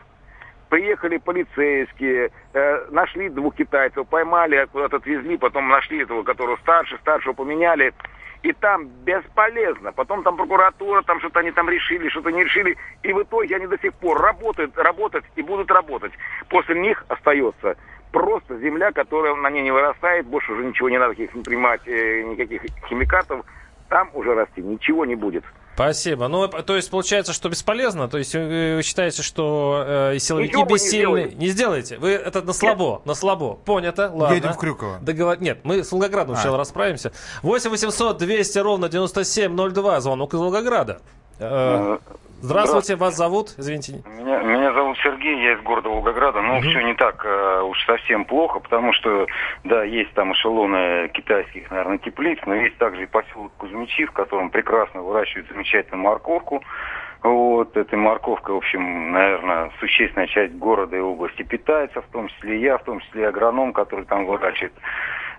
приехали 0.71 1.17
полицейские, 1.17 2.31
э, 2.53 2.85
нашли 2.91 3.27
двух 3.27 3.55
китайцев, 3.55 4.07
поймали, 4.07 4.65
куда-то 4.71 4.97
отвезли, 4.97 5.35
потом 5.37 5.67
нашли 5.67 6.01
этого, 6.01 6.23
которого 6.23 6.55
старше, 6.57 6.97
старшего 7.01 7.33
поменяли. 7.33 7.93
И 8.41 8.53
там 8.53 8.87
бесполезно. 9.03 9.91
Потом 9.91 10.23
там 10.23 10.37
прокуратура, 10.37 11.01
там 11.01 11.19
что-то 11.19 11.41
они 11.41 11.51
там 11.51 11.69
решили, 11.69 12.07
что-то 12.07 12.31
не 12.31 12.45
решили. 12.45 12.77
И 13.03 13.11
в 13.11 13.21
итоге 13.21 13.57
они 13.57 13.67
до 13.67 13.77
сих 13.79 13.93
пор 13.95 14.21
работают, 14.21 14.75
работают 14.77 15.25
и 15.35 15.41
будут 15.41 15.69
работать. 15.69 16.13
После 16.47 16.79
них 16.79 17.03
остается 17.09 17.75
просто 18.13 18.57
земля, 18.59 18.93
которая 18.93 19.35
на 19.35 19.49
ней 19.49 19.63
не 19.63 19.71
вырастает, 19.71 20.25
больше 20.25 20.53
уже 20.53 20.63
ничего 20.63 20.89
не 20.89 20.97
надо, 20.97 21.15
не 21.15 21.27
принимать, 21.27 21.81
э, 21.85 22.21
никаких 22.23 22.61
химикатов. 22.87 23.45
Там 23.89 24.09
уже 24.13 24.33
расти 24.33 24.61
ничего 24.61 25.03
не 25.05 25.15
будет. 25.15 25.43
Спасибо. 25.81 26.27
Ну, 26.27 26.47
то 26.47 26.75
есть, 26.75 26.89
получается, 26.89 27.33
что 27.33 27.49
бесполезно? 27.49 28.07
То 28.07 28.17
есть, 28.17 28.33
вы 28.33 28.81
считаете, 28.83 29.23
что 29.23 29.83
э, 29.85 30.19
силовики 30.19 30.49
Ничего 30.49 30.65
бессильны? 30.65 31.31
Не, 31.31 31.47
не 31.47 31.47
сделаете? 31.49 31.97
Вы 31.97 32.11
это 32.11 32.41
на 32.41 32.53
слабо, 32.53 32.97
Нет. 32.97 33.05
на 33.05 33.15
слабо. 33.15 33.55
Понято, 33.55 34.11
ладно. 34.13 34.35
Едем 34.35 34.53
в 34.53 34.57
Крюково. 34.57 34.99
Договор... 35.01 35.41
Нет, 35.41 35.59
мы 35.63 35.83
с 35.83 35.91
Волгоградом 35.91 36.33
а. 36.33 36.35
сначала 36.35 36.57
расправимся. 36.57 37.11
8 37.41 37.69
800 37.69 38.17
200 38.17 38.59
ровно 38.59 38.89
9702. 38.89 40.01
Звонок 40.01 40.33
из 40.33 40.39
Волгограда. 40.39 41.01
Э, 41.39 41.97
Здравствуйте, 42.41 42.95
вас 42.95 43.15
зовут? 43.15 43.53
Извините. 43.57 44.01
Меня, 44.17 44.39
меня 44.41 44.73
зовут 44.73 44.97
Сергей, 45.03 45.43
я 45.43 45.53
из 45.53 45.61
города 45.61 45.89
Волгограда. 45.89 46.41
Но 46.41 46.57
угу. 46.57 46.61
все 46.61 46.81
не 46.81 46.95
так 46.95 47.23
э, 47.23 47.61
уж 47.61 47.85
совсем 47.85 48.25
плохо, 48.25 48.59
потому 48.59 48.93
что, 48.93 49.27
да, 49.63 49.83
есть 49.83 50.11
там 50.13 50.33
эшелоны 50.33 51.09
китайских, 51.09 51.69
наверное, 51.69 51.99
теплиц, 51.99 52.39
но 52.47 52.55
есть 52.55 52.77
также 52.77 53.03
и 53.03 53.05
поселок 53.05 53.51
Кузьмичи, 53.57 54.05
в 54.05 54.11
котором 54.11 54.49
прекрасно 54.49 55.03
выращивают 55.03 55.49
замечательную 55.49 56.01
морковку. 56.01 56.63
Вот, 57.21 57.77
этой 57.77 57.99
морковкой, 57.99 58.55
в 58.55 58.57
общем, 58.57 59.11
наверное, 59.11 59.71
существенная 59.79 60.25
часть 60.25 60.55
города 60.55 60.97
и 60.97 60.99
области 60.99 61.43
питается, 61.43 62.01
в 62.01 62.07
том 62.07 62.27
числе 62.29 62.57
и 62.57 62.61
я, 62.61 62.79
в 62.79 62.83
том 62.83 62.99
числе 63.01 63.21
и 63.21 63.25
агроном, 63.25 63.73
который 63.73 64.05
там 64.05 64.25
выращивает 64.25 64.73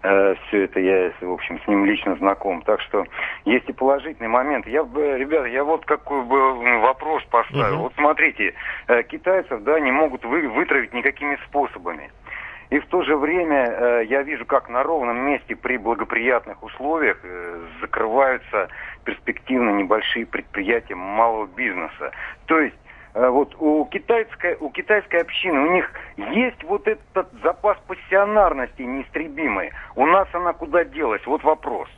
э, 0.02 0.34
все 0.46 0.64
это, 0.64 0.80
я, 0.80 1.12
в 1.20 1.32
общем, 1.32 1.60
с 1.60 1.68
ним 1.68 1.84
лично 1.84 2.16
знаком. 2.16 2.62
Так 2.62 2.80
что 2.82 3.04
есть 3.44 3.68
и 3.68 3.72
положительный 3.72 4.28
момент. 4.28 4.66
Я 4.66 4.84
бы, 4.84 5.18
ребята, 5.18 5.46
я 5.46 5.64
вот 5.64 5.84
какой 5.84 6.22
бы 6.22 6.80
вопрос 6.80 7.22
поставил. 7.24 7.76
Uh-huh. 7.76 7.82
Вот 7.82 7.92
смотрите, 7.96 8.54
э, 8.88 9.02
китайцев, 9.04 9.62
да, 9.62 9.80
не 9.80 9.92
могут 9.92 10.24
вы, 10.24 10.48
вытравить 10.48 10.92
никакими 10.92 11.38
способами. 11.46 12.10
И 12.72 12.78
в 12.78 12.86
то 12.86 13.02
же 13.02 13.18
время 13.18 13.66
э, 13.66 14.04
я 14.08 14.22
вижу, 14.22 14.46
как 14.46 14.70
на 14.70 14.82
ровном 14.82 15.18
месте 15.26 15.54
при 15.54 15.76
благоприятных 15.76 16.62
условиях 16.62 17.18
э, 17.22 17.60
закрываются 17.82 18.68
перспективно 19.04 19.70
небольшие 19.70 20.24
предприятия 20.24 20.94
малого 20.94 21.46
бизнеса. 21.46 22.12
То 22.46 22.60
есть 22.60 22.74
вот 23.14 23.54
у 23.58 23.84
китайской, 23.86 24.56
у 24.60 24.70
китайской 24.70 25.20
общины, 25.20 25.60
у 25.60 25.72
них 25.72 25.90
есть 26.16 26.62
вот 26.64 26.88
этот 26.88 27.28
запас 27.42 27.76
пассионарности 27.86 28.82
неистребимый. 28.82 29.70
У 29.96 30.06
нас 30.06 30.28
она 30.32 30.52
куда 30.52 30.84
делась? 30.84 31.24
Вот 31.26 31.42
вопрос. 31.44 31.88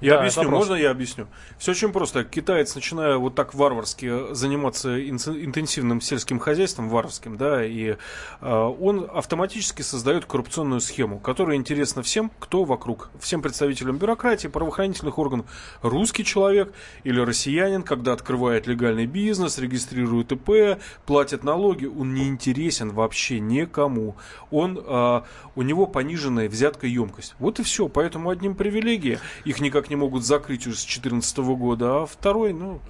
Я 0.00 0.14
да, 0.14 0.20
объясню, 0.20 0.48
можно 0.48 0.74
я 0.74 0.90
объясню? 0.90 1.26
Все 1.58 1.72
очень 1.72 1.92
просто. 1.92 2.24
Китаец, 2.24 2.74
начиная 2.74 3.16
вот 3.16 3.34
так 3.34 3.54
варварски 3.54 4.32
заниматься 4.34 5.08
интенсивным 5.08 6.00
сельским 6.00 6.38
хозяйством, 6.38 6.88
варварским, 6.88 7.36
да, 7.36 7.64
и 7.64 7.96
э, 8.40 8.52
он 8.80 9.08
автоматически 9.12 9.82
создает 9.82 10.24
коррупционную 10.24 10.80
схему, 10.80 11.18
которая 11.18 11.56
интересна 11.56 12.02
всем, 12.02 12.30
кто 12.38 12.64
вокруг, 12.64 13.10
всем 13.20 13.42
представителям 13.42 13.98
бюрократии, 13.98 14.48
правоохранительных 14.48 15.18
органов. 15.18 15.46
Русский 15.82 16.24
человек 16.24 16.72
или 17.04 17.20
россиянин, 17.20 17.82
когда 17.82 18.14
открывает 18.14 18.66
легальный 18.66 19.06
бизнес, 19.06 19.58
регистрирует 19.58 20.32
ИП, 20.32 20.80
платит 21.04 21.44
налоги, 21.44 21.84
он 21.84 22.14
не 22.14 22.26
интересен 22.26 22.90
вообще 22.90 23.38
никому. 23.38 24.16
Он, 24.50 24.78
э, 24.82 25.22
у 25.56 25.62
него 25.62 25.86
пониженная 25.86 26.48
взятка 26.48 26.86
емкость. 26.86 27.34
Вот 27.38 27.60
и 27.60 27.62
все. 27.62 27.88
Поэтому 27.88 28.30
одним 28.30 28.54
привилегии 28.54 29.18
их 29.44 29.60
никак 29.60 29.89
не 29.90 29.96
могут 29.96 30.24
закрыть 30.24 30.66
уже 30.66 30.76
с 30.76 30.84
2014 30.84 31.38
года, 31.38 32.02
а 32.02 32.06
второй, 32.06 32.52
ну, 32.52 32.80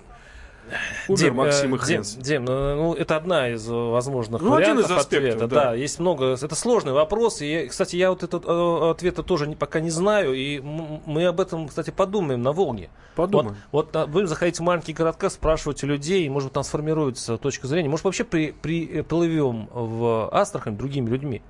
Умер 1.08 1.18
Дим, 1.18 1.34
Максим 1.34 1.74
и 1.74 1.78
э, 1.78 1.84
Дим, 1.84 2.02
Дим, 2.22 2.44
ну, 2.44 2.76
ну, 2.76 2.94
это 2.94 3.16
одна 3.16 3.48
из 3.48 3.66
возможных 3.66 4.40
ну, 4.40 4.50
вариантов 4.50 4.84
один 4.84 4.96
из 4.96 5.00
аспектов, 5.00 5.34
ответа. 5.34 5.46
Да. 5.48 5.64
да, 5.64 5.74
есть 5.74 5.98
много. 5.98 6.36
Это 6.40 6.54
сложный 6.54 6.92
вопрос. 6.92 7.40
И, 7.40 7.66
кстати, 7.68 7.96
я 7.96 8.10
вот 8.10 8.22
этот 8.22 8.44
э, 8.46 8.90
ответа 8.90 9.22
тоже 9.22 9.46
не, 9.48 9.56
пока 9.56 9.80
не 9.80 9.90
знаю. 9.90 10.34
И 10.34 10.60
мы 10.60 11.24
об 11.26 11.40
этом, 11.40 11.68
кстати, 11.68 11.90
подумаем 11.90 12.42
на 12.42 12.52
Волге. 12.52 12.90
Подумаем. 13.16 13.56
Вот, 13.72 13.94
вот 13.94 14.08
будем 14.08 14.26
заходить 14.26 14.58
в 14.58 14.62
маленькие 14.62 14.94
городка, 14.94 15.30
спрашивать 15.30 15.82
у 15.82 15.86
людей, 15.86 16.28
может 16.28 16.48
быть, 16.48 16.54
там 16.54 16.64
сформируется 16.64 17.36
точка 17.36 17.66
зрения. 17.66 17.88
Может, 17.88 18.04
вообще 18.04 18.24
при, 18.24 18.52
при, 18.52 19.02
плывем 19.02 19.68
в 19.72 20.28
Астрахань 20.32 20.76
другими 20.76 21.08
людьми 21.08 21.42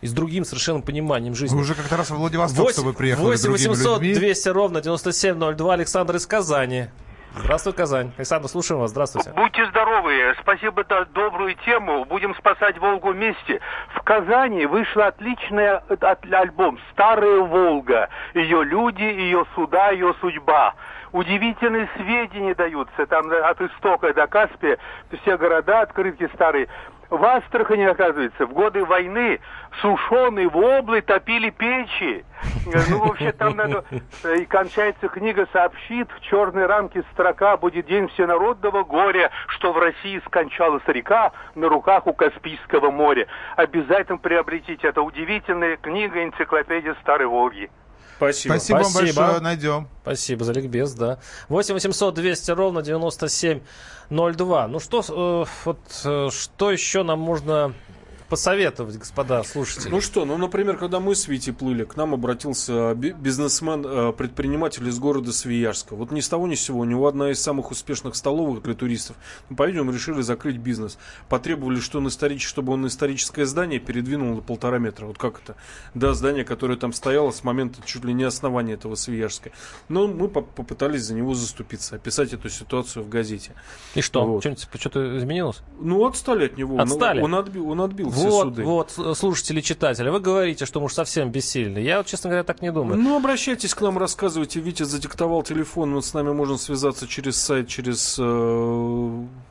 и 0.00 0.06
с 0.06 0.12
другим 0.12 0.44
совершенно 0.44 0.80
пониманием 0.80 1.34
жизни. 1.34 1.54
Вы 1.54 1.62
уже 1.62 1.74
как-то 1.74 1.96
раз 1.96 2.10
в 2.10 2.16
Владивосток 2.16 2.58
8, 2.58 2.72
с 2.72 2.76
тобой 2.76 2.94
приехали 2.94 3.24
8 3.24 3.50
800 3.50 4.00
200 4.00 4.48
ровно 4.48 4.80
9702. 4.80 5.74
Александр 5.74 6.16
из 6.16 6.26
Казани. 6.26 6.86
Здравствуй, 7.36 7.72
Казань. 7.72 8.10
Александр, 8.16 8.48
слушаем 8.48 8.80
вас. 8.80 8.90
Здравствуйте. 8.90 9.32
Будьте 9.36 9.64
здоровы. 9.66 10.34
Спасибо 10.40 10.84
за 10.88 11.04
добрую 11.06 11.54
тему. 11.64 12.04
Будем 12.04 12.34
спасать 12.34 12.78
Волгу 12.78 13.12
вместе. 13.12 13.60
В 13.94 14.02
Казани 14.02 14.66
вышла 14.66 15.08
отличный 15.08 15.78
альбом 16.32 16.78
«Старая 16.92 17.40
Волга». 17.40 18.08
Ее 18.34 18.64
люди, 18.64 19.02
ее 19.02 19.44
суда, 19.54 19.90
ее 19.90 20.14
судьба 20.20 20.74
удивительные 21.12 21.88
сведения 21.96 22.54
даются. 22.54 23.06
Там 23.06 23.30
от 23.30 23.60
истока 23.60 24.12
до 24.14 24.26
Каспия 24.26 24.78
все 25.20 25.36
города 25.36 25.80
открытки 25.82 26.28
старые. 26.34 26.68
В 27.10 27.24
Астрахани, 27.24 27.84
оказывается, 27.84 28.44
в 28.44 28.52
годы 28.52 28.84
войны 28.84 29.40
сушеные 29.80 30.46
воблы 30.48 31.00
топили 31.00 31.48
печи. 31.48 32.22
Ну, 32.90 32.98
вообще, 32.98 33.32
там 33.32 33.56
надо... 33.56 33.82
И 34.36 34.44
кончается 34.44 35.08
книга 35.08 35.48
сообщит, 35.50 36.10
в 36.12 36.20
черной 36.20 36.66
рамке 36.66 37.02
строка 37.12 37.56
будет 37.56 37.86
день 37.86 38.08
всенародного 38.08 38.84
горя, 38.84 39.30
что 39.46 39.72
в 39.72 39.78
России 39.78 40.20
скончалась 40.26 40.82
река 40.86 41.32
на 41.54 41.70
руках 41.70 42.06
у 42.06 42.12
Каспийского 42.12 42.90
моря. 42.90 43.26
Обязательно 43.56 44.18
приобретите. 44.18 44.88
Это 44.88 45.00
удивительная 45.00 45.78
книга 45.78 46.22
энциклопедия 46.22 46.94
Старой 47.00 47.26
Волги. 47.26 47.70
Спасибо. 48.18 48.52
Спасибо, 48.54 48.78
Спасибо. 48.82 49.16
вам 49.16 49.26
большое, 49.26 49.40
найдем. 49.40 49.88
Спасибо 50.02 50.44
за 50.44 50.52
ликбез, 50.52 50.92
да. 50.92 51.18
8 51.48 51.74
800 51.74 52.14
200 52.14 52.50
ровно 52.50 52.82
9702. 52.82 54.68
Ну 54.68 54.80
что, 54.80 55.04
э, 55.08 55.44
вот, 55.64 55.78
э, 56.04 56.28
что 56.32 56.70
еще 56.70 57.04
нам 57.04 57.20
можно 57.20 57.74
посоветовать, 58.28 58.98
господа 58.98 59.42
слушатели? 59.42 59.90
Ну 59.90 60.00
что, 60.00 60.24
ну, 60.24 60.36
например, 60.36 60.76
когда 60.76 61.00
мы 61.00 61.14
с 61.14 61.28
Витей 61.28 61.52
плыли, 61.52 61.84
к 61.84 61.96
нам 61.96 62.14
обратился 62.14 62.94
бизнесмен, 62.94 63.84
э, 63.86 64.12
предприниматель 64.12 64.86
из 64.88 64.98
города 64.98 65.32
Свияжска. 65.32 65.94
Вот 65.96 66.10
ни 66.10 66.20
с 66.20 66.28
того 66.28 66.46
ни 66.46 66.54
с 66.54 66.60
сего, 66.60 66.80
у 66.80 66.84
него 66.84 67.06
одна 67.06 67.30
из 67.30 67.40
самых 67.40 67.70
успешных 67.70 68.16
столовых 68.16 68.62
для 68.62 68.74
туристов. 68.74 69.16
Ну, 69.48 69.56
по-видимому, 69.56 69.92
решили 69.92 70.20
закрыть 70.20 70.56
бизнес. 70.56 70.98
Потребовали, 71.28 71.80
что 71.80 71.98
он 71.98 72.08
историч... 72.08 72.46
чтобы 72.46 72.72
он 72.72 72.86
историческое 72.86 73.46
здание 73.46 73.80
передвинул 73.80 74.34
на 74.34 74.42
полтора 74.42 74.78
метра. 74.78 75.06
Вот 75.06 75.18
как 75.18 75.40
это? 75.42 75.56
Да, 75.94 76.12
здание, 76.14 76.44
которое 76.44 76.76
там 76.76 76.92
стояло 76.92 77.30
с 77.30 77.44
момента 77.44 77.80
чуть 77.84 78.04
ли 78.04 78.12
не 78.12 78.24
основания 78.24 78.74
этого 78.74 78.94
Свияжска. 78.94 79.50
Но 79.88 80.06
мы 80.06 80.28
попытались 80.28 81.02
за 81.02 81.14
него 81.14 81.34
заступиться, 81.34 81.96
описать 81.96 82.32
эту 82.32 82.48
ситуацию 82.48 83.04
в 83.04 83.08
газете. 83.08 83.52
И 83.94 84.00
что? 84.00 84.24
Вот. 84.24 84.44
Что-то 84.44 85.18
изменилось? 85.18 85.60
Ну, 85.80 86.06
отстали 86.06 86.46
от 86.46 86.56
него. 86.56 86.78
Отстали? 86.78 87.20
Он, 87.20 87.32
он, 87.32 87.40
отбил, 87.40 87.70
он 87.70 87.80
отбил 87.80 88.10
все 88.18 88.30
вот, 88.30 88.44
суды. 88.44 88.62
Вот, 88.64 89.16
слушатели, 89.16 89.60
читатели, 89.60 90.08
вы 90.08 90.20
говорите, 90.20 90.66
что 90.66 90.80
муж 90.80 90.92
совсем 90.92 91.30
бессильный. 91.30 91.82
Я, 91.82 91.98
вот, 91.98 92.06
честно 92.06 92.30
говоря, 92.30 92.44
так 92.44 92.62
не 92.62 92.72
думаю. 92.72 93.00
Ну, 93.00 93.16
обращайтесь 93.16 93.74
к 93.74 93.80
нам, 93.80 93.98
рассказывайте. 93.98 94.60
Витя 94.60 94.82
задиктовал 94.82 95.42
телефон, 95.42 95.94
вот 95.94 96.04
с 96.04 96.14
нами 96.14 96.32
можно 96.32 96.56
связаться 96.56 97.06
через 97.06 97.36
сайт, 97.36 97.68
через... 97.68 98.18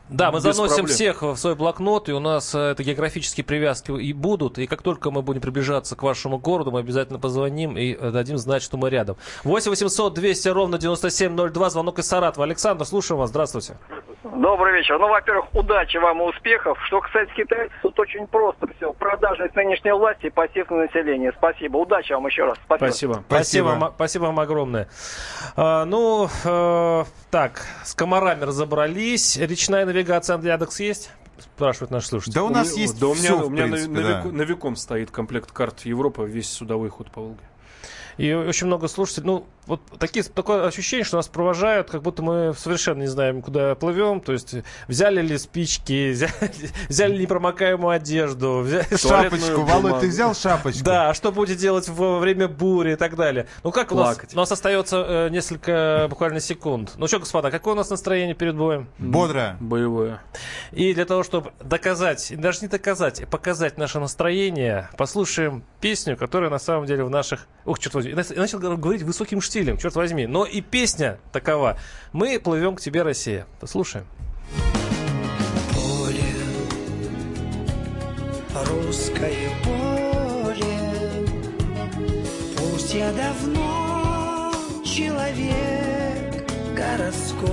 Да, 0.10 0.32
мы 0.32 0.40
заносим 0.40 0.66
проблем. 0.66 0.88
всех 0.88 1.22
в 1.22 1.36
свой 1.36 1.56
блокнот, 1.56 2.08
и 2.08 2.14
у 2.14 2.20
нас 2.20 2.56
это 2.56 2.82
географические 2.82 3.44
привязки 3.44 3.92
и 3.92 4.14
будут. 4.14 4.58
И 4.58 4.66
как 4.66 4.82
только 4.82 5.12
мы 5.12 5.22
будем 5.22 5.42
приближаться 5.42 5.96
к 5.96 6.04
вашему 6.04 6.38
городу, 6.38 6.72
мы 6.72 6.80
обязательно 6.80 7.20
позвоним 7.20 7.78
и 7.78 7.94
э, 7.94 8.12
дадим 8.12 8.38
знать, 8.38 8.64
что 8.64 8.78
мы 8.78 8.90
рядом. 8.90 9.18
8 9.44 9.70
800 9.70 10.14
200 10.14 10.48
ровно 10.50 10.78
9702, 10.78 11.70
звонок 11.70 12.00
из 12.00 12.08
Саратова. 12.08 12.46
Александр, 12.46 12.86
слушаем 12.86 13.20
вас, 13.20 13.32
здравствуйте. 13.32 13.76
Добрый 14.24 14.74
вечер. 14.74 14.98
Ну, 14.98 15.10
во-первых, 15.10 15.46
удачи 15.54 15.98
вам 15.98 16.22
и 16.22 16.26
успехов. 16.26 16.78
Что 16.86 17.02
касается 17.02 17.36
китайцев, 17.36 17.76
тут 17.82 18.00
очень 18.00 18.28
просто 18.28 18.68
все. 18.78 18.94
Продажность 18.94 19.56
нынешней 19.56 19.92
власти 19.92 20.28
и 20.28 20.30
пассив 20.30 20.70
на 20.70 20.84
население. 20.84 21.34
Спасибо. 21.38 21.78
Удачи 21.78 22.14
вам 22.14 22.28
еще 22.28 22.46
раз. 22.46 22.58
Спасибо. 22.66 22.88
Спасибо. 22.88 23.24
Спасибо, 23.28 23.66
вам, 23.66 23.92
спасибо 23.96 24.24
вам 24.24 24.40
огромное. 24.40 24.88
А, 25.56 25.86
ну, 25.86 26.30
э, 26.46 27.04
так, 27.30 27.62
с 27.84 27.94
комарами 27.94 28.44
разобрались. 28.44 29.38
Речная 29.38 29.86
навигация 29.86 29.97
Яндекс 30.44 30.80
есть? 30.80 31.12
спрашивают 31.40 31.92
наши 31.92 32.08
слушатели. 32.08 32.34
Да 32.34 32.44
у 32.44 32.50
нас 32.50 32.74
у, 32.74 32.78
есть 32.78 33.00
Да 33.00 33.08
у 33.08 33.14
меня, 33.14 33.24
все, 33.24 33.46
у 33.46 33.50
меня 33.50 33.64
принципе, 33.68 33.94
на, 33.94 34.02
да. 34.02 34.24
на, 34.24 34.42
веком 34.42 34.76
стоит 34.76 35.12
комплект 35.12 35.52
карт 35.52 35.82
Европы, 35.82 36.26
весь 36.26 36.50
судовой 36.50 36.90
ход 36.90 37.12
по 37.12 37.22
Волге. 37.22 37.44
И 38.18 38.34
очень 38.34 38.68
много 38.68 38.88
слушателей, 38.88 39.28
ну, 39.28 39.46
вот 39.68 39.82
такие, 40.00 40.24
такое 40.24 40.66
ощущение, 40.66 41.04
что 41.04 41.18
нас 41.18 41.28
провожают, 41.28 41.90
как 41.90 42.02
будто 42.02 42.24
мы 42.24 42.54
совершенно 42.58 43.02
не 43.02 43.08
знаем, 43.08 43.42
куда 43.42 43.76
плывем. 43.76 44.22
То 44.22 44.32
есть 44.32 44.56
взяли 44.88 45.22
ли 45.22 45.38
спички, 45.38 46.12
взяли, 46.14 46.32
взяли 46.88 47.14
ли 47.14 47.24
непромокаемую 47.24 47.92
одежду, 47.92 48.60
взяли 48.60 48.96
шапочку. 48.96 49.62
Володь, 49.64 50.00
ты 50.00 50.08
взял 50.08 50.34
шапочку? 50.34 50.84
Да, 50.84 51.14
что 51.14 51.32
будет 51.32 51.58
делать 51.58 51.90
во 51.90 52.20
время 52.20 52.48
бури 52.48 52.94
и 52.94 52.96
так 52.96 53.16
далее. 53.16 53.48
Ну 53.64 53.72
как 53.72 53.90
Плакать. 53.90 54.24
у 54.24 54.26
нас, 54.28 54.34
у 54.34 54.38
нас 54.38 54.52
остается 54.52 55.06
э, 55.08 55.30
несколько 55.30 56.08
буквально 56.10 56.40
секунд. 56.40 56.94
Ну 56.98 57.08
что, 57.08 57.20
господа, 57.20 57.52
какое 57.52 57.74
у 57.74 57.78
нас 57.78 57.90
настроение 57.90 58.36
перед 58.36 58.56
боем? 58.56 58.88
Бодрое. 58.98 59.58
Боевое. 59.60 60.22
И 60.72 60.94
для 60.94 61.06
того, 61.06 61.24
чтобы 61.24 61.52
доказать, 61.62 62.34
даже 62.38 62.62
не 62.62 62.68
доказать, 62.68 63.22
а 63.22 63.26
показать 63.26 63.78
наше 63.78 64.00
настроение, 64.00 64.90
послушаем 64.98 65.64
песню, 65.82 66.16
которая 66.16 66.50
на 66.50 66.60
самом 66.60 66.86
деле 66.86 67.04
в 67.04 67.10
наших... 67.10 67.48
Ух, 67.66 67.80
черт 67.80 67.94
возьми, 67.96 68.14
начал 68.14 68.60
говорить 68.60 69.02
высоким 69.02 69.42
штилем 69.42 69.57
стилем, 69.58 69.78
черт 69.78 69.96
возьми. 69.96 70.28
Но 70.28 70.46
и 70.46 70.62
песня 70.62 71.18
такова. 71.32 71.80
Мы 72.14 72.40
плывем 72.40 72.76
к 72.76 72.82
тебе, 72.82 73.02
Россия. 73.02 73.48
Послушаем. 73.60 74.06
Поле, 75.74 76.22
русское 78.68 79.50
поле, 79.64 81.28
пусть 82.56 82.94
я 82.94 83.12
давно 83.14 84.52
человек 84.86 86.46
городской, 86.76 87.48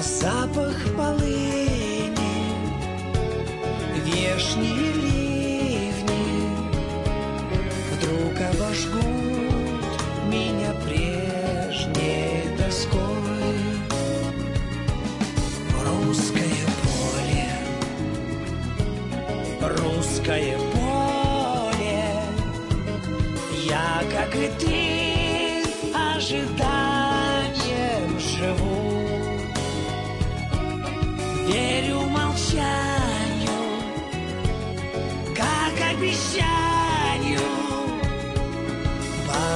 запах 0.00 0.76
полыни, 0.96 2.10
вешние 4.04 4.92
ливни 4.92 5.09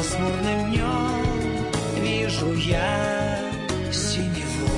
Пасмурным 0.05 0.71
днем 0.71 1.65
вижу 1.97 2.53
я 2.53 3.41
синеву. 3.91 4.69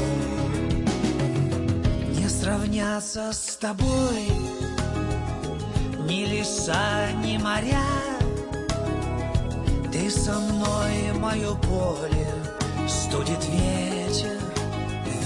Не 2.16 2.28
сравняться 2.28 3.32
с 3.32 3.56
тобой 3.56 4.30
ни 6.08 6.26
леса, 6.26 7.10
ни 7.24 7.38
моря. 7.38 7.82
Ты 9.92 10.08
со 10.10 10.38
мной, 10.38 11.12
мое 11.18 11.54
поле, 11.56 12.28
студит 12.86 13.44
ветер, 13.48 14.38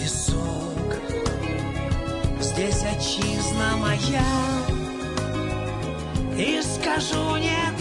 висок. 0.00 0.96
Здесь 2.40 2.82
отчизна 2.84 3.76
моя, 3.76 4.24
и 6.38 6.62
скажу 6.62 7.36
не 7.36 7.78
тая. 7.78 7.79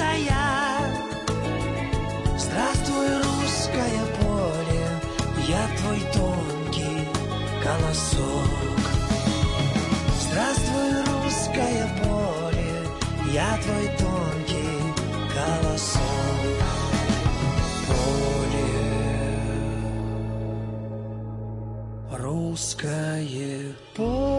Здравствуй, 2.59 3.07
русское 3.23 4.03
поле, 4.19 4.83
я 5.47 5.63
твой 5.77 6.01
тонкий 6.13 7.07
колосок. 7.63 8.83
Здравствуй, 10.19 10.91
русское 11.07 11.87
поле, 12.03 12.71
я 13.31 13.57
твой 13.63 13.87
тонкий 13.97 14.77
колосок. 15.33 16.59
Поле, 17.87 18.69
русское 22.11 23.73
поле. 23.95 24.38